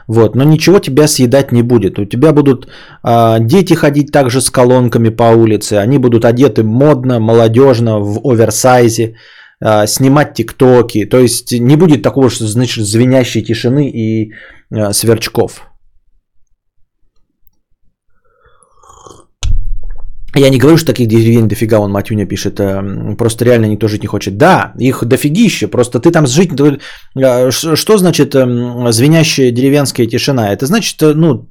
[0.08, 2.00] Вот, но ничего тебя съедать не будет.
[2.00, 2.66] У тебя будут
[3.04, 9.14] э, дети ходить также с колонками по улице, они будут одеты модно, молодежно, в оверсайзе.
[9.62, 11.06] А, снимать тиктоки.
[11.06, 14.34] То есть не будет такого, что значит звенящей тишины и
[14.72, 15.62] а, сверчков.
[20.38, 24.02] Я не говорю, что таких деревень дофига, он Матюня пишет, а, просто реально никто жить
[24.02, 24.38] не хочет.
[24.38, 26.52] Да, их дофигище, просто ты там жить...
[26.56, 30.52] Что значит звенящая деревенская тишина?
[30.52, 31.50] Это значит, ну,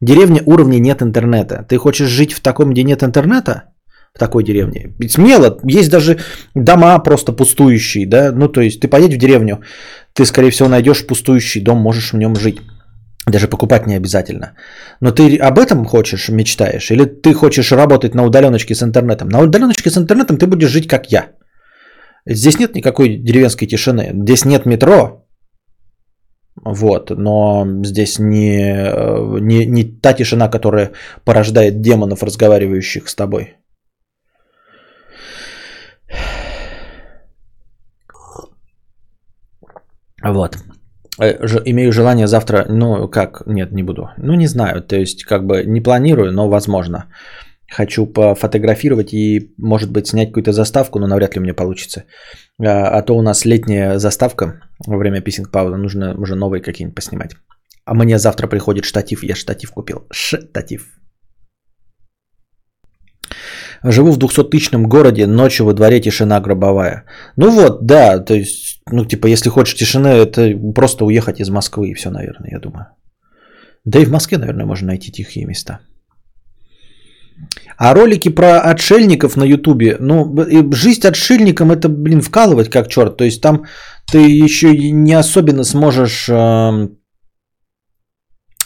[0.00, 1.66] деревня уровня нет интернета.
[1.68, 3.73] Ты хочешь жить в таком, где нет интернета?
[4.14, 4.94] В такой деревне.
[5.08, 6.18] Смело, есть даже
[6.54, 9.60] дома просто пустующие, да, ну то есть ты поедешь в деревню,
[10.12, 12.60] ты скорее всего найдешь пустующий дом, можешь в нем жить.
[13.26, 14.52] Даже покупать не обязательно.
[15.00, 16.90] Но ты об этом хочешь, мечтаешь?
[16.90, 19.28] Или ты хочешь работать на удаленочке с интернетом?
[19.28, 21.30] На удаленочке с интернетом ты будешь жить как я.
[22.26, 24.10] Здесь нет никакой деревенской тишины.
[24.12, 25.26] Здесь нет метро.
[26.64, 30.92] Вот, но здесь не, не, не та тишина, которая
[31.24, 33.54] порождает демонов, разговаривающих с тобой.
[40.24, 40.58] Вот.
[41.20, 44.10] Э, имею желание завтра, ну как, нет, не буду.
[44.18, 47.06] Ну не знаю, то есть как бы не планирую, но возможно.
[47.70, 52.04] Хочу пофотографировать и, может быть, снять какую-то заставку, но навряд ли мне получится.
[52.60, 56.94] А, а то у нас летняя заставка во время писинг паузы, нужно уже новые какие-нибудь
[56.94, 57.32] поснимать.
[57.86, 60.06] А мне завтра приходит штатив, я штатив купил.
[60.10, 60.86] Штатив.
[63.84, 67.04] Живу в 200-тысячном городе, ночью во дворе тишина гробовая.
[67.36, 71.90] Ну вот, да, то есть, ну типа, если хочешь тишины, это просто уехать из Москвы
[71.90, 72.86] и все, наверное, я думаю.
[73.84, 75.80] Да и в Москве, наверное, можно найти тихие места.
[77.76, 80.34] А ролики про отшельников на Ютубе, ну,
[80.72, 83.16] жизнь отшельником это, блин, вкалывать как черт.
[83.16, 83.64] То есть там
[84.10, 86.88] ты еще не особенно сможешь, э,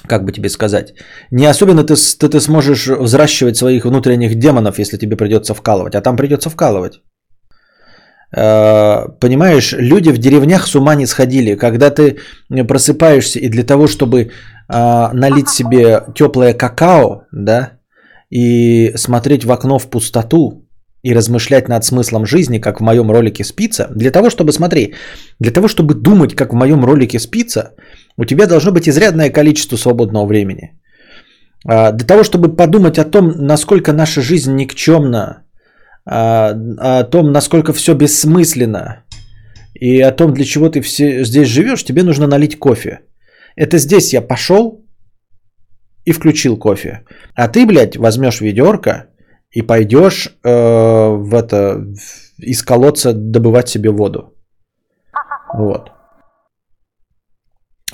[0.08, 0.94] как бы тебе сказать,
[1.30, 5.94] не особенно ты, ты, ты сможешь взращивать своих внутренних демонов, если тебе придется вкалывать.
[5.94, 7.00] А там придется вкалывать.
[8.36, 11.56] Э, понимаешь, люди в деревнях с ума не сходили.
[11.56, 12.18] Когда ты
[12.68, 14.28] просыпаешься и для того, чтобы э,
[15.12, 17.72] налить себе теплое какао, да,
[18.30, 20.68] и смотреть в окно в пустоту
[21.02, 24.94] и размышлять над смыслом жизни, как в моем ролике «Спица», для того, чтобы, смотри,
[25.40, 27.74] для того, чтобы думать, как в моем ролике «Спица»,
[28.18, 30.78] у тебя должно быть изрядное количество свободного времени.
[31.66, 35.44] А, для того, чтобы подумать о том, насколько наша жизнь никчемна,
[36.04, 39.04] а, о том, насколько все бессмысленно,
[39.80, 43.00] и о том, для чего ты все здесь живешь, тебе нужно налить кофе.
[43.56, 44.84] Это здесь я пошел,
[46.08, 47.04] и включил кофе.
[47.34, 49.08] А ты, блядь, возьмешь ведерко
[49.50, 51.84] и пойдешь э, в это
[52.38, 54.34] из колодца добывать себе воду.
[55.54, 55.90] Вот.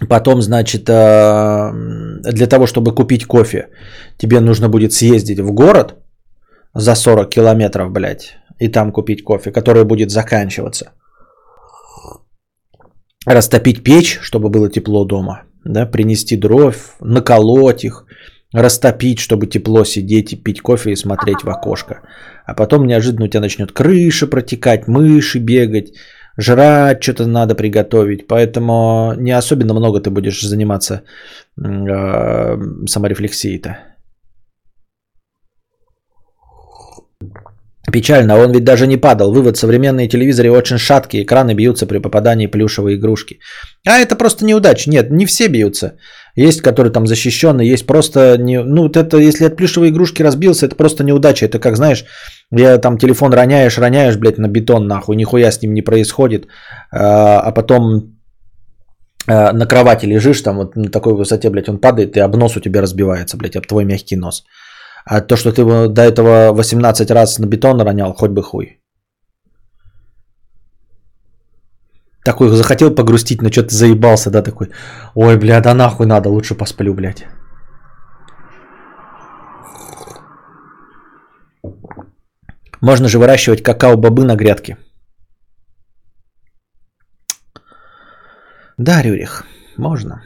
[0.08, 1.70] Потом, значит, э,
[2.32, 3.68] для того, чтобы купить кофе,
[4.18, 5.94] тебе нужно будет съездить в город
[6.74, 10.92] за 40 километров, блядь, и там купить кофе, который будет заканчиваться.
[13.26, 18.04] Растопить печь, чтобы было тепло дома– да, принести дров, наколоть их,
[18.52, 22.02] растопить, чтобы тепло сидеть и пить кофе и смотреть в окошко.
[22.46, 25.94] А потом неожиданно у тебя начнет крыша протекать, мыши бегать,
[26.38, 28.26] жрать что-то надо приготовить.
[28.26, 31.02] Поэтому не особенно много ты будешь заниматься
[31.56, 32.56] э,
[32.86, 33.78] саморефлексией-то.
[37.92, 39.32] Печально, он ведь даже не падал.
[39.32, 43.40] Вывод, современные телевизоры очень шаткие, экраны бьются при попадании плюшевой игрушки.
[43.86, 44.90] А это просто неудача.
[44.90, 45.98] Нет, не все бьются.
[46.36, 48.36] Есть, которые там защищенные, есть просто...
[48.38, 48.62] Не...
[48.62, 51.46] Ну, вот это, если от плюшевой игрушки разбился, это просто неудача.
[51.46, 52.04] Это как, знаешь,
[52.50, 56.48] я там телефон роняешь, роняешь, блядь, на бетон, нахуй, нихуя с ним не происходит.
[56.90, 58.14] А, а потом
[59.28, 62.56] а, на кровати лежишь, там вот на такой высоте, блядь, он падает, и об нос
[62.56, 64.44] у тебя разбивается, блядь, об твой мягкий нос.
[65.06, 68.80] А то, что ты до этого 18 раз на бетон ронял, хоть бы хуй.
[72.24, 74.70] Такой захотел погрустить, но что-то заебался, да, такой.
[75.14, 77.26] Ой, бля, да нахуй надо, лучше посплю, блядь.
[82.80, 84.76] Можно же выращивать какао-бобы на грядке.
[88.78, 89.44] Да, Рюрих,
[89.76, 90.22] можно.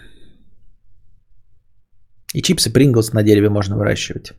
[2.35, 4.35] И чипсы Принглс на дереве можно выращивать.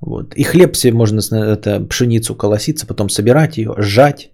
[0.00, 0.34] Вот.
[0.34, 4.30] И хлеб себе можно, это, пшеницу колоситься, потом собирать ее, сжать,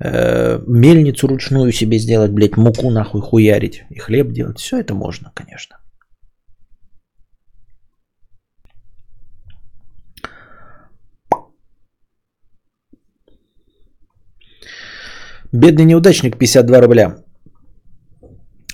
[0.00, 4.58] э, мельницу ручную себе сделать, блядь, муку нахуй хуярить и хлеб делать.
[4.58, 5.76] Все это можно, конечно.
[15.52, 17.16] Бедный неудачник 52 рубля.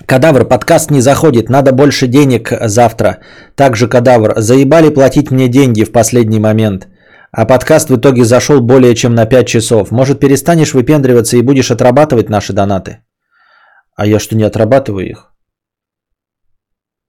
[0.06, 3.18] Кадавр, подкаст не заходит, надо больше денег завтра.
[3.54, 6.88] Также кадавр, заебали платить мне деньги в последний момент.
[7.34, 9.90] А подкаст в итоге зашел более чем на 5 часов.
[9.90, 12.98] Может перестанешь выпендриваться и будешь отрабатывать наши донаты?
[13.96, 15.32] А я что, не отрабатываю их?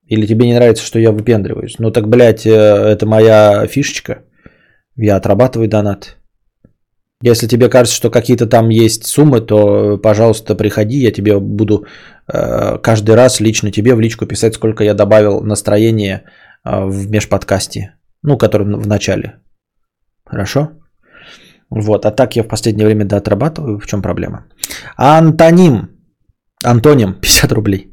[0.06, 1.78] Или тебе не нравится, что я выпендриваюсь?
[1.80, 4.24] Ну так, блядь, э, это моя фишечка.
[4.96, 6.18] Я отрабатываю донат.
[7.22, 11.86] Если тебе кажется, что какие-то там есть суммы, то, пожалуйста, приходи, я тебе буду
[12.32, 16.24] э, каждый раз лично тебе в личку писать, сколько я добавил настроения
[16.64, 19.44] э, в межподкасте, ну, который в начале.
[20.34, 20.70] Хорошо?
[21.70, 24.46] Вот, а так я в последнее время да отрабатываю, в чем проблема?
[24.98, 25.90] Антоним,
[26.64, 27.88] антоним, 50 рублей.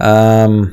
[0.00, 0.70] Эм...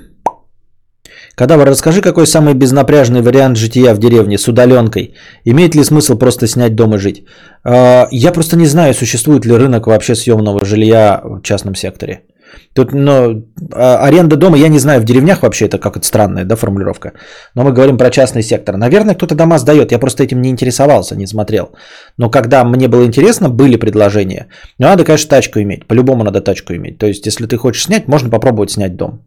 [1.35, 5.15] Кадавр, расскажи, какой самый безнапряжный вариант жития в деревне с удаленкой?
[5.45, 7.25] Имеет ли смысл просто снять дом и жить?
[7.63, 12.25] А, я просто не знаю, существует ли рынок вообще съемного жилья в частном секторе.
[12.73, 17.13] Тут, ну, аренда дома, я не знаю, в деревнях вообще это как-то странная, да, формулировка.
[17.55, 18.77] Но мы говорим про частный сектор.
[18.77, 21.71] Наверное, кто-то дома сдает, я просто этим не интересовался, не смотрел.
[22.17, 24.47] Но когда мне было интересно, были предложения.
[24.79, 26.97] Но надо, конечно, тачку иметь, по-любому надо тачку иметь.
[26.97, 29.25] То есть, если ты хочешь снять, можно попробовать снять дом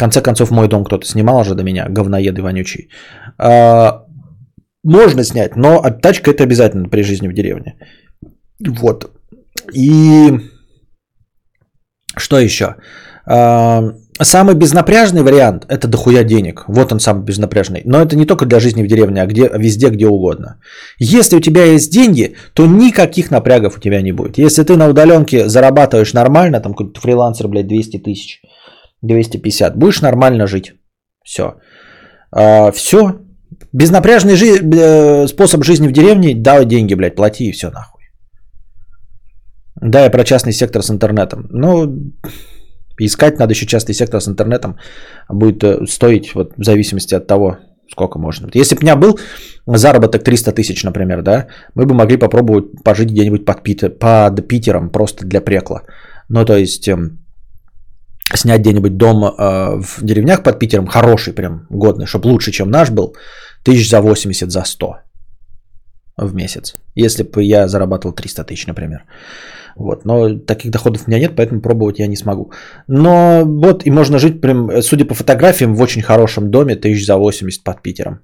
[0.00, 2.88] конце концов, мой дом кто-то снимал же до меня, говноеды вонючий.
[3.38, 4.04] А,
[4.84, 7.74] можно снять, но тачка это обязательно при жизни в деревне.
[8.60, 9.10] Вот.
[9.74, 10.49] И
[12.16, 12.76] что еще?
[13.26, 16.64] А, самый безнапряжный вариант– это дохуя денег.
[16.68, 17.82] Вот он самый безнапряжный.
[17.84, 20.58] Но это не только для жизни в деревне, а где, везде, где угодно.
[20.98, 24.38] Если у тебя есть деньги, то никаких напрягов у тебя не будет.
[24.38, 28.42] Если ты на удаленке зарабатываешь нормально, там какой-то фрилансер, блядь, 200 тысяч,
[29.02, 30.74] 250, будешь нормально жить.
[31.24, 31.54] Все.
[32.32, 33.20] А, все.
[33.72, 37.99] Безнапряжный жи- э, способ жизни в деревне– давай деньги, блядь, плати и все нахуй.
[39.82, 41.46] Да, я про частный сектор с интернетом.
[41.50, 42.12] Ну,
[42.98, 44.76] искать надо еще частный сектор с интернетом.
[45.28, 47.58] Будет э, стоить вот, в зависимости от того,
[47.90, 48.48] сколько можно.
[48.54, 49.18] Если бы у меня был
[49.66, 54.90] заработок 300 тысяч, например, да, мы бы могли попробовать пожить где-нибудь под, Питер, под Питером
[54.90, 55.82] просто для прекла.
[56.28, 57.18] Ну, то есть эм,
[58.34, 62.90] снять где-нибудь дом э, в деревнях под Питером, хороший прям, годный, чтобы лучше, чем наш
[62.90, 63.16] был,
[63.64, 64.96] тысяч за 80, за 100
[66.26, 66.74] в месяц.
[66.94, 69.04] Если бы я зарабатывал 300 тысяч, например.
[69.76, 70.04] Вот.
[70.04, 72.52] Но таких доходов у меня нет, поэтому пробовать я не смогу.
[72.88, 77.16] Но вот и можно жить, прям, судя по фотографиям, в очень хорошем доме, тысяч за
[77.16, 78.20] 80 под Питером.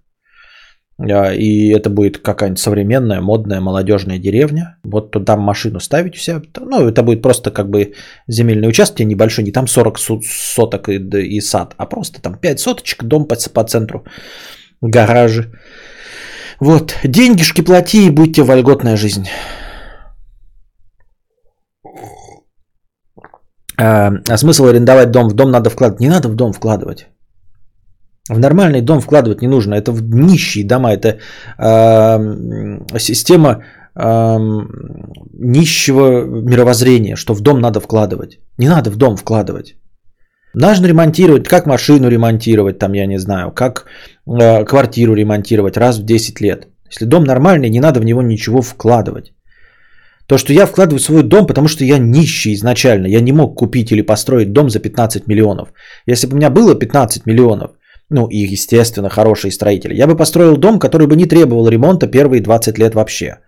[0.98, 4.78] А, И это будет какая-нибудь современная, модная, молодежная деревня.
[4.85, 6.43] Вот туда машину ставить у себя.
[6.60, 7.94] Ну, это будет просто как бы
[8.28, 12.60] земельный участок небольшой, не там 40 сот- соток и, и сад, а просто там 5
[12.60, 14.05] соточек, дом по, по центру,
[14.81, 15.52] гаражи.
[16.60, 19.28] Вот, деньгишки плати и будьте вольготная жизнь.
[23.78, 25.28] А, а смысл арендовать дом?
[25.28, 26.00] В дом надо вкладывать.
[26.00, 27.08] Не надо в дом вкладывать.
[28.28, 29.74] В нормальный дом вкладывать не нужно.
[29.74, 30.92] Это в нищие дома.
[30.92, 31.18] Это
[31.58, 33.62] э, система
[33.94, 34.38] э,
[35.32, 38.38] нищего мировоззрения, что в дом надо вкладывать.
[38.58, 39.76] Не надо в дом вкладывать.
[40.54, 43.84] Нужно ремонтировать, как машину ремонтировать, там, я не знаю, как
[44.26, 46.68] квартиру ремонтировать раз в 10 лет.
[46.90, 49.32] Если дом нормальный, не надо в него ничего вкладывать.
[50.26, 53.06] То, что я вкладываю в свой дом, потому что я нищий изначально.
[53.06, 55.68] Я не мог купить или построить дом за 15 миллионов.
[56.06, 57.70] Если бы у меня было 15 миллионов,
[58.10, 62.42] ну и, естественно, хорошие строители, я бы построил дом, который бы не требовал ремонта первые
[62.42, 63.38] 20 лет вообще.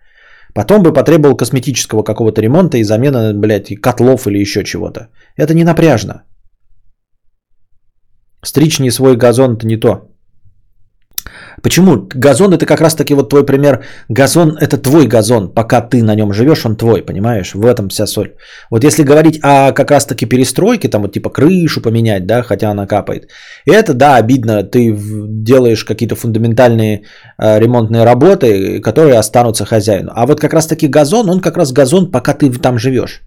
[0.55, 5.09] Потом бы потребовал косметического какого-то ремонта и замены, блядь, котлов или еще чего-то.
[5.37, 6.23] Это не напряжно.
[8.45, 10.08] Стричь не свой газон– это не то.
[11.63, 12.09] Почему?
[12.15, 13.85] Газон это как раз таки вот твой пример.
[14.09, 15.53] Газон это твой газон.
[15.55, 17.55] Пока ты на нем живешь, он твой, понимаешь?
[17.55, 18.35] В этом вся соль.
[18.71, 22.71] Вот если говорить о как раз таки перестройке, там вот типа крышу поменять, да, хотя
[22.71, 23.29] она капает.
[23.67, 24.63] Это, да, обидно.
[24.63, 24.97] Ты
[25.45, 27.03] делаешь какие-то фундаментальные
[27.39, 30.11] э, ремонтные работы, которые останутся хозяину.
[30.15, 33.23] А вот как раз таки газон, он как раз газон, пока ты там живешь.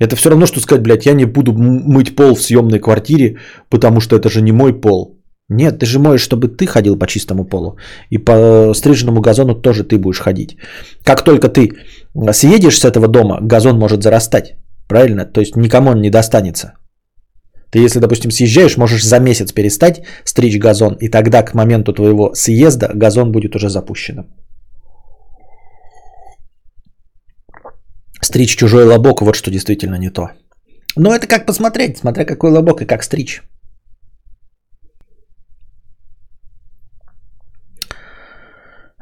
[0.00, 3.38] Это все равно, что сказать, блядь, я не буду мыть пол в съемной квартире,
[3.70, 5.13] потому что это же не мой пол.
[5.48, 7.76] Нет, ты же моешь, чтобы ты ходил по чистому полу.
[8.10, 10.56] И по стриженному газону тоже ты будешь ходить.
[11.04, 11.70] Как только ты
[12.32, 14.54] съедешь с этого дома, газон может зарастать.
[14.88, 15.26] Правильно?
[15.26, 16.72] То есть никому он не достанется.
[17.70, 22.32] Ты, если, допустим, съезжаешь, можешь за месяц перестать стричь газон, и тогда к моменту твоего
[22.34, 24.26] съезда газон будет уже запущенным.
[28.22, 30.30] Стричь чужой лобок, вот что действительно не то.
[30.96, 33.42] Но это как посмотреть, смотря какой лобок и как стричь.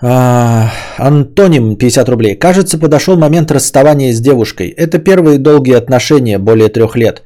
[0.04, 2.34] А, Антоним 50 рублей.
[2.34, 4.68] Кажется, подошел момент расставания с девушкой.
[4.68, 7.22] Это первые долгие отношения, более трех лет.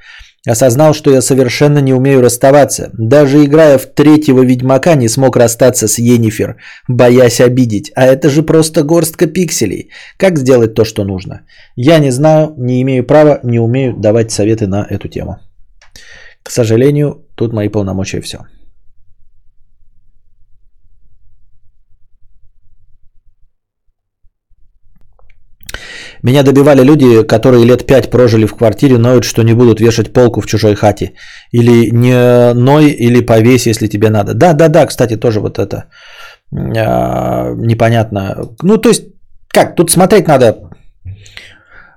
[0.47, 2.91] Осознал, что я совершенно не умею расставаться.
[2.93, 7.91] Даже играя в третьего ведьмака, не смог расстаться с Енифер, боясь обидеть.
[7.97, 9.91] А это же просто горстка пикселей.
[10.19, 11.41] Как сделать то, что нужно?
[11.77, 15.39] Я не знаю, не имею права, не умею давать советы на эту тему.
[16.43, 18.39] К сожалению, тут мои полномочия все.
[26.23, 30.41] Меня добивали люди, которые лет пять прожили в квартире, ноют, что не будут вешать полку
[30.41, 31.13] в чужой хате.
[31.53, 34.35] Или не ной, или повесь, если тебе надо.
[34.35, 35.85] Да, да, да, кстати, тоже вот это
[36.53, 38.37] а, непонятно.
[38.63, 39.05] Ну, то есть,
[39.49, 40.57] как, тут смотреть надо.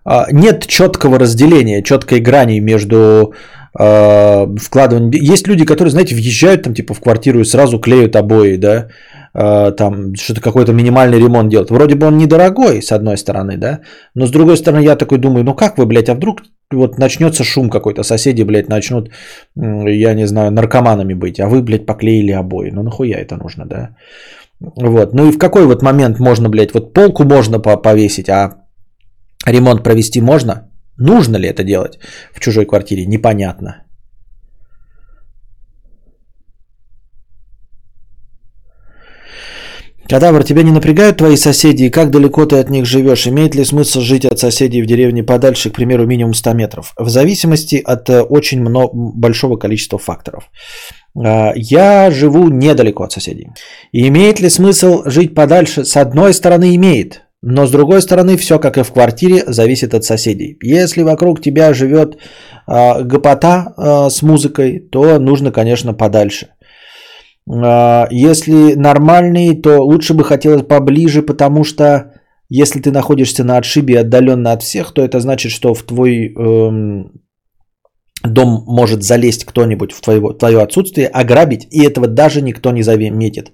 [0.06, 3.34] А, нет четкого разделения, четкой грани между
[3.78, 5.12] а, вкладыванием.
[5.34, 8.88] Есть люди, которые, знаете, въезжают там типа в квартиру и сразу клеют обои, да,
[9.34, 11.70] там что-то какой-то минимальный ремонт делать.
[11.70, 13.80] Вроде бы он недорогой, с одной стороны, да,
[14.16, 16.42] но с другой стороны я такой думаю, ну как вы, блядь, а вдруг
[16.72, 19.10] вот начнется шум какой-то, соседи, блядь, начнут,
[19.56, 22.72] я не знаю, наркоманами быть, а вы, блядь, поклеили обои.
[22.72, 23.96] Ну нахуя это нужно, да?
[24.60, 28.66] Вот, ну и в какой вот момент можно, блядь, вот полку можно повесить, а
[29.46, 30.70] ремонт провести можно?
[30.98, 32.00] Нужно ли это делать
[32.34, 33.06] в чужой квартире?
[33.06, 33.84] Непонятно.
[40.10, 43.28] Кадавр, тебя не напрягают твои соседи и как далеко ты от них живешь?
[43.28, 46.94] Имеет ли смысл жить от соседей в деревне подальше, к примеру, минимум 100 метров?
[46.98, 50.50] В зависимости от э, очень много, большого количества факторов.
[51.16, 53.50] А, я живу недалеко от соседей.
[53.92, 55.86] И имеет ли смысл жить подальше?
[55.86, 60.06] С одной стороны имеет, но с другой стороны все, как и в квартире, зависит от
[60.06, 60.58] соседей.
[60.64, 62.18] Если вокруг тебя живет
[62.68, 66.48] э, гопота э, с музыкой, то нужно, конечно, подальше.
[67.50, 72.14] А, если нормальный, то лучше бы хотелось поближе, потому что
[72.48, 77.12] если ты находишься на отшибе отдаленно от всех, то это значит, что в твой эм,
[78.24, 83.52] дом может залезть кто-нибудь в твоего, твое отсутствие, ограбить, и этого даже никто не заметит.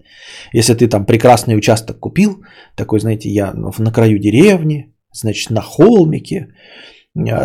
[0.53, 2.43] Если ты там прекрасный участок купил,
[2.75, 6.47] такой, знаете, я на краю деревни, значит, на холмике,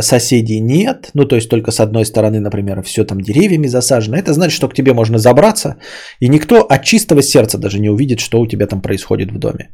[0.01, 4.33] соседей нет, ну то есть только с одной стороны, например, все там деревьями засажено, это
[4.33, 5.77] значит, что к тебе можно забраться,
[6.21, 9.71] и никто от чистого сердца даже не увидит, что у тебя там происходит в доме.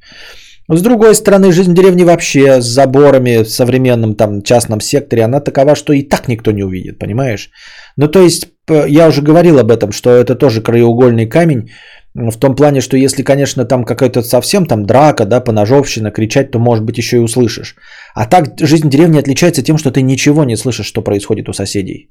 [0.69, 5.77] С другой стороны, жизнь деревни вообще с заборами в современном там частном секторе, она такова,
[5.77, 7.51] что и так никто не увидит, понимаешь?
[7.97, 11.71] Ну то есть, я уже говорил об этом, что это тоже краеугольный камень,
[12.15, 16.59] в том плане, что если, конечно, там какая-то совсем там драка, да, поножовщина, кричать, то,
[16.59, 17.77] может быть, еще и услышишь.
[18.15, 22.11] А так жизнь деревни отличается тем, что ты ничего не слышишь, что происходит у соседей.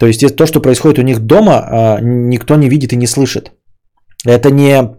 [0.00, 3.52] То есть то, что происходит у них дома, а, никто не видит и не слышит.
[4.26, 4.96] Это не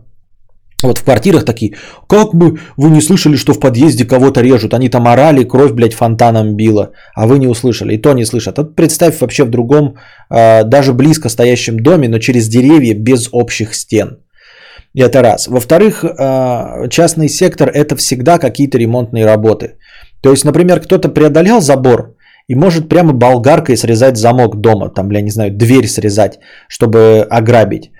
[0.87, 1.73] вот в квартирах такие,
[2.07, 5.93] как бы вы не слышали, что в подъезде кого-то режут, они там орали, кровь, блядь,
[5.93, 8.57] фонтаном била, а вы не услышали, и то не слышат.
[8.57, 9.95] Вот представь вообще в другом,
[10.29, 14.19] а, даже близко стоящем доме, но через деревья без общих стен.
[14.97, 15.47] Это раз.
[15.47, 19.77] Во-вторых, а, частный сектор это всегда какие-то ремонтные работы.
[20.21, 22.15] То есть, например, кто-то преодолел забор
[22.47, 26.39] и может прямо болгаркой срезать замок дома, там, я не знаю, дверь срезать,
[26.69, 27.91] чтобы ограбить.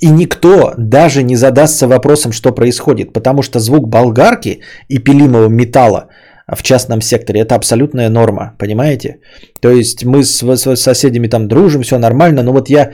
[0.00, 6.08] И никто даже не задастся вопросом, что происходит, потому что звук болгарки и пилимого металла
[6.56, 9.20] в частном секторе это абсолютная норма, понимаете?
[9.60, 12.92] То есть мы с, с соседями там дружим, все нормально, но вот я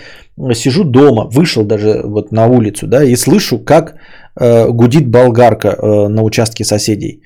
[0.54, 3.94] сижу дома, вышел даже вот на улицу, да, и слышу, как
[4.40, 7.22] э, гудит болгарка э, на участке соседей.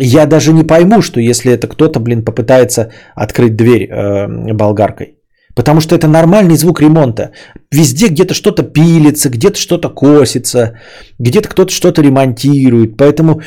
[0.00, 5.17] Я даже не пойму, что если это кто-то, блин, попытается открыть дверь э, болгаркой.
[5.58, 7.32] Потому что это нормальный звук ремонта.
[7.72, 10.78] Везде где-то что-то пилится, где-то что-то косится,
[11.18, 12.96] где-то кто-то что-то ремонтирует.
[12.96, 13.40] Поэтому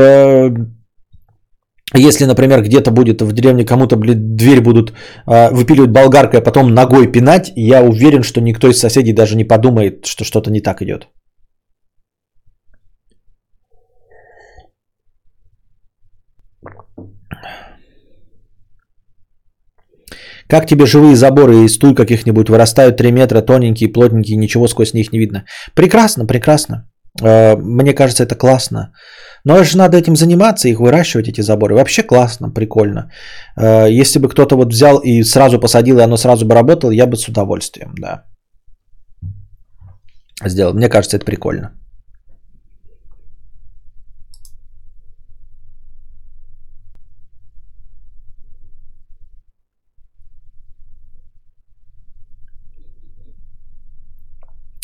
[0.00, 0.50] э,
[1.94, 4.92] если, например, где-то будет в деревне кому-то блин, дверь будут
[5.26, 9.44] э, выпиливать болгаркой, а потом ногой пинать, я уверен, что никто из соседей даже не
[9.44, 11.08] подумает, что что-то не так идет.
[20.48, 25.12] Как тебе живые заборы из стуй каких-нибудь вырастают 3 метра, тоненькие, плотненькие, ничего сквозь них
[25.12, 25.44] не видно?
[25.74, 26.88] Прекрасно, прекрасно.
[27.22, 28.92] Э, мне кажется, это классно.
[29.44, 31.74] Но же надо этим заниматься, их выращивать, эти заборы.
[31.74, 33.10] Вообще классно, прикольно.
[33.56, 37.06] Э, если бы кто-то вот взял и сразу посадил, и оно сразу бы работало, я
[37.06, 38.24] бы с удовольствием, да.
[40.46, 40.74] Сделал.
[40.74, 41.77] Мне кажется, это прикольно.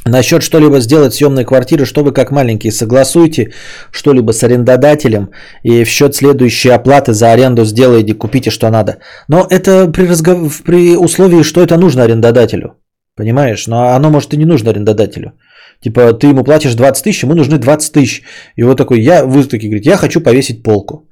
[0.06, 3.52] Насчет что-либо сделать съемной квартире, что вы как маленькие согласуйте
[3.90, 5.30] что-либо с арендодателем
[5.62, 8.98] и в счет следующей оплаты за аренду сделайте, купите что надо.
[9.28, 10.62] Но это при, разгов...
[10.62, 12.76] при условии, что это нужно арендодателю.
[13.16, 13.66] Понимаешь?
[13.66, 15.32] Но оно может и не нужно арендодателю.
[15.80, 18.22] Типа ты ему платишь 20 тысяч, ему нужны 20 тысяч.
[18.56, 21.08] И вот такой, я, вы такие говорите, я хочу повесить полку.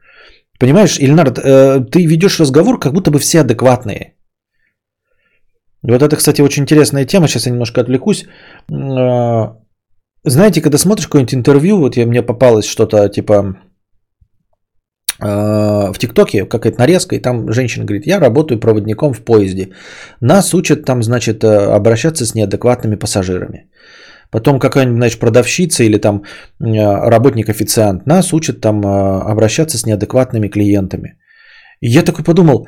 [0.58, 4.14] Понимаешь, Ильнар, э, ты ведешь разговор, как будто бы все адекватные.
[5.82, 7.28] Вот это, кстати, очень интересная тема.
[7.28, 8.26] Сейчас я немножко отвлекусь.
[8.70, 9.56] А,
[10.24, 13.56] знаете, когда смотришь какое-нибудь интервью, вот я, мне попалось что-то типа
[15.20, 19.68] а, в ТикТоке, какая-то нарезка, и там женщина говорит, я работаю проводником в поезде.
[20.20, 23.70] Нас учат там, значит, э, обращаться с неадекватными пассажирами.
[24.30, 26.22] Потом какая-нибудь, значит, продавщица или там
[26.60, 28.06] э, работник-официант.
[28.06, 31.18] Нас учат там э, обращаться с неадекватными клиентами.
[31.80, 32.66] И я такой подумал,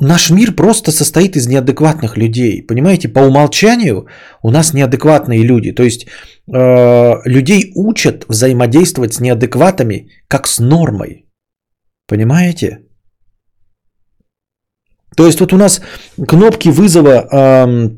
[0.00, 2.66] Наш мир просто состоит из неадекватных людей.
[2.66, 4.06] Понимаете, по умолчанию
[4.42, 5.72] у нас неадекватные люди.
[5.72, 11.26] То есть э, людей учат взаимодействовать с неадекватами как с нормой.
[12.08, 12.80] Понимаете?
[15.16, 15.80] То есть вот у нас
[16.28, 17.90] кнопки вызова э,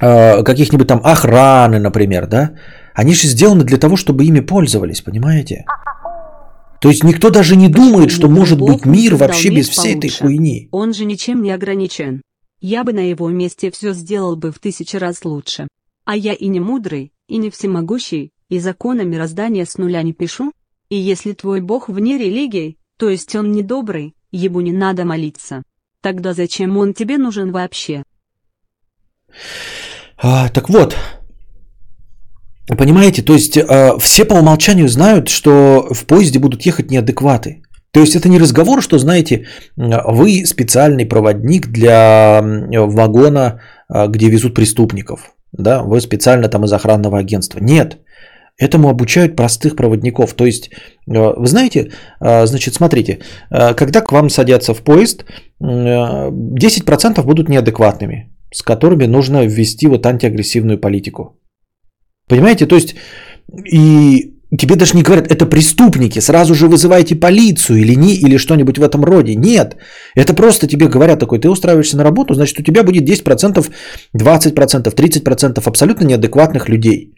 [0.00, 2.50] э, каких-нибудь там охраны, например, да,
[2.94, 5.64] они же сделаны для того, чтобы ими пользовались, понимаете?
[6.84, 10.68] То есть никто даже не думает, что может быть мир вообще без всей этой хуйни.
[10.70, 12.20] Он же ничем не ограничен.
[12.60, 15.66] Я бы на его месте все сделал бы в тысячи раз лучше.
[16.04, 20.52] А я и не мудрый, и не всемогущий, и закона мироздания с нуля не пишу?
[20.90, 25.62] И если твой бог вне религии, то есть он недобрый, ему не надо молиться.
[26.02, 28.02] Тогда зачем он тебе нужен вообще?
[30.18, 30.94] А, так вот,
[32.66, 37.62] понимаете, то есть а, все по умолчанию знают, что в поезде будут ехать неадекваты.
[37.92, 39.46] То есть это не разговор, что, знаете,
[39.76, 45.34] вы специальный проводник для вагона, а, где везут преступников.
[45.52, 47.60] Да, вы специально там из охранного агентства.
[47.60, 47.98] Нет,
[48.56, 50.34] Этому обучают простых проводников.
[50.34, 53.18] То есть, э, вы знаете, э, значит, смотрите,
[53.50, 55.24] э, когда к вам садятся в поезд,
[55.60, 61.36] 10% будут неадекватными, с которыми нужно ввести вот антиагрессивную политику.
[62.34, 62.94] Понимаете, то есть,
[63.72, 68.78] и тебе даже не говорят, это преступники, сразу же вызывайте полицию или не, или что-нибудь
[68.78, 69.36] в этом роде.
[69.36, 69.76] Нет,
[70.16, 73.70] это просто тебе говорят такой, ты устраиваешься на работу, значит, у тебя будет 10%,
[74.18, 77.14] 20%, 30% абсолютно неадекватных людей.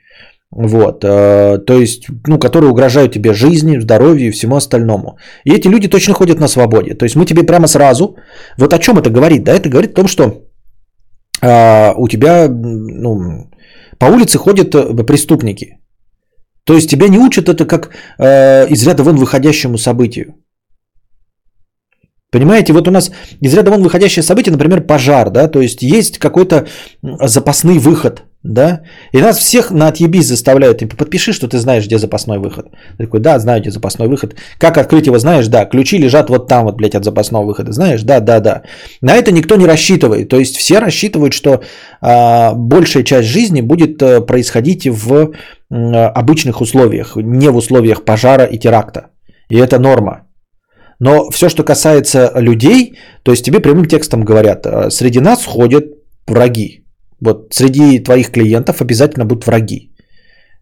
[0.51, 5.17] Вот, э, то есть, ну, которые угрожают тебе жизни, здоровью и всему остальному.
[5.47, 6.95] И эти люди точно ходят на свободе.
[6.95, 8.17] То есть мы тебе прямо сразу,
[8.59, 10.43] вот о чем это говорит, да, это говорит о том, что
[11.41, 13.49] э, у тебя, ну,
[13.99, 15.79] по улице ходят э, преступники.
[16.65, 20.35] То есть тебя не учат это как э, из ряда вон выходящему событию.
[22.31, 23.11] Понимаете, вот у нас
[23.41, 26.67] из ряда вон выходящее событие, например, пожар, да, то есть есть какой-то
[27.03, 28.81] запасный выход– да,
[29.13, 32.67] и нас всех на отъебись заставляют, типа, подпиши, что ты знаешь, где запасной выход.
[32.99, 34.35] Ты такой, да, знаю, где запасной выход.
[34.59, 38.03] Как открыть его, знаешь, да, ключи лежат вот там вот, блядь, от запасного выхода, знаешь,
[38.03, 38.63] да, да, да.
[39.03, 41.61] На это никто не рассчитывает, то есть все рассчитывают, что
[42.01, 45.33] а, большая часть жизни будет а, происходить в
[45.71, 49.09] а, обычных условиях, не в условиях пожара и теракта.
[49.51, 50.27] И это норма.
[50.99, 55.85] Но все, что касается людей, то есть тебе прямым текстом говорят, а, среди нас ходят
[56.27, 56.86] враги,
[57.27, 59.93] вот среди твоих клиентов обязательно будут враги.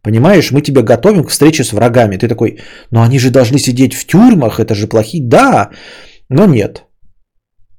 [0.03, 2.19] Понимаешь, мы тебя готовим к встрече с врагами.
[2.19, 2.59] Ты такой,
[2.91, 5.25] ну они же должны сидеть в тюрьмах, это же плохие.
[5.25, 5.71] Да,
[6.29, 6.85] но нет.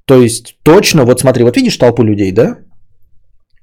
[0.06, 2.58] То есть точно, вот смотри, вот видишь толпу людей, да?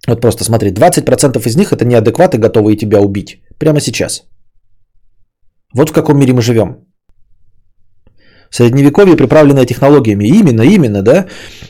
[0.08, 3.42] Вот просто смотри, 20% из них это неадекваты, готовые тебя убить.
[3.60, 4.24] Прямо сейчас.
[5.74, 6.93] Вот в каком мире мы живем.
[8.54, 10.26] Средневековье, приправленное технологиями.
[10.28, 11.26] Именно, именно, да.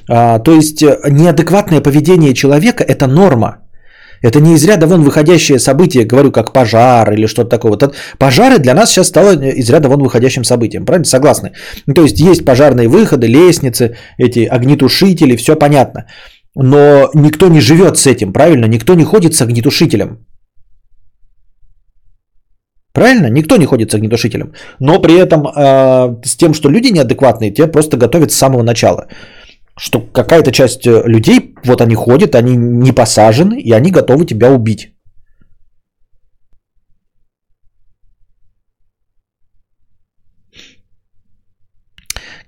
[0.10, 3.60] А, то есть э, неадекватное поведение человека– это норма.
[4.22, 7.72] Это не из ряда вон выходящее событие, говорю, как пожар или что-то такое.
[7.72, 11.06] Вот пожары для нас сейчас стало из ряда вон выходящим событием, правильно?
[11.06, 11.52] Согласны?
[11.88, 16.06] Ну, то есть есть пожарные выходы, лестницы, эти огнетушители, все понятно.
[16.56, 18.66] Но никто не живет с этим, правильно?
[18.66, 20.18] Никто не ходит с огнетушителем.
[22.94, 23.28] Правильно?
[23.28, 24.54] Никто не ходит с огнетушителем.
[24.80, 29.08] Но при этом э, с тем, что люди неадекватные, тебя просто готовят с самого начала.
[29.76, 34.52] Что какая-то часть э, людей, вот они ходят, они не посажены, и они готовы тебя
[34.52, 34.93] убить.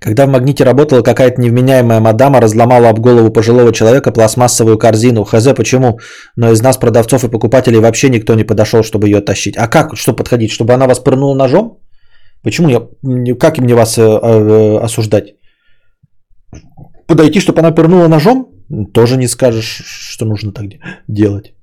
[0.06, 5.24] Когда в магните работала какая-то невменяемая мадама, разломала об голову пожилого человека пластмассовую корзину.
[5.24, 5.98] Хз, почему?
[6.36, 9.56] Но из нас, продавцов и покупателей, вообще никто не подошел, чтобы ее тащить.
[9.56, 9.96] А как?
[9.96, 10.52] Что подходить?
[10.52, 11.80] Чтобы она вас пырнула ножом?
[12.44, 12.86] Почему я...
[13.34, 15.34] Как мне вас э, э, осуждать?
[17.08, 18.46] Подойти, чтобы она пырнула ножом?
[18.94, 20.66] Тоже не скажешь, что нужно так
[21.08, 21.55] делать.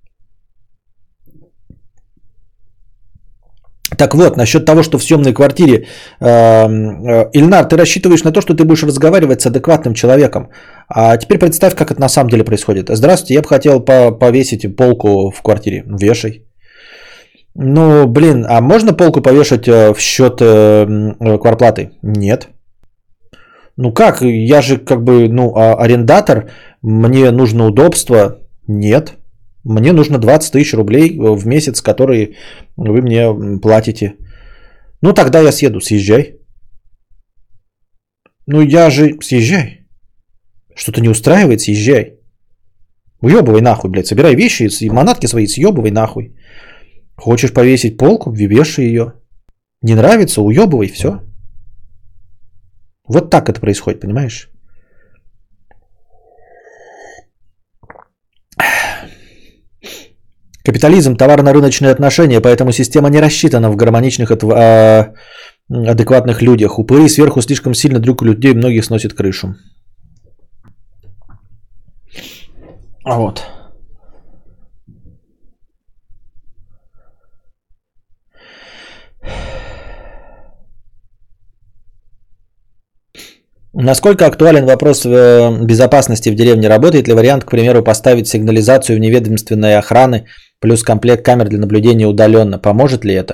[3.98, 8.42] Так вот, насчет того, что в съемной квартире, э, э, Ильнар, ты рассчитываешь на то,
[8.42, 10.50] что ты будешь разговаривать с адекватным человеком.
[10.88, 12.90] А теперь представь, как это на самом деле происходит.
[12.90, 15.84] Здравствуйте, я бы хотел повесить полку в квартире.
[15.86, 16.46] Вешай.
[17.56, 21.92] Ну, блин, а можно полку повешать э, в счет кварплаты?
[22.02, 22.48] Нет.
[23.78, 26.50] Ну как, я же как бы, ну, а, арендатор,
[26.84, 28.38] мне нужно удобство?
[28.68, 29.14] Нет.
[29.64, 32.36] Мне нужно 20 тысяч рублей э, в месяц, которые
[32.76, 34.16] вы мне платите.
[35.02, 36.40] Ну, тогда я съеду, съезжай.
[38.46, 39.88] Ну, я же съезжай.
[40.76, 42.20] Что-то не устраивает, съезжай.
[43.22, 46.36] Уебывай нахуй, блядь, собирай вещи и манатки свои съебывай нахуй.
[47.16, 49.14] Хочешь повесить полку, вешай ее.
[49.82, 51.22] Не нравится, уебывай, все.
[53.08, 54.53] Вот так это происходит, понимаешь?
[60.64, 65.14] Капитализм– товарно-рыночные отношения, поэтому система не рассчитана в гармоничных, а,
[65.70, 66.80] адекватных людях.
[66.80, 69.56] Упыри сверху слишком сильно друг у людей, многих сносит крышу.
[73.04, 73.44] А вот.
[83.76, 86.70] Насколько актуален вопрос э, безопасности в деревне?
[86.70, 90.28] Работает ли вариант, к примеру, поставить сигнализацию в неведомственной охраны
[90.64, 92.62] плюс комплект камер для наблюдения удаленно?
[92.62, 93.34] Поможет ли это?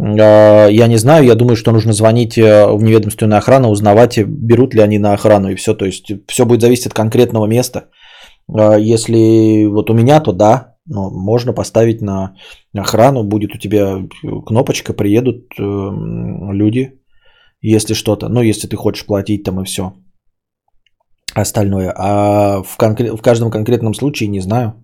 [0.00, 4.74] Э, я не знаю, я думаю, что нужно звонить э, в неведомственную охрану, узнавать, берут
[4.74, 5.74] ли они на охрану и все.
[5.74, 7.80] То есть все будет зависеть от конкретного места.
[8.78, 12.34] Если вот у меня, то да, но можно поставить на
[12.76, 13.98] охрану, будет у тебя
[14.46, 16.98] кнопочка, приедут люди,
[17.62, 19.92] если что-то, ну, если ты хочешь платить там и все
[21.34, 21.92] остальное.
[21.96, 24.81] А в, конкрет, в каждом конкретном случае не знаю.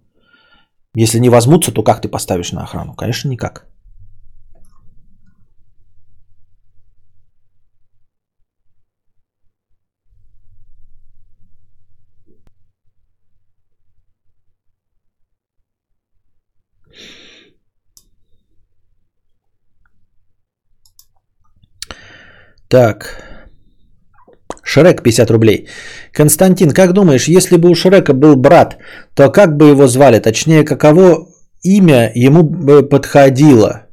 [0.95, 2.95] Если не возьмутся, то как ты поставишь на охрану?
[2.95, 3.67] Конечно, никак.
[22.69, 23.28] Так.
[24.69, 25.67] Шрек 50 рублей.
[26.13, 28.77] Константин, как думаешь, если бы у Шрека был брат,
[29.15, 30.21] то как бы его звали?
[30.21, 31.27] Точнее, каково
[31.65, 33.87] имя ему бы подходило?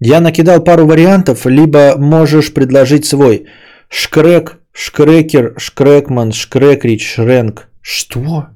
[0.00, 3.44] Я накидал пару вариантов, либо можешь предложить свой.
[3.90, 7.68] Шкрек, Шкрекер, Шкрекман, Шкрекрич, Шренк.
[7.82, 8.46] Что?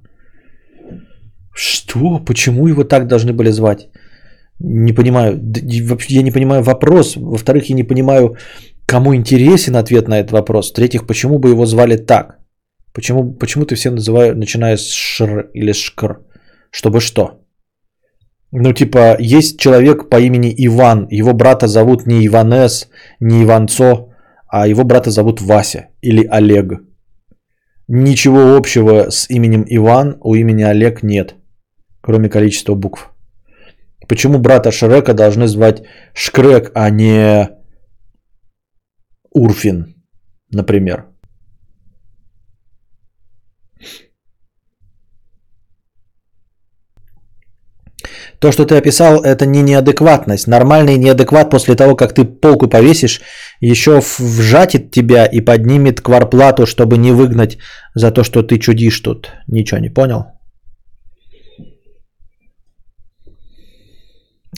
[1.54, 2.24] Что?
[2.24, 3.88] Почему его так должны были звать?
[4.60, 5.38] Не понимаю.
[6.08, 7.16] Я не понимаю вопрос.
[7.16, 8.36] Во-вторых, я не понимаю
[8.88, 10.70] Кому интересен ответ на этот вопрос?
[10.70, 12.38] В-третьих, почему бы его звали так?
[12.94, 16.20] Почему, почему ты все называешь, начиная с шр или шкр?
[16.70, 17.30] Чтобы что?
[18.50, 22.88] Ну, типа, есть человек по имени Иван, его брата зовут не Иванес,
[23.20, 24.08] не Иванцо,
[24.46, 26.80] а его брата зовут Вася или Олег.
[27.88, 31.34] Ничего общего с именем Иван у имени Олег нет,
[32.00, 33.12] кроме количества букв.
[34.08, 35.82] Почему брата Шрека должны звать
[36.14, 37.57] Шкрек, а не
[39.38, 39.94] Урфин,
[40.52, 41.04] например.
[48.40, 50.46] То, что ты описал, это не неадекватность.
[50.46, 53.20] Нормальный неадекват после того, как ты полку повесишь,
[53.60, 57.58] еще вжатит тебя и поднимет кварплату, чтобы не выгнать
[57.94, 59.32] за то, что ты чудишь тут.
[59.48, 60.24] Ничего не понял?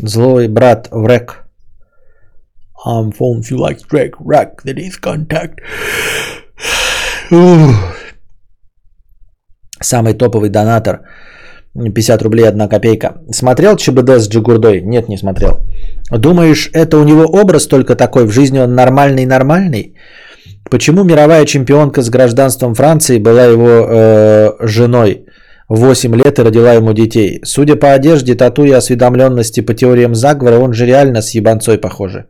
[0.03, 1.50] Злой брат Врек.
[2.85, 5.61] Um, phone feel like Drake Rack that is contact.
[9.83, 11.01] Самый топовый донатор.
[11.75, 13.15] 50 рублей 1 копейка.
[13.31, 14.83] Смотрел ЧБД с Джигурдой?
[14.83, 15.61] Нет, не смотрел.
[16.11, 18.25] Думаешь, это у него образ только такой?
[18.27, 19.95] В жизни он нормальный-нормальный?
[20.71, 25.25] Почему мировая чемпионка с гражданством Франции была его э, женой?
[25.69, 27.41] 8 лет и родила ему детей.
[27.45, 32.27] Судя по одежде, тату и осведомленности по теориям заговора, он же реально с ебанцой похоже.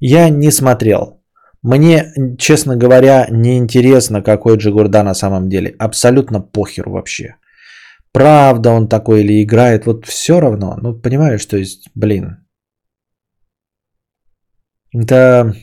[0.00, 1.22] Я не смотрел.
[1.62, 5.74] Мне, честно говоря, не интересно, какой Джигурда на самом деле.
[5.78, 7.36] Абсолютно похер вообще.
[8.12, 10.76] Правда он такой или играет, вот все равно.
[10.82, 12.36] Ну, понимаешь, то есть, блин.
[14.94, 15.54] Это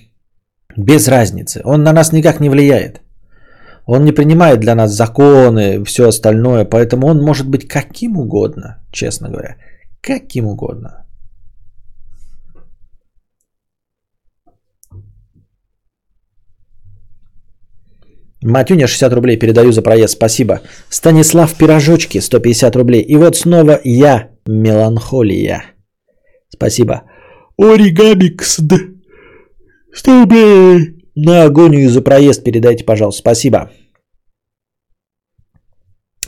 [0.78, 1.62] без разницы.
[1.64, 3.02] Он на нас никак не влияет.
[3.86, 9.30] Он не принимает для нас законы, все остальное, поэтому он может быть каким угодно, честно
[9.30, 9.58] говоря.
[10.02, 11.03] Каким угодно.
[18.44, 20.60] Матюня 60 рублей передаю за проезд, спасибо.
[20.90, 23.02] Станислав Пирожочки 150 рублей.
[23.02, 25.64] И вот снова я, меланхолия.
[26.50, 27.04] Спасибо.
[27.58, 28.60] Оригамикс
[29.94, 31.00] 100 рублей.
[31.16, 33.22] На агонию за проезд передайте, пожалуйста.
[33.22, 33.70] Спасибо.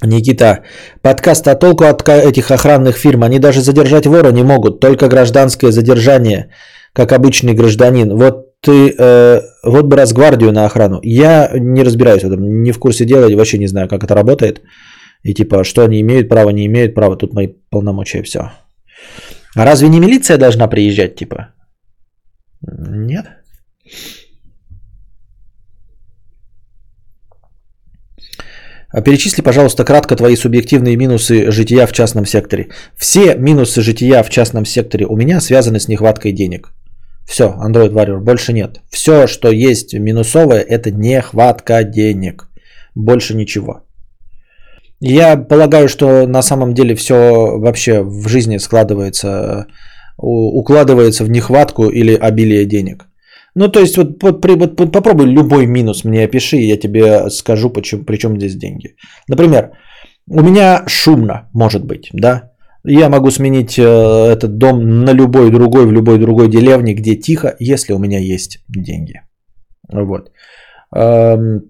[0.04, 0.64] Никита,
[1.02, 3.24] подкаст о толку от этих охранных фирм.
[3.24, 6.52] Они даже задержать вора не могут, только гражданское задержание,
[6.94, 8.16] как обычный гражданин.
[8.16, 11.00] Вот ты э, вот бы Росгвардию на охрану.
[11.04, 14.62] Я не разбираюсь в этом, не в курсе дела, вообще не знаю, как это работает.
[15.24, 18.40] И типа, что они имеют право, не имеют права, тут мои полномочия, все.
[19.56, 21.54] А разве не милиция должна приезжать, типа?
[22.62, 23.26] Нет.
[28.90, 32.70] А перечисли, пожалуйста, кратко твои субъективные минусы жития в частном секторе.
[32.98, 36.75] Все минусы жития в частном секторе у меня связаны с нехваткой денег.
[37.26, 38.82] Все, Android Warrior, больше нет.
[38.90, 42.50] Все, что есть минусовое, это нехватка денег.
[42.96, 43.82] Больше ничего.
[45.02, 49.68] Я полагаю, что на самом деле все вообще в жизни складывается,
[50.18, 53.08] укладывается в нехватку или обилие денег.
[53.56, 57.30] Ну, то есть, вот, вот, вот, вот попробуй любой минус мне опиши, и я тебе
[57.30, 58.96] скажу, почему, при чем здесь деньги.
[59.30, 59.72] Например,
[60.30, 62.52] у меня шумно, может быть, да?
[62.88, 67.56] Я могу сменить э, этот дом на любой другой, в любой другой деревне, где тихо,
[67.60, 69.22] если у меня есть деньги.
[69.92, 70.30] Вот.
[70.96, 71.62] Эм,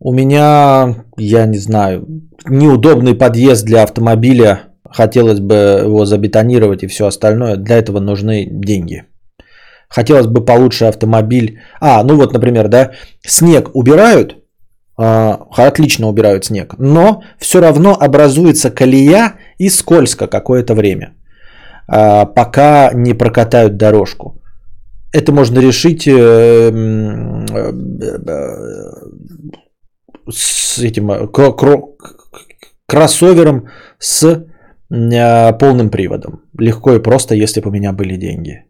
[0.00, 2.06] у меня, я не знаю,
[2.48, 4.60] неудобный подъезд для автомобиля.
[4.90, 5.54] Хотелось бы
[5.84, 7.56] его забетонировать и все остальное.
[7.56, 9.04] Для этого нужны деньги.
[9.88, 11.60] Хотелось бы получше автомобиль.
[11.80, 12.90] А, ну вот, например, да,
[13.22, 14.38] снег убирают–
[14.96, 21.14] отлично убирают снег, но все равно образуется колея и скользко какое-то время,
[21.88, 24.40] а, пока не прокатают дорожку.
[25.12, 26.70] Это можно решить э,
[30.28, 31.30] с этим
[32.86, 33.68] кроссовером
[33.98, 34.46] с
[35.58, 36.42] полным приводом.
[36.58, 38.64] Легко и просто, если бы у меня были деньги.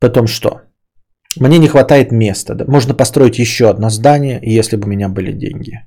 [0.00, 0.67] Потом что?
[1.40, 2.64] Мне не хватает места.
[2.68, 5.80] Можно построить еще одно здание, если бы у меня были деньги.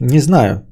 [0.00, 0.66] Не знаю.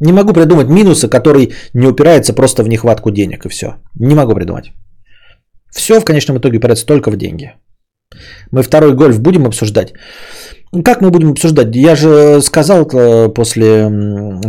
[0.00, 3.66] Не могу придумать минуса, который не упирается просто в нехватку денег и все.
[3.94, 4.72] Не могу придумать.
[5.70, 7.52] Все в конечном итоге упирается только в деньги.
[8.50, 9.92] Мы второй гольф будем обсуждать.
[10.84, 11.74] Как мы будем обсуждать?
[11.76, 12.86] Я же сказал
[13.34, 13.90] после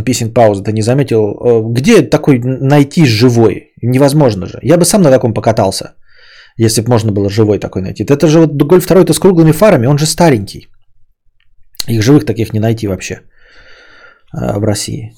[0.04, 3.72] писинг паузы, ты не заметил, э, где такой найти живой?
[3.82, 4.58] Невозможно же.
[4.62, 5.94] Я бы сам на таком покатался,
[6.56, 8.04] если бы можно было живой такой найти.
[8.04, 10.68] Это же вот гольф второй это с круглыми фарами, он же старенький.
[11.86, 13.20] Их живых таких не найти вообще
[14.34, 15.14] э, в России.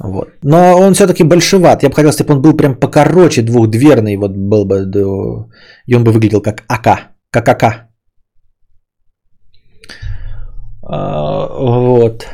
[0.00, 0.28] Вот.
[0.42, 1.82] Но он все-таки большеват.
[1.82, 4.84] Я бы хотел, чтобы он был прям покороче, двухдверный, вот был бы,
[5.86, 7.87] и он бы выглядел как АК, как АК.
[10.88, 12.26] А, вот.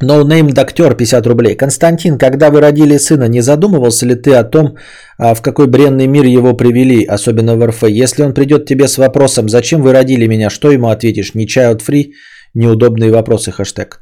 [0.00, 1.56] Ноунейм доктор 50 рублей.
[1.56, 4.76] Константин, когда вы родили сына, не задумывался ли ты о том,
[5.18, 7.82] а, в какой бренный мир его привели, особенно в РФ?
[7.82, 11.34] Если он придет тебе с вопросом, зачем вы родили меня, что ему ответишь?
[11.34, 12.12] Не child free,
[12.54, 14.00] неудобные вопросы, хэштег.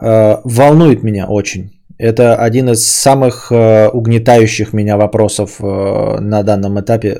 [0.00, 1.70] А, волнует меня очень.
[1.98, 7.16] Это один из самых а, угнетающих меня вопросов на данном этапе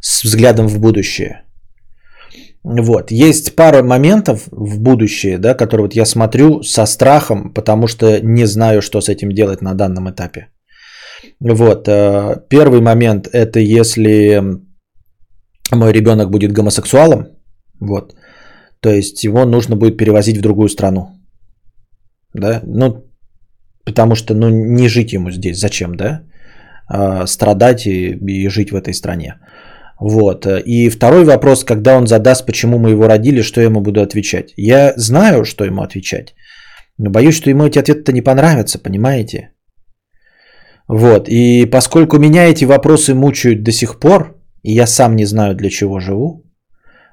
[0.00, 1.44] с взглядом в будущее.
[2.64, 3.10] Вот.
[3.10, 8.46] Есть пара моментов в будущее, да, которые вот я смотрю со страхом, потому что не
[8.46, 10.48] знаю, что с этим делать на данном этапе.
[11.40, 11.88] Вот.
[11.88, 14.42] Э, первый момент это если
[15.72, 17.26] мой ребенок будет гомосексуалом,
[17.80, 18.14] вот,
[18.80, 21.08] то есть его нужно будет перевозить в другую страну.
[22.34, 23.04] Да, ну,
[23.84, 26.22] потому что, ну, не жить ему здесь, зачем, да,
[26.88, 29.34] а, страдать и, и жить в этой стране.
[30.00, 30.46] Вот.
[30.46, 34.52] И второй вопрос, когда он задаст, почему мы его родили, что я ему буду отвечать.
[34.56, 36.34] Я знаю, что ему отвечать,
[36.98, 39.50] но боюсь, что ему эти ответы не понравятся, понимаете?
[40.88, 41.28] Вот.
[41.28, 45.70] И поскольку меня эти вопросы мучают до сих пор, и я сам не знаю, для
[45.70, 46.44] чего живу,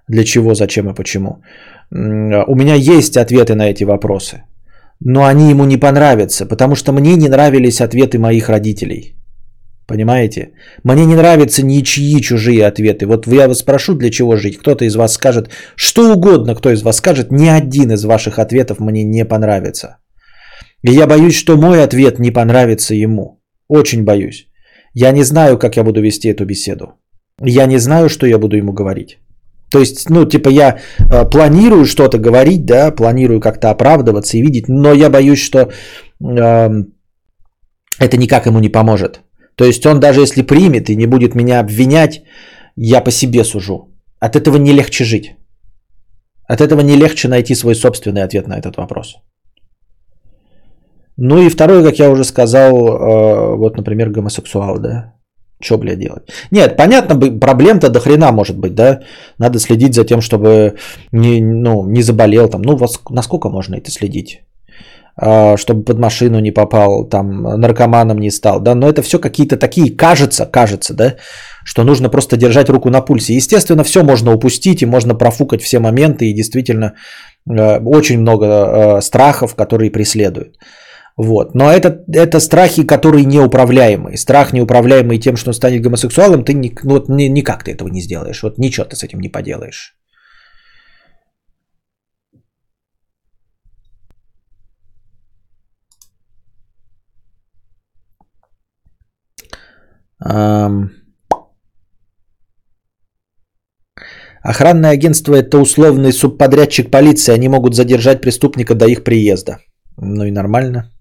[0.07, 1.43] для чего, зачем и почему,
[1.91, 4.43] у меня есть ответы на эти вопросы.
[5.03, 9.15] Но они ему не понравятся, потому что мне не нравились ответы моих родителей–
[9.91, 10.51] Понимаете?
[10.83, 13.05] Мне не нравятся ничьи чужие ответы.
[13.05, 14.57] Вот я вас спрошу, для чего жить.
[14.57, 18.79] Кто-то из вас скажет, что угодно, кто из вас скажет, ни один из ваших ответов
[18.79, 19.97] мне не понравится.
[20.81, 23.41] И я боюсь, что мой ответ не понравится ему.
[23.67, 24.47] Очень боюсь.
[24.93, 26.93] Я не знаю, как я буду вести эту беседу.
[27.41, 29.19] Я не знаю, что я буду ему говорить.
[29.71, 34.67] То есть, ну, типа я э, планирую что-то говорить, да, планирую как-то оправдываться и видеть,
[34.67, 36.69] но я боюсь, что э,
[37.99, 39.21] это никак ему не поможет.
[39.55, 42.21] То есть он даже если примет и не будет меня обвинять,
[42.75, 43.87] я по себе сужу.
[44.19, 45.35] От этого не легче жить.
[46.49, 49.15] От этого не легче найти свой собственный ответ на этот вопрос.
[51.17, 55.13] Ну и второе, как я уже сказал, э, вот, например, гомосексуал, да.
[55.61, 56.23] Что, блядь, делать?
[56.51, 58.99] Нет, понятно, проблем-то до хрена может быть, да.
[59.37, 60.75] Надо следить за тем, чтобы
[61.11, 62.61] не, ну, не заболел там.
[62.61, 62.77] Ну,
[63.09, 64.41] насколько можно это следить?
[65.17, 69.57] А, чтобы под машину не попал, там, наркоманом не стал, да, но это все какие-то
[69.57, 71.15] такие, кажется, кажется, да,
[71.65, 73.35] что нужно просто держать руку на пульсе.
[73.35, 76.93] Естественно, все можно упустить и можно профукать все моменты, и действительно
[77.49, 80.57] э, очень много э, страхов, которые преследуют.
[81.17, 81.55] Вот.
[81.55, 84.17] Но это, это страхи, которые неуправляемые.
[84.17, 87.89] Страх неуправляемый тем, что он станет гомосексуалом, ты ни, ну, вот, ни, никак ты этого
[87.89, 88.43] не сделаешь.
[88.43, 89.95] Вот ничего ты с этим не поделаешь.
[104.43, 107.33] Охранное агентство это условный субподрядчик полиции.
[107.33, 109.59] Они могут задержать преступника до их приезда.
[109.97, 110.91] Ну и нормально.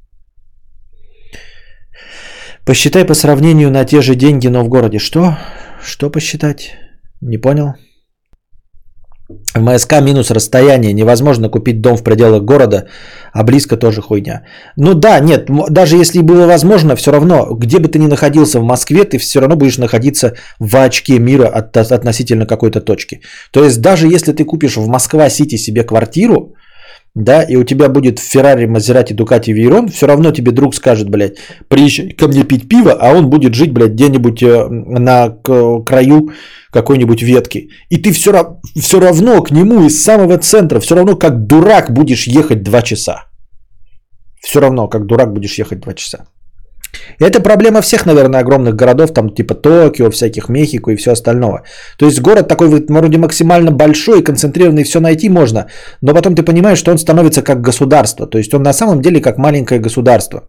[2.67, 4.99] Посчитай по сравнению на те же деньги, но в городе.
[4.99, 5.37] Что?
[5.83, 6.77] Что посчитать?
[7.21, 7.75] Не понял.
[9.55, 10.93] В МСК минус расстояние.
[10.93, 12.89] Невозможно купить дом в пределах города,
[13.33, 14.43] а близко тоже хуйня.
[14.77, 18.65] Ну да, нет, даже если было возможно, все равно, где бы ты ни находился в
[18.65, 23.21] Москве, ты все равно будешь находиться в очке мира от, относительно какой-то точки.
[23.53, 26.55] То есть даже если ты купишь в Москва-Сити себе квартиру,
[27.15, 31.39] да, и у тебя будет Феррари, Мазерати, Дукати, Вейрон, все равно тебе друг скажет, блядь,
[31.69, 35.31] приезжай ко мне пить пиво, а он будет жить, блядь, где-нибудь э, на
[35.85, 36.31] краю
[36.73, 37.71] какой-нибудь ветки.
[37.89, 42.29] И ты все, все равно к нему из самого центра, все равно как дурак будешь
[42.29, 43.25] ехать два часа.
[44.41, 46.27] Все равно как дурак будешь ехать два часа.
[47.19, 51.63] И это проблема всех, наверное, огромных городов, там типа Токио, всяких Мехико и все остального.
[51.99, 55.67] То есть город такой вроде максимально большой, концентрированный, все найти можно,
[56.03, 58.27] но потом ты понимаешь, что он становится как государство.
[58.27, 60.49] То есть он на самом деле как маленькое государство.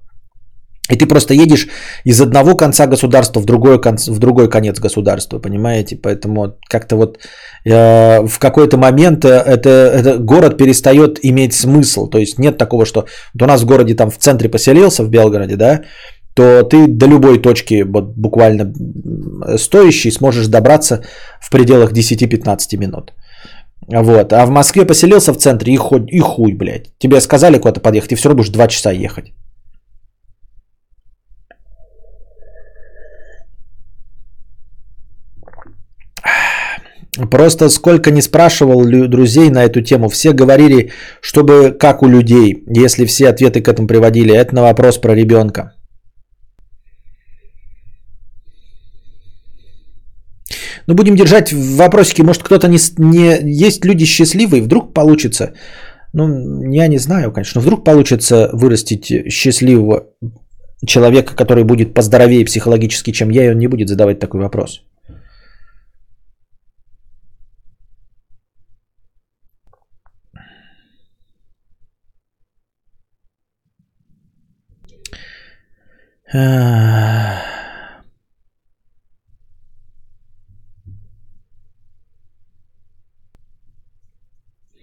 [0.91, 1.67] И ты просто едешь
[2.03, 5.95] из одного конца государства в другой, конц, в другой конец государства, понимаете?
[5.95, 7.17] Поэтому как-то вот
[7.65, 12.09] э, в какой-то момент э, это, это город перестает иметь смысл.
[12.09, 15.09] То есть нет такого, что вот у нас в городе там в центре поселился, в
[15.09, 15.81] Белгороде, да,
[16.41, 18.73] то ты до любой точки вот, буквально
[19.57, 21.03] стоящей сможешь добраться
[21.39, 23.13] в пределах 10-15 минут.
[23.87, 24.33] Вот.
[24.33, 26.97] А в Москве поселился в центре и, хуй, и хуй, блядь.
[26.99, 29.33] Тебе сказали куда-то подъехать, и все равно будешь 2 часа ехать.
[37.29, 40.91] Просто сколько не спрашивал друзей на эту тему, все говорили,
[41.21, 44.33] чтобы как у людей, если все ответы к этому приводили.
[44.33, 45.73] Это на вопрос про ребенка.
[50.87, 53.61] Ну, будем держать в вопросике, может, кто-то не, не...
[53.67, 55.53] Есть люди счастливые, вдруг получится.
[56.13, 56.27] Ну,
[56.73, 57.61] я не знаю, конечно.
[57.61, 60.07] Вдруг получится вырастить счастливого
[60.85, 64.81] человека, который будет поздоровее психологически, чем я, и он не будет задавать такой вопрос.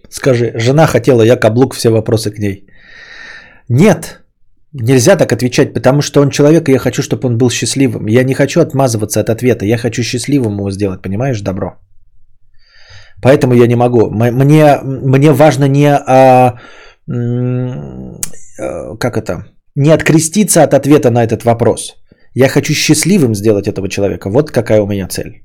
[0.09, 2.65] Скажи, жена хотела, я каблук, все вопросы к ней.
[3.69, 4.21] Нет,
[4.73, 8.07] нельзя так отвечать, потому что он человек, и я хочу, чтобы он был счастливым.
[8.07, 11.79] Я не хочу отмазываться от ответа, я хочу счастливым его сделать, понимаешь, добро.
[13.21, 14.09] Поэтому я не могу.
[14.11, 15.89] Мне, мне важно не...
[15.89, 16.59] А,
[18.59, 19.45] а, как это?
[19.75, 21.95] Не откреститься от ответа на этот вопрос.
[22.33, 24.29] Я хочу счастливым сделать этого человека.
[24.29, 25.43] Вот какая у меня цель.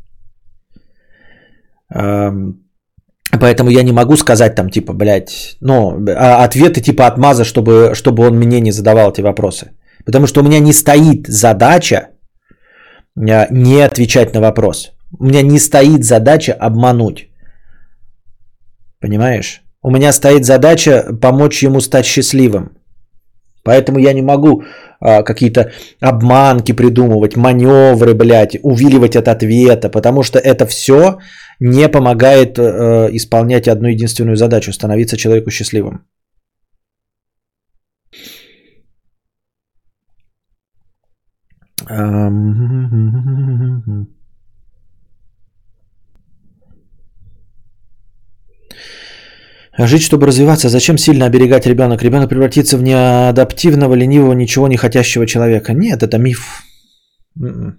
[3.41, 8.27] Поэтому я не могу сказать там типа, блядь, ну, а, ответы типа отмаза, чтобы, чтобы
[8.27, 9.71] он мне не задавал эти вопросы.
[10.05, 12.09] Потому что у меня не стоит задача
[13.17, 14.93] а, не отвечать на вопрос.
[15.19, 17.29] У меня не стоит задача обмануть.
[19.01, 19.63] Понимаешь?
[19.83, 22.71] У меня стоит задача помочь ему стать счастливым.
[23.65, 24.63] Поэтому я не могу
[25.01, 31.19] а, какие-то обманки придумывать, маневры, блядь, увиливать от ответа, потому что это все
[31.61, 36.05] не помогает э, исполнять одну единственную задачу, становиться человеку счастливым.
[49.79, 52.03] Жить, чтобы развиваться, зачем сильно оберегать ребенок?
[52.03, 55.73] Ребенок превратится в неадаптивного, ленивого, ничего не хотящего человека.
[55.73, 56.63] Нет, это миф.
[57.41, 57.79] М-м.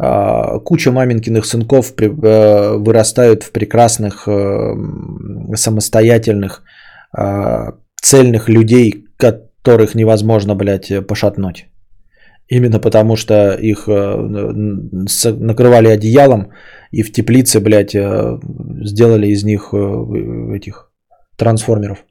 [0.00, 2.08] А, куча маменькиных сынков э,
[2.78, 4.74] вырастают в прекрасных, э,
[5.54, 6.62] самостоятельных,
[7.12, 11.66] а, цельных людей, которых невозможно, блядь, пошатнуть.
[12.48, 14.16] Именно потому, что их э,
[15.32, 16.52] накрывали одеялом
[16.92, 17.94] и в теплице, блядь,
[18.84, 20.87] сделали из них этих
[21.38, 22.04] трансформеров.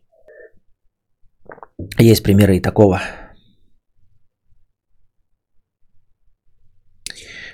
[2.00, 3.02] Есть примеры и такого.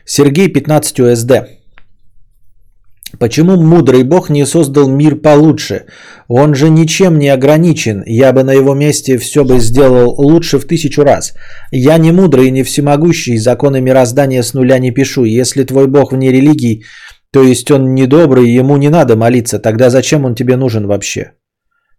[0.05, 1.31] Сергей 15 УСД.
[3.19, 5.85] Почему мудрый бог не создал мир получше?
[6.27, 8.03] Он же ничем не ограничен.
[8.05, 11.33] Я бы на его месте все бы сделал лучше в тысячу раз.
[11.71, 15.25] Я не мудрый и не всемогущий, законы мироздания с нуля не пишу.
[15.25, 16.83] Если твой бог вне религии,
[17.31, 21.33] то есть он недобрый, ему не надо молиться, тогда зачем он тебе нужен вообще?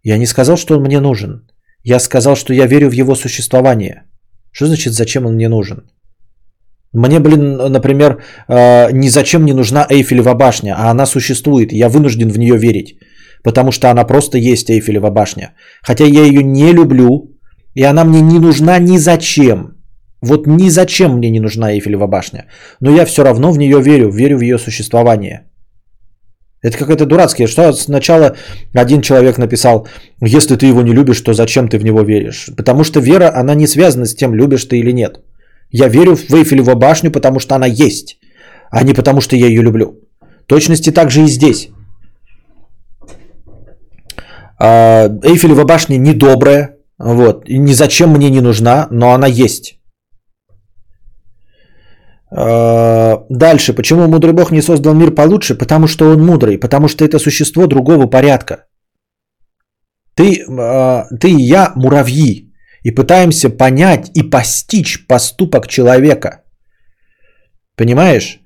[0.05, 1.47] Я не сказал, что он мне нужен.
[1.83, 4.03] Я сказал, что я верю в его существование.
[4.51, 5.77] Что значит, зачем он мне нужен?
[6.93, 12.29] Мне, блин, например, э, ни зачем не нужна Эйфелева башня, а она существует, я вынужден
[12.29, 12.99] в нее верить,
[13.43, 15.53] потому что она просто есть Эйфелева башня.
[15.81, 17.31] Хотя я ее не люблю,
[17.73, 19.75] и она мне не нужна ни зачем.
[20.21, 22.45] Вот ни зачем мне не нужна Эйфелева башня.
[22.79, 25.41] Но я все равно в нее верю, верю в ее существование.
[26.65, 27.47] Это какое-то дурацкое.
[27.47, 28.35] Что сначала
[28.73, 29.87] один человек написал,
[30.19, 32.49] если ты его не любишь, то зачем ты в него веришь?
[32.57, 35.19] Потому что вера, она не связана с тем, любишь ты или нет.
[35.69, 38.17] Я верю в Эйфелеву башню, потому что она есть,
[38.71, 39.99] а не потому что я ее люблю.
[40.47, 41.69] Точности также и здесь.
[44.59, 49.77] А, Эйфелева башня недобрая, вот, и ни зачем мне не нужна, но она есть.
[52.37, 53.73] А, дальше.
[53.73, 55.55] Почему мудрый бог не создал мир получше?
[55.55, 56.57] Потому что он мудрый.
[56.57, 58.65] Потому что это существо другого порядка.
[60.15, 62.51] Ты, а, ты и я муравьи.
[62.83, 66.41] И пытаемся понять и постичь поступок человека.
[67.75, 68.41] Понимаешь?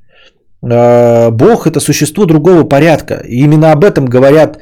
[0.61, 3.23] А, бог это существо другого порядка.
[3.27, 4.59] И именно об этом говорят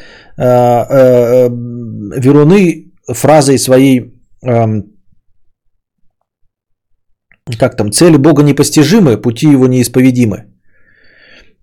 [2.16, 4.14] веруны фразой своей
[7.56, 10.46] как там, цели Бога непостижимы, пути его неисповедимы.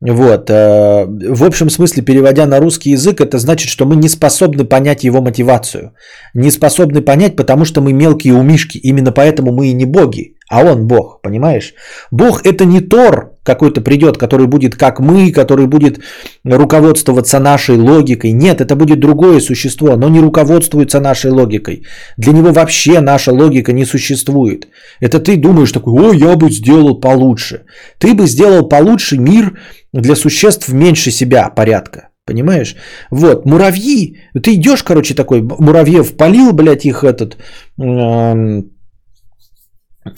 [0.00, 0.50] Вот.
[0.50, 5.04] Э, в общем смысле, переводя на русский язык, это значит, что мы не способны понять
[5.04, 5.92] его мотивацию.
[6.34, 8.78] Не способны понять, потому что мы мелкие умишки.
[8.78, 11.74] Именно поэтому мы и не боги, а он Бог, понимаешь?
[12.10, 16.00] Бог это не Тор, какой-то придет, который будет как мы, который будет
[16.44, 18.32] руководствоваться нашей логикой.
[18.32, 21.84] Нет, это будет другое существо, оно не руководствуется нашей логикой.
[22.18, 24.68] Для него вообще наша логика не существует.
[25.00, 27.64] Это ты думаешь такой, ой, я бы сделал получше.
[27.98, 29.58] Ты бы сделал получше мир
[29.92, 32.08] для существ меньше себя порядка.
[32.26, 32.76] Понимаешь?
[33.10, 34.16] Вот, муравьи.
[34.42, 37.36] Ты идешь, короче, такой, муравьев полил, блядь, их этот...
[37.78, 38.62] Э,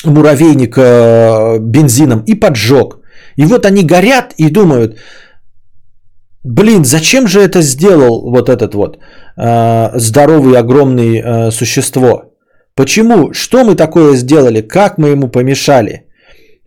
[0.04, 2.98] муравейник э, бензином и поджег.
[3.36, 4.98] И вот они горят и думают,
[6.44, 8.98] блин, зачем же это сделал вот этот вот
[9.36, 12.32] э, здоровый огромный э, существо?
[12.74, 13.32] Почему?
[13.32, 14.60] Что мы такое сделали?
[14.60, 16.06] Как мы ему помешали?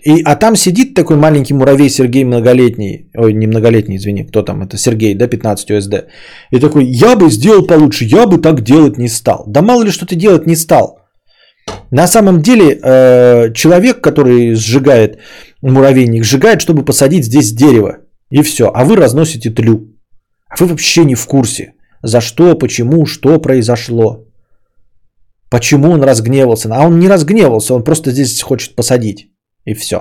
[0.06, 4.62] И, а там сидит такой маленький муравей Сергей многолетний, ой, не многолетний, извини, кто там,
[4.62, 5.94] это Сергей, да, 15 УСД.
[6.52, 9.44] И такой, я бы сделал получше, я бы так делать не стал.
[9.48, 10.99] Да мало ли что ты делать не стал.
[11.92, 15.20] На самом деле э, человек, который сжигает
[15.62, 17.98] муравейник, сжигает, чтобы посадить здесь дерево.
[18.32, 18.72] И все.
[18.74, 19.96] А вы разносите тлю.
[20.50, 21.74] А вы вообще не в курсе,
[22.04, 24.26] за что, почему, что произошло.
[25.50, 26.70] Почему он разгневался.
[26.72, 29.32] А он не разгневался, он просто здесь хочет посадить.
[29.66, 29.98] И все.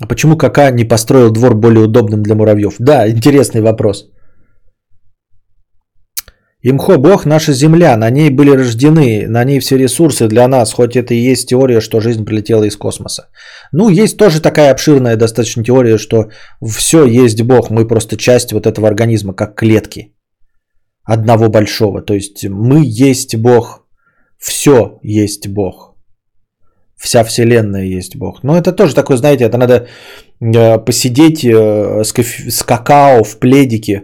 [0.00, 2.76] А почему Кака не построил двор более удобным для муравьев?
[2.78, 4.10] Да, интересный вопрос.
[6.62, 10.94] Имхо Бог наша Земля, на ней были рождены, на ней все ресурсы для нас, хоть
[10.94, 13.28] это и есть теория, что жизнь прилетела из космоса.
[13.72, 16.28] Ну, есть тоже такая обширная достаточно теория, что
[16.62, 20.14] все есть Бог, мы просто часть вот этого организма, как клетки
[21.04, 22.02] одного большого.
[22.02, 23.86] То есть мы есть Бог,
[24.38, 25.96] все есть Бог,
[26.96, 28.42] вся Вселенная есть Бог.
[28.42, 29.86] Но это тоже такое, знаете, это надо
[30.40, 34.02] э, посидеть э, с, какао в пледике,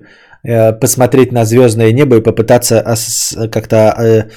[0.80, 2.96] посмотреть на звездное небо и попытаться
[3.50, 4.28] как-то э,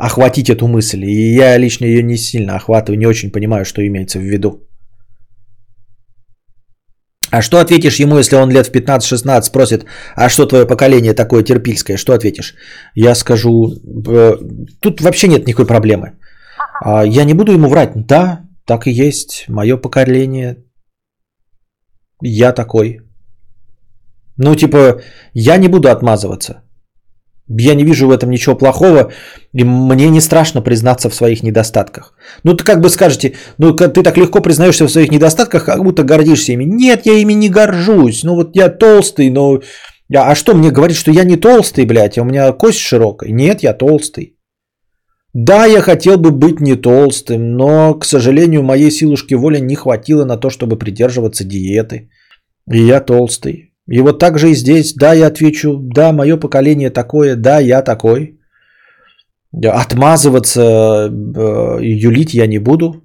[0.00, 1.04] охватить эту мысль.
[1.04, 4.68] И я лично ее не сильно охватываю, не очень понимаю, что имеется в виду.
[7.30, 9.86] А что ответишь ему, если он лет в 15-16 спросит,
[10.16, 12.54] а что твое поколение такое терпильское, что ответишь?
[12.94, 13.72] Я скажу,
[14.06, 14.36] э,
[14.80, 16.12] тут вообще нет никакой проблемы.
[16.84, 17.92] А я не буду ему врать.
[17.94, 20.56] Да, так и есть, мое поколение,
[22.20, 23.00] я такой.
[24.36, 25.00] Ну, типа,
[25.34, 26.62] я не буду отмазываться.
[27.48, 29.12] Я не вижу в этом ничего плохого,
[29.52, 32.14] и мне не страшно признаться в своих недостатках.
[32.44, 36.04] Ну, ты как бы скажете, ну, ты так легко признаешься в своих недостатках, как будто
[36.04, 36.64] гордишься ими.
[36.64, 38.24] Нет, я ими не горжусь.
[38.24, 39.60] Ну, вот я толстый, но...
[40.14, 43.32] А что мне говорит, что я не толстый, блядь, а у меня кость широкая?
[43.32, 44.36] Нет, я толстый.
[45.34, 50.24] Да, я хотел бы быть не толстым, но, к сожалению, моей силушки воли не хватило
[50.24, 52.10] на то, чтобы придерживаться диеты.
[52.70, 53.71] И я толстый.
[53.92, 57.82] И вот так же и здесь, да, я отвечу, да, мое поколение такое, да, я
[57.82, 58.38] такой.
[59.52, 60.60] Отмазываться,
[61.10, 63.02] э, юлить я не буду.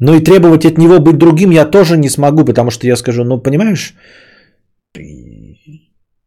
[0.00, 3.24] Но и требовать от него быть другим я тоже не смогу, потому что я скажу,
[3.24, 3.94] ну, понимаешь,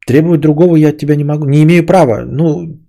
[0.07, 2.25] требовать другого я от тебя не могу, не имею права.
[2.25, 2.79] Ну,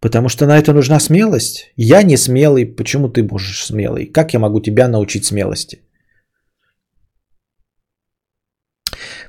[0.00, 1.72] потому что на это нужна смелость.
[1.76, 4.12] Я не смелый, почему ты можешь смелый?
[4.12, 5.85] Как я могу тебя научить смелости?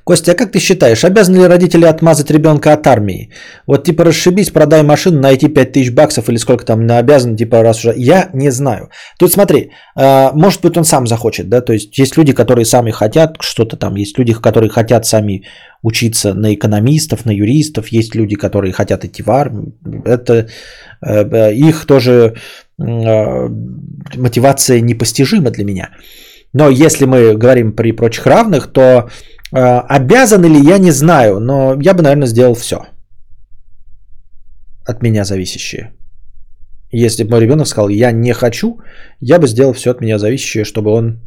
[0.08, 3.30] Костя, а как ты считаешь, обязаны ли родители отмазать ребенка от армии?
[3.66, 7.92] Вот типа расшибись, продай машину, найти 5000 баксов или сколько там обязан, типа раз уже.
[7.94, 8.88] Я не знаю.
[9.18, 9.70] Тут смотри,
[10.00, 13.76] э, может быть он сам захочет, да, то есть есть люди, которые сами хотят что-то
[13.76, 15.42] там, есть люди, которые хотят сами
[15.82, 19.74] учиться на экономистов, на юристов, есть люди, которые хотят идти в армию.
[20.06, 20.48] Это
[21.02, 22.34] э, их тоже
[22.78, 23.48] э,
[24.16, 25.88] мотивация непостижима для меня.
[26.52, 29.08] Но если мы говорим при прочих равных, то
[29.52, 32.76] Э, обязан ли я не знаю, но я бы, наверное, сделал все.
[34.86, 35.92] От меня зависящее.
[36.92, 38.78] Если бы мой ребенок сказал, я не хочу,
[39.20, 41.20] я бы сделал все от меня зависящее, чтобы он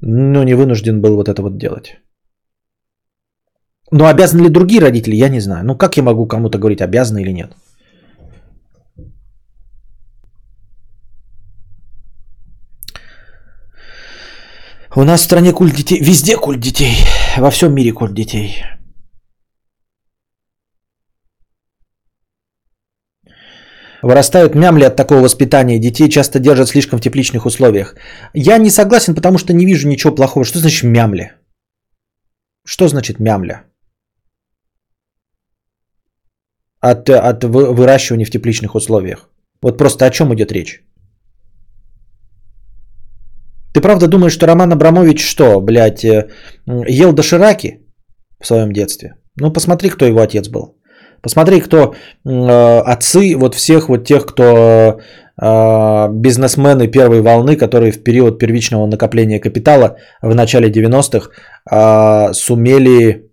[0.00, 1.98] ну, не вынужден был вот это вот делать.
[3.92, 5.64] Но обязаны ли другие родители, я не знаю.
[5.64, 7.52] Ну, как я могу кому-то говорить, обязаны или нет?
[14.96, 16.96] У нас в стране культ детей, везде культ детей,
[17.36, 18.62] во всем мире культ детей.
[24.02, 25.80] Вырастают мямли от такого воспитания.
[25.80, 27.96] Детей часто держат слишком в тепличных условиях.
[28.34, 30.44] Я не согласен, потому что не вижу ничего плохого.
[30.44, 31.32] Что значит мямли?
[32.64, 33.64] Что значит мямля?
[36.80, 39.28] От, от выращивания в тепличных условиях.
[39.60, 40.84] Вот просто о чем идет речь?
[43.74, 46.28] Ты правда думаешь, что Роман Абрамович что, блядь, э,
[46.88, 47.80] ел дошираки
[48.40, 49.14] в своем детстве?
[49.40, 50.76] Ну, посмотри, кто его отец был.
[51.22, 58.04] Посмотри, кто э, отцы вот всех вот тех, кто э, бизнесмены первой волны, которые в
[58.04, 61.30] период первичного накопления капитала в начале 90-х
[61.70, 63.30] э, сумели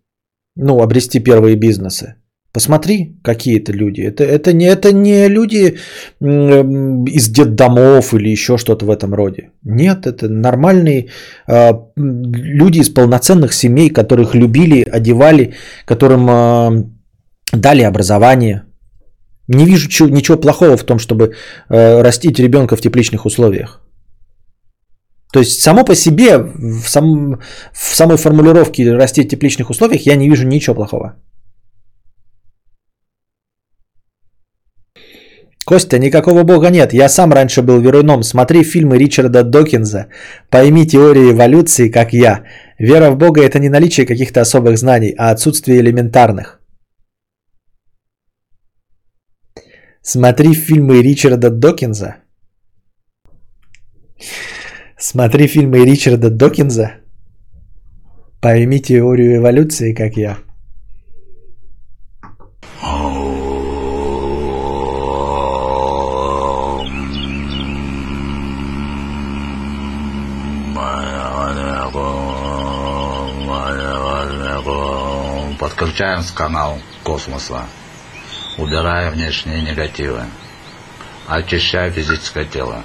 [0.55, 2.15] ну, обрести первые бизнесы.
[2.53, 4.01] Посмотри, какие это люди.
[4.01, 5.77] Это, это, не, это не люди
[6.19, 9.51] из детдомов или еще что-то в этом роде.
[9.63, 11.07] Нет, это нормальные
[11.47, 15.53] э, люди из полноценных семей, которых любили, одевали,
[15.85, 16.83] которым э,
[17.53, 18.63] дали образование.
[19.47, 21.33] Не вижу чего, ничего плохого в том, чтобы
[21.69, 23.79] э, растить ребенка в тепличных условиях.
[25.31, 27.39] То есть само по себе, в, сам,
[27.73, 31.15] в самой формулировке растить в тепличных условиях я не вижу ничего плохого.
[35.65, 36.93] Костя, никакого бога нет.
[36.93, 38.23] Я сам раньше был веруном.
[38.23, 40.07] Смотри фильмы Ричарда Докинза.
[40.49, 42.43] Пойми теорию эволюции, как я.
[42.79, 46.59] Вера в бога это не наличие каких-то особых знаний, а отсутствие элементарных.
[50.01, 52.15] Смотри фильмы Ричарда Докинза.
[54.97, 56.91] Смотри фильмы Ричарда Докинза.
[58.41, 60.37] Пойми теорию эволюции, как я.
[75.81, 77.61] Подключаем с канал космоса,
[78.59, 80.19] убирая внешние негативы,
[81.27, 82.83] очищая физическое тело.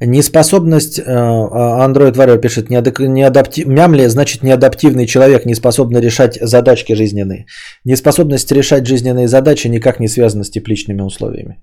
[0.00, 3.64] Неспособность, э, Android Warrior пишет, неадапти...
[3.66, 7.44] мямли значит неадаптивный человек, не способный решать задачки жизненные.
[7.84, 11.60] Неспособность решать жизненные задачи никак не связана с тепличными условиями.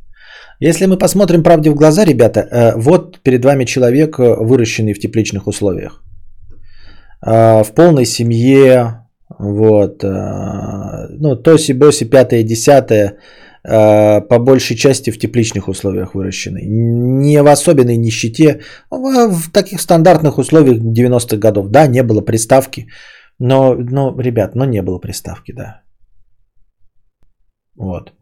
[0.59, 4.99] Если мы посмотрим правде в глаза, ребята, э, вот перед вами человек, э, выращенный в
[4.99, 6.03] тепличных условиях.
[7.21, 9.07] А, в полной семье,
[9.39, 13.17] вот, а, ну, тоси, боси, пятое, десятое,
[13.63, 16.61] а, по большей части в тепличных условиях выращены.
[16.65, 18.61] Не в особенной нищете,
[18.91, 21.69] в таких стандартных условиях 90-х годов.
[21.69, 22.87] Да, не было приставки,
[23.39, 25.81] но, но, ребят, но не было приставки, да.
[27.75, 28.13] Вот.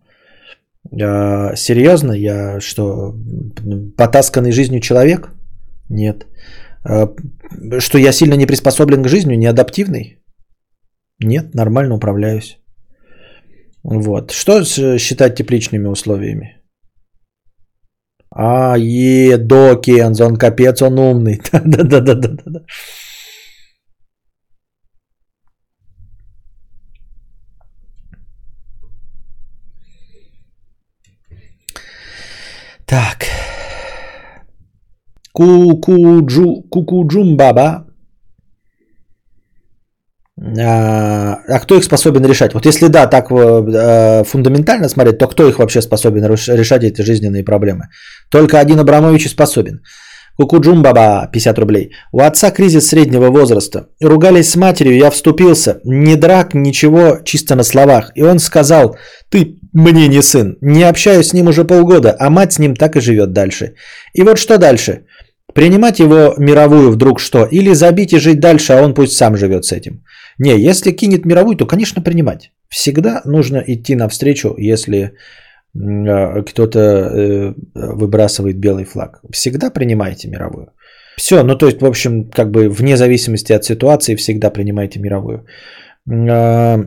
[1.55, 3.15] Серьезно, я что,
[3.97, 5.29] потасканный жизнью человек?
[5.89, 6.25] Нет.
[6.85, 7.07] А,
[7.79, 10.19] что я сильно не приспособлен к жизни, не адаптивный?
[11.19, 12.59] Нет, нормально управляюсь.
[13.83, 14.31] Вот.
[14.31, 16.61] Что считать тепличными условиями?
[18.35, 21.41] А, е, Докинз, он капец, он умный.
[21.51, 22.61] Да-да-да-да-да.
[32.85, 33.42] Так.
[35.33, 37.87] Кукуджу, Кукуджумбаба.
[40.59, 42.53] А, а кто их способен решать?
[42.53, 47.43] Вот если да, так э, фундаментально смотреть, то кто их вообще способен решать эти жизненные
[47.43, 47.89] проблемы?
[48.29, 49.81] Только один Абрамович способен.
[50.37, 51.91] Кукуджумбаба, 50 рублей.
[52.11, 53.87] У отца кризис среднего возраста.
[54.01, 55.79] Ругались с матерью, я вступился.
[55.83, 58.11] Не драк, ничего, чисто на словах.
[58.15, 58.97] И он сказал,
[59.29, 60.57] ты мне не сын.
[60.61, 63.73] Не общаюсь с ним уже полгода, а мать с ним так и живет дальше.
[64.13, 65.05] И вот что дальше?
[65.53, 67.47] Принимать его мировую вдруг что?
[67.51, 70.03] Или забить и жить дальше, а он пусть сам живет с этим?
[70.39, 72.51] Не, если кинет мировую, то, конечно, принимать.
[72.69, 75.13] Всегда нужно идти навстречу, если
[75.75, 79.21] э, кто-то э, выбрасывает белый флаг.
[79.31, 80.67] Всегда принимайте мировую.
[81.17, 85.45] Все, ну то есть, в общем, как бы вне зависимости от ситуации, всегда принимайте мировую.
[86.09, 86.83] Э,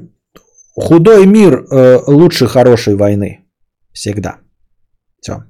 [0.74, 1.64] худой мир
[2.08, 3.44] лучше хорошей войны.
[3.92, 4.38] Всегда.
[5.20, 5.44] Все.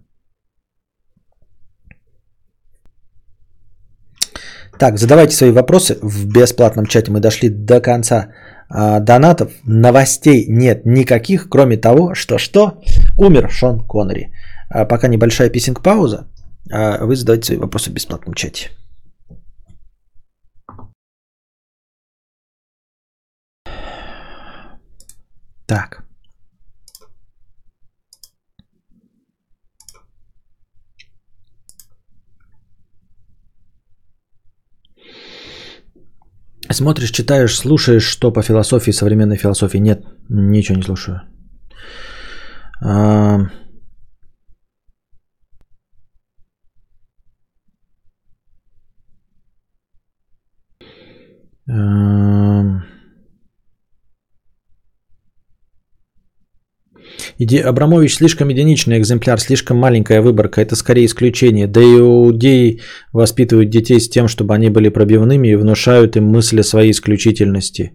[4.79, 7.11] Так, задавайте свои вопросы в бесплатном чате.
[7.11, 8.29] Мы дошли до конца
[8.69, 9.53] а, донатов.
[9.65, 12.83] Новостей нет никаких, кроме того, что что
[13.19, 14.33] умер Шон Коннери.
[14.69, 16.27] А, пока небольшая писинг-пауза.
[16.71, 18.71] А вы задавайте свои вопросы в бесплатном чате.
[25.67, 26.06] Так.
[36.71, 39.79] Смотришь, читаешь, слушаешь, что по философии, современной философии?
[39.79, 41.23] Нет, ничего не слушаю.
[42.83, 43.41] А...
[51.69, 52.36] А...
[57.39, 57.61] Иде...
[57.61, 60.61] Абрамович слишком единичный экземпляр, слишком маленькая выборка.
[60.61, 61.67] Это скорее исключение.
[61.67, 62.81] Да и иудеи
[63.13, 67.93] воспитывают детей с тем, чтобы они были пробивными и внушают им мысли своей исключительности.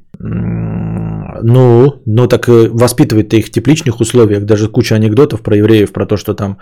[1.43, 4.45] Ну, ну так воспитывать-то их в тепличных условиях.
[4.45, 6.57] Даже куча анекдотов про евреев, про то, что там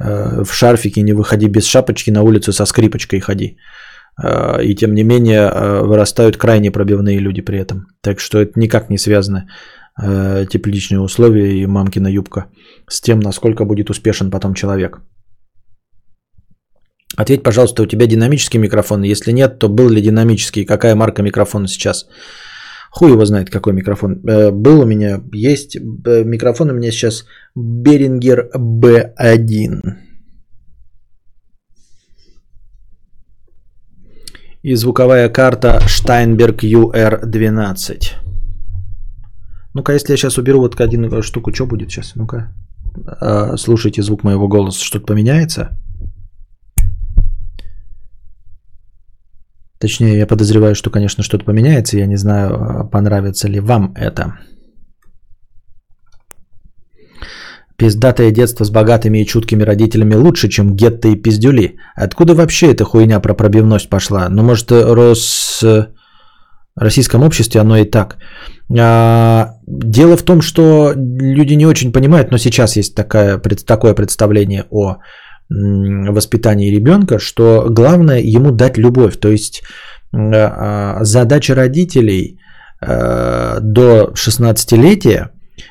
[0.00, 3.58] э, в шарфике не выходи без шапочки, на улицу со скрипочкой ходи.
[4.22, 7.86] Э, и тем не менее э, вырастают крайне пробивные люди при этом.
[8.00, 9.46] Так что это никак не связано
[10.02, 12.46] э, тепличные условия и мамкина юбка
[12.88, 15.00] с тем, насколько будет успешен потом человек.
[17.16, 19.02] Ответь, пожалуйста, у тебя динамический микрофон?
[19.02, 20.64] Если нет, то был ли динамический?
[20.64, 22.06] Какая марка микрофона сейчас?
[22.90, 24.20] Хуй его знает, какой микрофон.
[24.26, 27.24] Э, был у меня, есть э, микрофон у меня сейчас
[27.56, 29.80] Берингер B1.
[34.62, 38.23] И звуковая карта Steinberg UR12.
[39.74, 42.14] Ну-ка, если я сейчас уберу вот один штуку, что будет сейчас?
[42.14, 42.52] Ну-ка.
[43.20, 45.76] А, слушайте звук моего голоса, что-то поменяется?
[49.80, 51.98] Точнее, я подозреваю, что, конечно, что-то поменяется.
[51.98, 54.38] Я не знаю, а, понравится ли вам это.
[57.76, 61.76] Пиздатое детство с богатыми и чуткими родителями лучше, чем гетто и пиздюли.
[61.96, 64.28] Откуда вообще эта хуйня про пробивность пошла?
[64.28, 65.62] Ну, может, рос...
[66.76, 68.16] В российском обществе оно и так.
[68.70, 74.64] А, дело в том, что люди не очень понимают, но сейчас есть такая, такое представление
[74.70, 74.98] о
[75.50, 79.18] воспитании ребенка, что главное ему дать любовь.
[79.18, 79.62] То есть
[80.12, 82.40] а, задача родителей
[82.80, 85.30] а, до 16-летия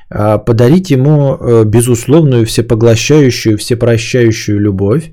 [0.09, 5.11] подарить ему безусловную, всепоглощающую, всепрощающую любовь,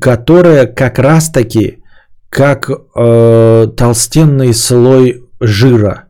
[0.00, 1.84] которая как раз-таки
[2.28, 6.04] как э, толстенный слой жира–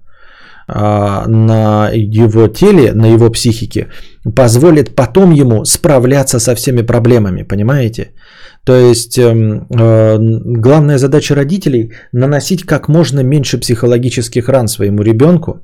[0.68, 3.88] на его теле, на его психике,
[4.36, 8.12] позволит потом ему справляться со всеми проблемами, понимаете?
[8.64, 10.18] То есть эм, э,
[10.60, 15.60] главная задача родителей наносить как можно меньше психологических ран своему ребенку,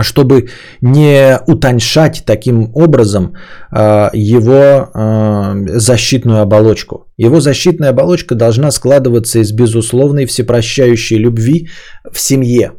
[0.00, 0.48] чтобы
[0.80, 3.34] не утоньшать таким образом
[3.70, 7.06] э, его э, защитную оболочку.
[7.18, 11.68] Его защитная оболочка должна складываться из безусловной всепрощающей любви
[12.10, 12.72] в семье.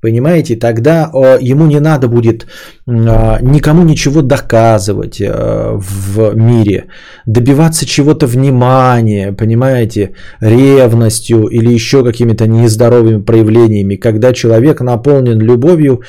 [0.00, 1.10] Понимаете, тогда
[1.40, 2.46] ему не надо будет
[2.86, 6.84] а, никому ничего доказывать а, в мире,
[7.26, 13.96] добиваться чего-то внимания, понимаете, ревностью или еще какими-то нездоровыми проявлениями.
[13.96, 16.02] Когда человек наполнен любовью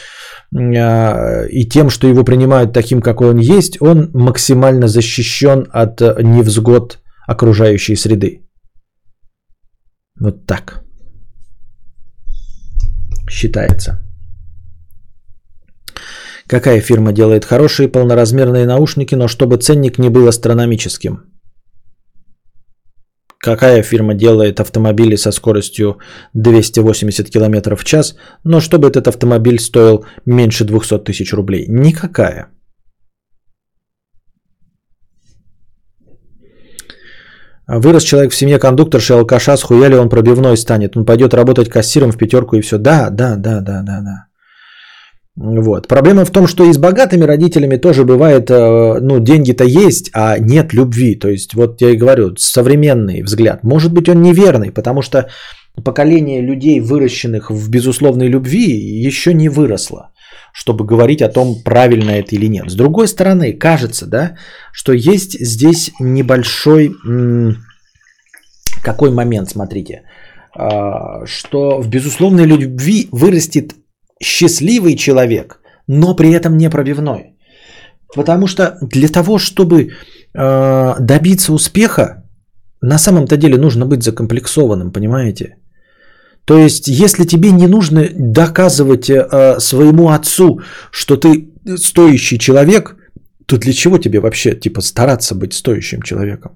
[0.52, 7.96] и тем, что его принимают таким, какой он есть, он максимально защищен от невзгод окружающей
[7.96, 8.42] среды.
[10.20, 10.89] Вот так
[13.30, 14.00] считается.
[16.48, 21.20] Какая фирма делает хорошие полноразмерные наушники, но чтобы ценник не был астрономическим?
[23.38, 26.00] Какая фирма делает автомобили со скоростью
[26.34, 31.66] 280 км в час, но чтобы этот автомобиль стоил меньше 200 тысяч рублей?
[31.70, 32.50] Никакая.
[37.72, 40.98] Вырос человек в семье кондукторши, алкаша, схуяли он пробивной станет.
[40.98, 42.80] Он пойдет работать кассиром в пятерку и все.
[42.80, 44.26] Да, да, да, да, да, да.
[45.36, 45.88] Вот.
[45.88, 50.40] Проблема в том, что и с богатыми родителями тоже бывает, э, ну, деньги-то есть, а
[50.40, 51.16] нет любви.
[51.16, 53.64] То есть, вот я и говорю, современный взгляд.
[53.64, 55.30] Может быть, он неверный, потому что
[55.84, 60.10] поколение людей, выращенных в безусловной любви, еще не выросло,
[60.54, 62.70] чтобы говорить о том, правильно это или нет.
[62.70, 64.36] С другой стороны, кажется, да,
[64.74, 66.92] что есть здесь небольшой...
[68.84, 70.04] Какой момент, смотрите,
[70.56, 73.76] а, что в безусловной любви вырастет
[74.24, 77.36] счастливый человек, но при этом не пробивной.
[78.16, 79.90] Потому что для того, чтобы
[80.34, 82.24] э, добиться успеха,
[82.82, 85.58] на самом-то деле нужно быть закомплексованным, понимаете?
[86.50, 90.60] То есть, если тебе не нужно доказывать э, своему отцу,
[90.92, 92.96] что ты стоящий человек,
[93.46, 96.52] то для чего тебе вообще типа стараться быть стоящим человеком?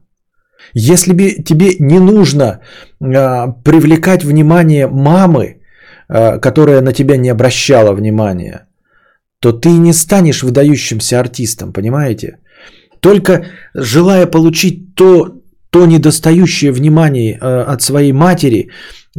[0.74, 5.58] Если бы тебе не нужно э, привлекать внимание мамы,
[6.10, 8.68] Э, которая на тебя не обращала внимания,
[9.40, 12.38] то ты не станешь выдающимся артистом, понимаете?
[13.00, 15.42] Только желая получить то,
[15.74, 18.70] то недостающее внимание э, от своей матери,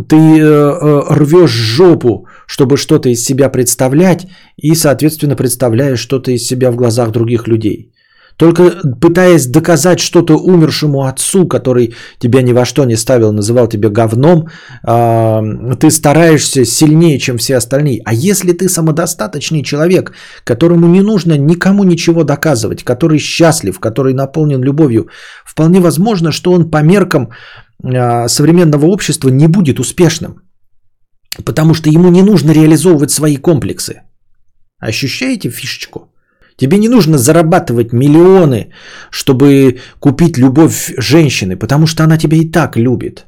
[0.08, 6.70] ты э, рвешь жопу, чтобы что-то из себя представлять, и, соответственно, представляешь что-то из себя
[6.70, 7.93] в глазах других людей.
[8.36, 8.70] Только
[9.00, 14.48] пытаясь доказать что-то умершему отцу, который тебя ни во что не ставил, называл тебя говном,
[14.82, 15.42] а,
[15.78, 18.00] ты стараешься сильнее, чем все остальные.
[18.04, 20.12] А если ты самодостаточный человек,
[20.44, 25.08] которому не нужно никому ничего доказывать, который счастлив, который наполнен любовью,
[25.44, 27.30] вполне возможно, что он по меркам
[27.84, 30.42] а, современного общества не будет успешным.
[31.44, 34.02] Потому что ему не нужно реализовывать свои комплексы.
[34.80, 36.13] Ощущаете фишечку?
[36.56, 38.72] Тебе не нужно зарабатывать миллионы,
[39.10, 43.26] чтобы купить любовь женщины, потому что она тебя и так любит.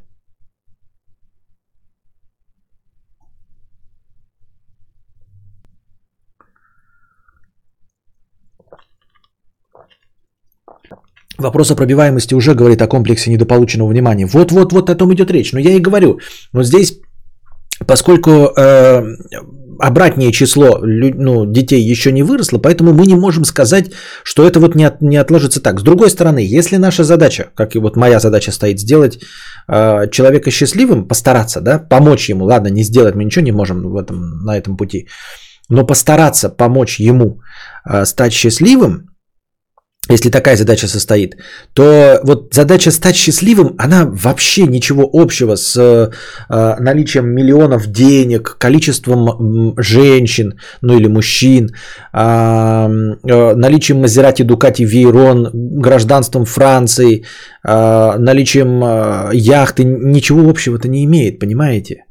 [11.39, 14.27] Вопрос о пробиваемости уже говорит о комплексе недополученного внимания.
[14.27, 15.53] Вот-вот-вот о том идет речь.
[15.53, 16.19] Но я и говорю,
[16.53, 16.98] но здесь,
[17.86, 19.16] поскольку э,
[19.78, 23.93] обратнее число ну, детей еще не выросло, поэтому мы не можем сказать,
[24.23, 25.81] что это вот не, от, не отложится так.
[25.81, 29.19] С другой стороны, если наша задача, как и вот моя задача стоит, сделать
[29.69, 33.97] э, человека счастливым, постараться, да, помочь ему, ладно, не сделать мы ничего не можем в
[33.97, 35.09] этом, на этом пути,
[35.69, 37.40] но постараться помочь ему
[37.85, 39.15] э, стать счастливым,
[40.09, 41.37] если такая задача состоит,
[41.73, 46.11] то вот задача стать счастливым, она вообще ничего общего с э,
[46.81, 51.70] наличием миллионов денег, количеством женщин, ну или мужчин,
[52.12, 57.24] э, э, наличием Мазерати, Дукати, Вейрон, гражданством Франции,
[57.65, 62.05] э, наличием э, яхты, ничего общего-то не имеет, понимаете?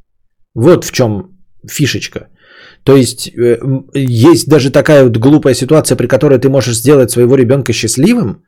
[0.54, 1.32] Вот в чем
[1.70, 2.28] фишечка.
[2.86, 3.58] То есть э,
[3.96, 8.44] есть даже такая вот глупая ситуация, при которой ты можешь сделать своего ребенка счастливым,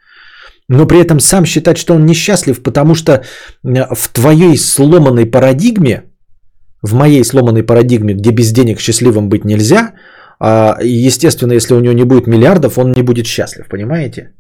[0.70, 3.24] но при этом сам считать, что он несчастлив, потому что
[3.64, 6.04] в твоей сломанной парадигме,
[6.84, 9.94] в моей сломанной парадигме, где без денег счастливым быть нельзя,
[10.40, 14.34] а, естественно, если у него не будет миллиардов, он не будет счастлив, понимаете?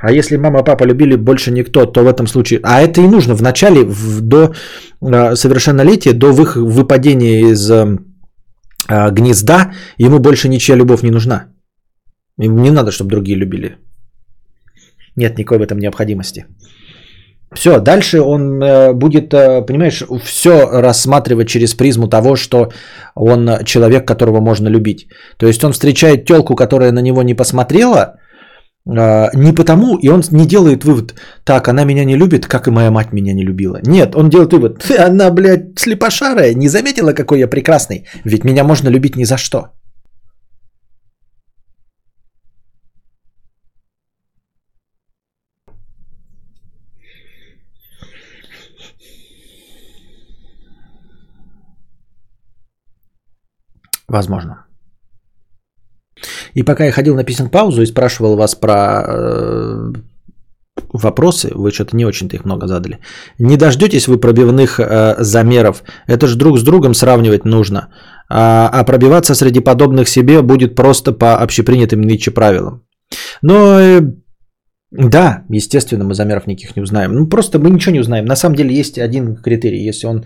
[0.00, 2.60] А если мама папа любили больше никто, то в этом случае...
[2.62, 4.54] А это и нужно в начале, в, до
[5.02, 7.98] э, совершеннолетия, до их выпадения из э,
[8.88, 11.46] гнезда, ему больше ничья любовь не нужна.
[12.38, 13.76] Им не надо, чтобы другие любили.
[15.16, 16.46] Нет никакой в этом необходимости.
[17.54, 22.70] Все, дальше он э, будет, э, понимаешь, все рассматривать через призму того, что
[23.16, 25.08] он человек, которого можно любить.
[25.38, 28.27] То есть он встречает телку, которая на него не посмотрела, а,
[28.88, 32.90] не потому, и он не делает вывод, так, она меня не любит, как и моя
[32.90, 33.80] мать меня не любила.
[33.86, 38.88] Нет, он делает вывод, она, блядь, слепошарая, не заметила, какой я прекрасный, ведь меня можно
[38.88, 39.68] любить ни за что.
[54.08, 54.67] Возможно.
[56.54, 59.92] И пока я ходил на писинг паузу и спрашивал вас про э,
[60.92, 62.98] вопросы, вы что-то не очень-то их много задали.
[63.38, 65.82] Не дождетесь вы пробивных э, замеров.
[66.06, 67.88] Это же друг с другом сравнивать нужно.
[68.30, 72.82] А, а пробиваться среди подобных себе будет просто по общепринятым ниче правилам.
[73.42, 74.00] Но э,
[74.90, 77.12] Да, естественно, мы замеров никаких не узнаем.
[77.12, 78.24] Ну, просто мы ничего не узнаем.
[78.24, 79.84] На самом деле есть один критерий.
[79.84, 80.24] Если он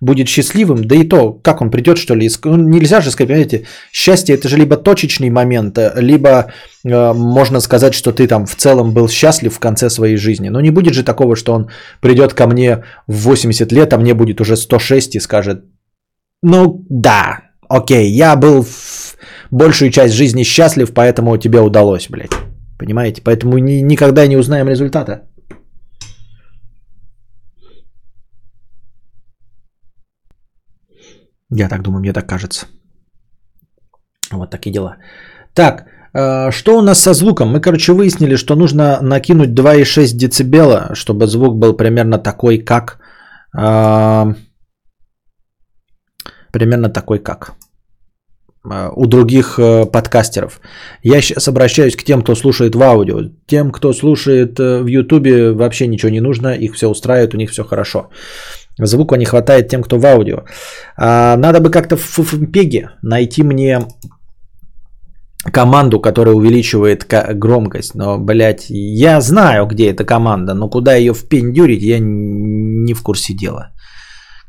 [0.00, 2.30] будет счастливым, да и то, как он придет, что ли.
[2.44, 6.52] Ну, нельзя же сказать, понимаете, счастье это же либо точечный момент, либо
[6.84, 10.48] э, можно сказать, что ты там в целом был счастлив в конце своей жизни.
[10.48, 11.70] Но не будет же такого, что он
[12.00, 15.64] придет ко мне в 80 лет, а мне будет уже 106 и скажет,
[16.40, 19.16] ну да, окей, я был в
[19.50, 22.53] большую часть жизни счастлив, поэтому тебе удалось, блядь.
[22.78, 23.22] Понимаете?
[23.22, 25.28] Поэтому ни, никогда не узнаем результата.
[31.50, 32.66] Я так думаю, мне так кажется.
[34.32, 34.96] Вот такие дела.
[35.54, 37.48] Так, э, что у нас со звуком?
[37.48, 42.98] Мы, короче, выяснили, что нужно накинуть 2,6 децибела, чтобы звук был примерно такой, как...
[43.56, 44.34] Э,
[46.52, 47.54] примерно такой, как
[48.64, 50.60] у других э, подкастеров.
[51.02, 53.30] Я сейчас обращаюсь к тем, кто слушает в аудио.
[53.46, 57.50] Тем, кто слушает э, в Ютубе, вообще ничего не нужно, их все устраивает, у них
[57.50, 58.08] все хорошо.
[58.78, 60.44] Звука не хватает тем, кто в аудио.
[60.96, 63.86] А, надо бы как-то в FFmpeg найти мне
[65.52, 67.94] команду, которая увеличивает громкость.
[67.94, 73.34] Но, блядь, я знаю, где эта команда, но куда ее впендюрить, я не в курсе
[73.34, 73.72] дела.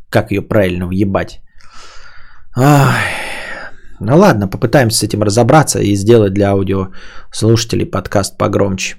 [0.09, 1.41] Как ее правильно въебать.
[2.57, 3.34] Ай.
[3.99, 8.97] Ну ладно, попытаемся с этим разобраться и сделать для аудиослушателей подкаст погромче.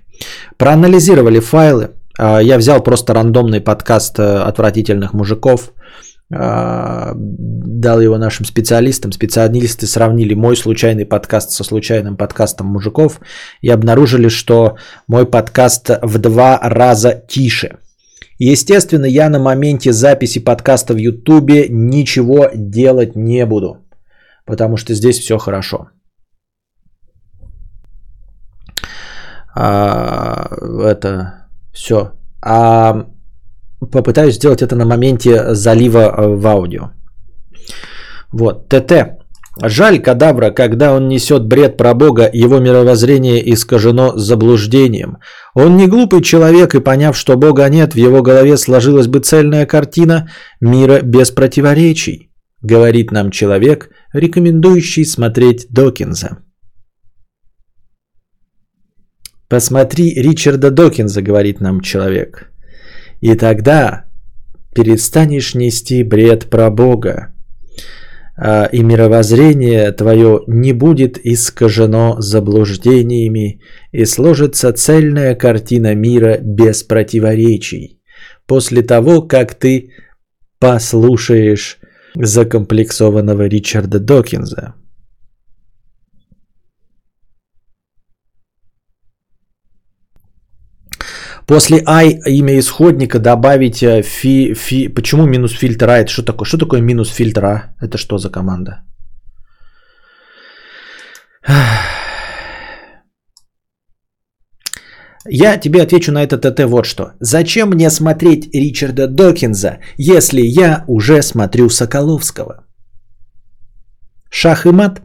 [0.56, 1.90] Проанализировали файлы.
[2.18, 5.72] А, я взял просто рандомный подкаст э, отвратительных мужиков,
[6.32, 9.12] а, дал его нашим специалистам.
[9.12, 13.20] Специалисты сравнили мой случайный подкаст со случайным подкастом мужиков
[13.60, 14.76] и обнаружили, что
[15.06, 17.76] мой подкаст в два раза тише.
[18.38, 23.85] Естественно, я на моменте записи подкаста в Ютубе ничего делать не буду
[24.46, 25.90] потому что здесь все хорошо.
[29.54, 30.48] А,
[30.84, 32.12] это все.
[32.42, 33.06] А
[33.80, 36.90] попытаюсь сделать это на моменте залива в аудио.
[38.32, 38.92] Вот, ТТ.
[39.62, 45.16] Жаль кадавра, когда он несет бред про Бога, его мировоззрение искажено заблуждением.
[45.54, 49.64] Он не глупый человек, и поняв, что Бога нет, в его голове сложилась бы цельная
[49.64, 50.28] картина
[50.60, 52.25] мира без противоречий
[52.62, 56.38] говорит нам человек, рекомендующий смотреть Докинза.
[59.48, 62.50] Посмотри Ричарда Докинза, говорит нам человек.
[63.20, 64.06] И тогда
[64.74, 67.32] перестанешь нести бред про Бога,
[68.38, 73.60] а, и мировоззрение твое не будет искажено заблуждениями,
[73.92, 78.02] и сложится цельная картина мира без противоречий.
[78.46, 79.92] После того, как ты
[80.58, 81.78] послушаешь
[82.22, 84.74] закомплексованного Ричарда Докинза.
[91.46, 94.88] После I имя исходника добавить э, фи, фи...
[94.88, 95.98] Почему минус фильтр А?
[95.98, 96.44] Это что такое?
[96.44, 97.74] Что такое минус фильтр А?
[97.80, 98.82] Это что за команда?
[105.28, 107.12] Я тебе отвечу на это ТТ вот что.
[107.20, 112.64] Зачем мне смотреть Ричарда Докинза, если я уже смотрю Соколовского?
[114.30, 115.02] Шах и мат?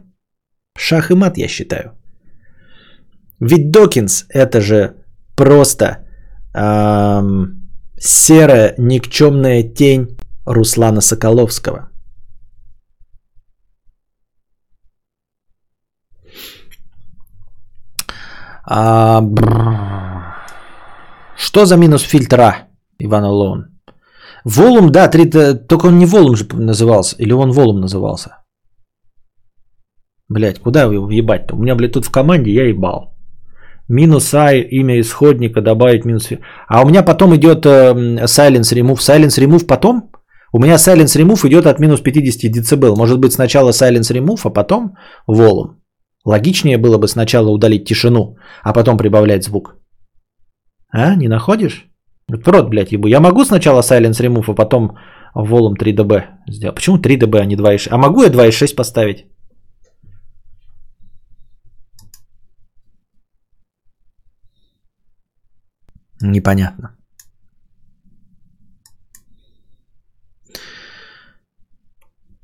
[0.78, 1.92] Шах и мат, я считаю.
[3.40, 4.94] Ведь Докинс это же
[5.36, 6.06] просто
[6.54, 7.68] эм,
[7.98, 11.88] серая никчемная тень Руслана Соколовского.
[18.64, 19.20] А,
[21.42, 23.64] что за минус фильтра, Иван Лоун?
[24.44, 28.30] Волум, да, 3, только он не Волум же назывался, или он Волум назывался.
[30.28, 31.54] Блять, куда его ебать-то?
[31.54, 33.14] У меня, блядь, тут в команде я ебал.
[33.88, 36.28] Минус I, имя исходника, добавить минус...
[36.68, 37.92] А у меня потом идет э,
[38.24, 38.98] silence remove.
[38.98, 40.10] Silence remove потом?
[40.52, 42.96] У меня silence remove идет от минус 50 дБ.
[42.96, 44.96] Может быть сначала silence remove, а потом
[45.26, 45.82] волум.
[46.24, 49.81] Логичнее было бы сначала удалить тишину, а потом прибавлять звук.
[50.92, 51.86] А, не находишь?
[52.28, 53.08] Вот рот, блядь, ебу.
[53.08, 54.98] Я могу сначала Silence Remove, а потом
[55.34, 56.76] Volume 3dB сделать.
[56.76, 57.88] Почему 3dB, а не 2.6?
[57.90, 59.26] А могу я 2.6 поставить?
[66.20, 66.96] Непонятно.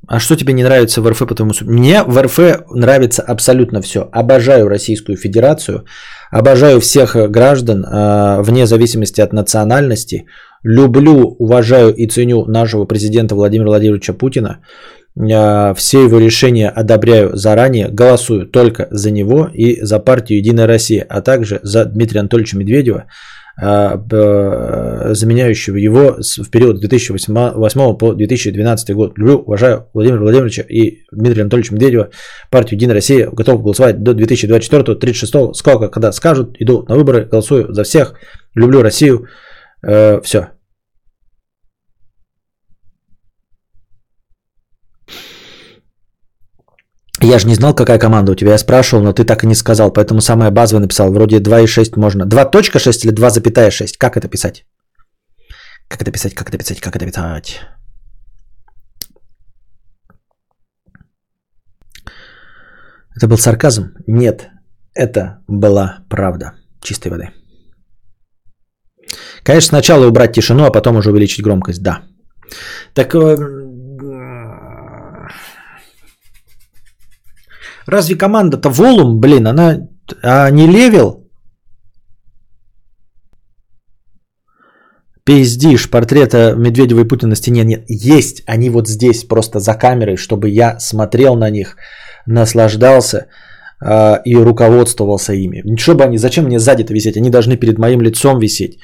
[0.08, 2.38] А что тебе не нравится в РФ, потому что мне в РФ
[2.70, 4.08] нравится абсолютно все.
[4.10, 5.84] Обожаю Российскую Федерацию,
[6.30, 10.26] обожаю всех граждан а, вне зависимости от национальности.
[10.62, 14.58] Люблю, уважаю и ценю нашего президента Владимира Владимировича Путина.
[15.16, 21.06] э, все его решения одобряю заранее, голосую только за него и за партию «Единая Россия»,
[21.08, 29.18] а также за Дмитрия Анатольевича Медведева, э, заменяющего его в период 2008 по 2012 год.
[29.18, 32.10] Люблю, уважаю Владимира Владимировича и Дмитрия Анатольевича Медведева,
[32.50, 37.82] партию «Единая Россия», готов голосовать до 2024-36, сколько, когда скажут, иду на выборы, голосую за
[37.82, 38.14] всех,
[38.54, 39.26] люблю Россию,
[39.82, 40.50] все.
[47.28, 48.52] Я же не знал, какая команда у тебя.
[48.52, 49.92] Я спрашивал, но ты так и не сказал.
[49.92, 51.12] Поэтому самое базовое написал.
[51.12, 52.24] Вроде 2,6 можно.
[52.24, 53.98] 2.6 или 2,6?
[53.98, 54.64] Как это писать?
[55.88, 56.34] Как это писать?
[56.34, 56.80] Как это писать?
[56.80, 57.60] Как это писать?
[63.14, 63.82] Это был сарказм?
[64.06, 64.48] Нет.
[64.94, 66.52] Это была правда.
[66.80, 67.28] Чистой воды.
[69.42, 71.82] Конечно, сначала убрать тишину, а потом уже увеличить громкость.
[71.82, 72.04] Да.
[72.94, 73.14] Так
[77.88, 79.88] Разве команда-то volume, блин, она
[80.22, 81.24] а не level?
[85.24, 87.84] Пиздишь, портрета Медведева и Путина на стене нет.
[87.88, 91.76] Есть, они вот здесь, просто за камерой, чтобы я смотрел на них,
[92.26, 93.26] наслаждался
[93.84, 95.76] э, и руководствовался ими.
[95.76, 97.16] Чтобы они, зачем мне сзади-то висеть?
[97.16, 98.78] Они должны перед моим лицом висеть.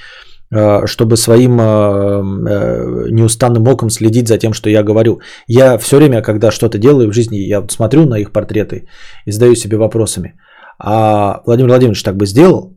[0.53, 5.21] Э, чтобы своим э, э, неустанным оком следить за тем, что я говорю.
[5.49, 8.87] Я все время, когда что-то делаю в жизни, я смотрю на их портреты
[9.27, 10.35] и задаю себе вопросами.
[10.79, 12.77] А Владимир Владимирович так бы сделал?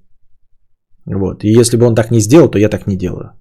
[1.05, 1.43] Вот.
[1.43, 3.31] И если бы он так не сделал, то я так не делаю.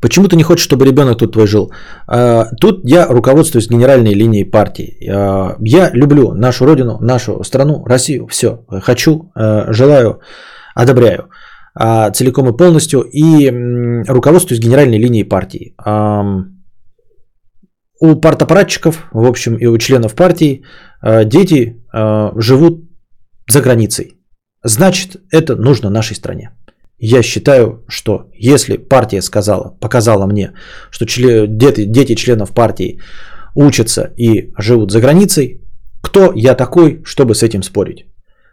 [0.00, 1.72] Почему ты не хочешь, чтобы ребенок тут твой жил?
[2.06, 5.10] А, тут я руководствуюсь генеральной линией партии.
[5.10, 8.26] А, я люблю нашу родину, нашу страну, Россию.
[8.28, 8.64] Все.
[8.82, 10.20] Хочу, а, желаю,
[10.74, 11.28] одобряю
[12.12, 13.02] целиком и полностью.
[13.02, 13.50] И
[14.08, 15.74] руководствуюсь генеральной линией партии.
[18.00, 20.64] У партапаратчиков, в общем, и у членов партии
[21.24, 21.76] дети
[22.36, 22.84] живут
[23.48, 24.18] за границей.
[24.64, 26.50] Значит, это нужно нашей стране.
[26.98, 30.52] Я считаю, что если партия сказала, показала мне,
[30.90, 33.00] что член, дети, дети членов партии
[33.54, 35.60] учатся и живут за границей,
[36.00, 38.06] кто я такой, чтобы с этим спорить?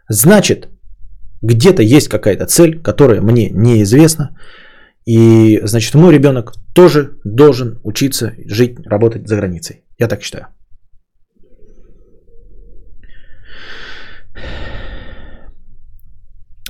[0.08, 0.68] Значит,
[1.42, 4.36] где-то есть какая-то цель, которая мне неизвестна,
[5.04, 9.84] и значит, мой ребенок тоже должен учиться жить, работать за границей.
[9.98, 10.46] Я так считаю.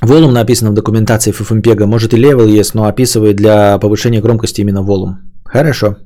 [0.03, 1.87] Volume написано в документации FFmpeg.
[1.87, 5.19] Может и level есть, но описывает для повышения громкости именно volume.
[5.45, 5.97] Хорошо.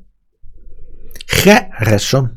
[1.78, 2.30] Хорошо.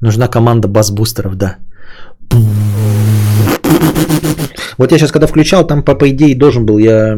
[0.00, 1.58] Нужна команда бас-бустеров, да.
[4.78, 7.16] Вот я сейчас когда включал, там по, по идее должен был я...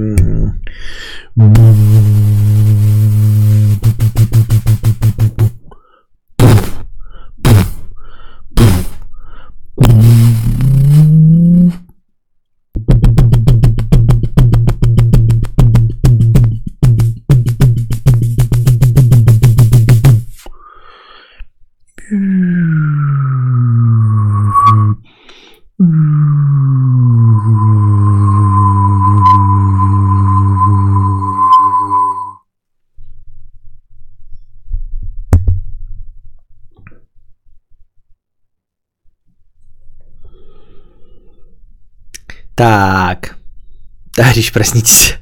[44.15, 45.17] Товарищ, проснитесь.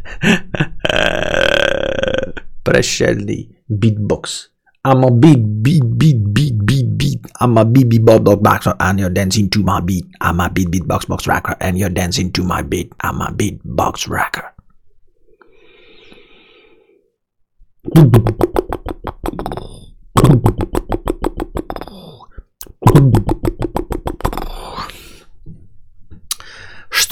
[2.63, 4.51] Прощальный битбокс.
[4.83, 7.19] I'm a beat, beat, beat, beat, beat, beat.
[7.41, 10.05] I'm a beat, beat, box, box, box, and you're dancing to my beat.
[10.21, 12.93] I'm a beat, beat, box, box, racker, and you're dancing to my beat.
[13.01, 14.51] I'm a beat, box, racker.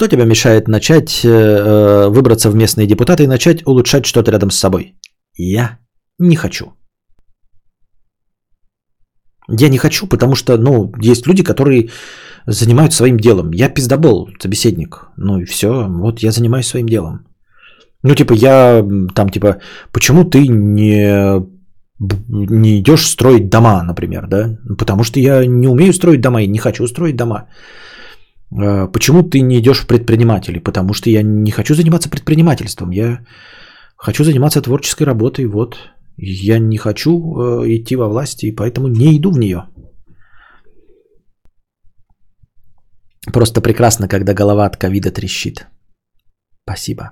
[0.01, 4.49] Что тебя мешает начать э, э, выбраться в местные депутаты и начать улучшать что-то рядом
[4.49, 4.95] с собой?
[5.37, 5.77] Я
[6.19, 6.65] не хочу.
[9.59, 11.89] Я не хочу, потому что, ну, есть люди, которые
[12.47, 13.51] занимаются своим делом.
[13.53, 15.11] Я пиздобол, собеседник.
[15.17, 17.27] Ну и все, вот я занимаюсь своим делом.
[18.03, 19.57] Ну, типа, я там, типа,
[19.91, 21.45] почему ты не,
[21.99, 24.57] не идешь строить дома, например, да?
[24.79, 27.45] Потому что я не умею строить дома и не хочу строить дома.
[28.51, 30.59] А, почему ты не идешь в предприниматели?
[30.59, 32.91] Потому что я не хочу заниматься предпринимательством.
[32.91, 33.25] Я
[33.97, 35.45] хочу заниматься творческой работой.
[35.45, 35.77] Вот.
[36.17, 39.67] Я не хочу э, идти во власти, и поэтому не иду в нее.
[43.33, 45.67] Просто прекрасно, когда голова от ковида трещит.
[46.63, 47.11] Спасибо.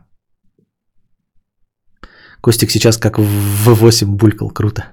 [2.41, 4.49] Костик сейчас как в 8 булькал.
[4.49, 4.83] Круто.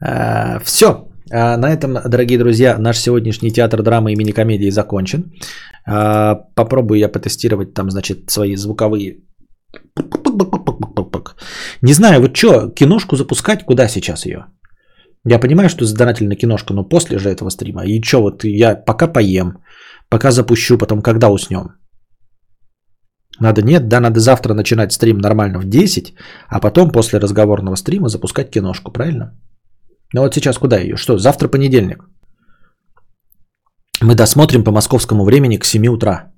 [0.00, 1.07] А, все.
[1.30, 5.32] А на этом, дорогие друзья, наш сегодняшний театр драмы и мини-комедии закончен.
[5.86, 9.18] А, попробую я потестировать там, значит, свои звуковые...
[11.82, 14.46] Не знаю, вот что, киношку запускать, куда сейчас ее?
[15.26, 17.84] Я понимаю, что задонатили на киношку, но после же этого стрима.
[17.84, 19.58] И что, вот я пока поем,
[20.08, 21.74] пока запущу, потом когда уснем?
[23.40, 26.14] Надо нет, да, надо завтра начинать стрим нормально в 10,
[26.48, 29.32] а потом после разговорного стрима запускать киношку, правильно?
[30.14, 30.96] Ну вот сейчас куда ее?
[30.96, 32.04] Что, завтра понедельник?
[34.00, 36.32] Мы досмотрим по московскому времени к 7 утра.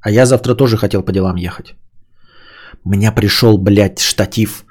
[0.00, 1.74] А я завтра тоже хотел по делам ехать.
[2.84, 4.64] Меня пришел, блядь, штатив.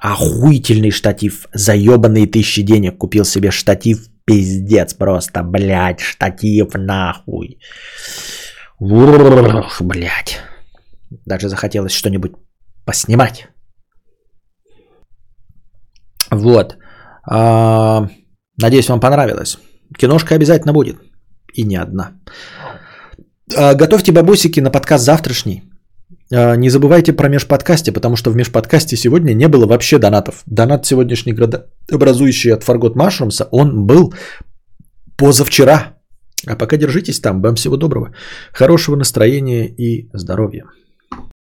[0.00, 1.46] Охуительный штатив.
[1.54, 2.98] Заебанные тысячи денег.
[2.98, 4.08] Купил себе штатив.
[4.24, 7.58] Пиздец просто, блядь, штатив нахуй.
[8.80, 10.40] Ух, блядь.
[11.26, 12.32] Даже захотелось что-нибудь
[12.84, 13.48] поснимать.
[16.30, 16.76] Вот.
[17.24, 18.08] А,
[18.60, 19.58] надеюсь, вам понравилось.
[19.98, 20.96] Киношка обязательно будет.
[21.54, 22.12] И не одна.
[23.56, 25.62] А, готовьте бабусики на подкаст завтрашний.
[26.32, 30.42] А, не забывайте про межподкасте, потому что в межподкасте сегодня не было вообще донатов.
[30.46, 31.34] Донат сегодняшний
[31.92, 34.14] образующий от Фаргот Машрумса, он был
[35.16, 35.98] позавчера.
[36.46, 37.40] А пока держитесь там.
[37.42, 38.14] Вам всего доброго.
[38.52, 40.64] Хорошего настроения и здоровья.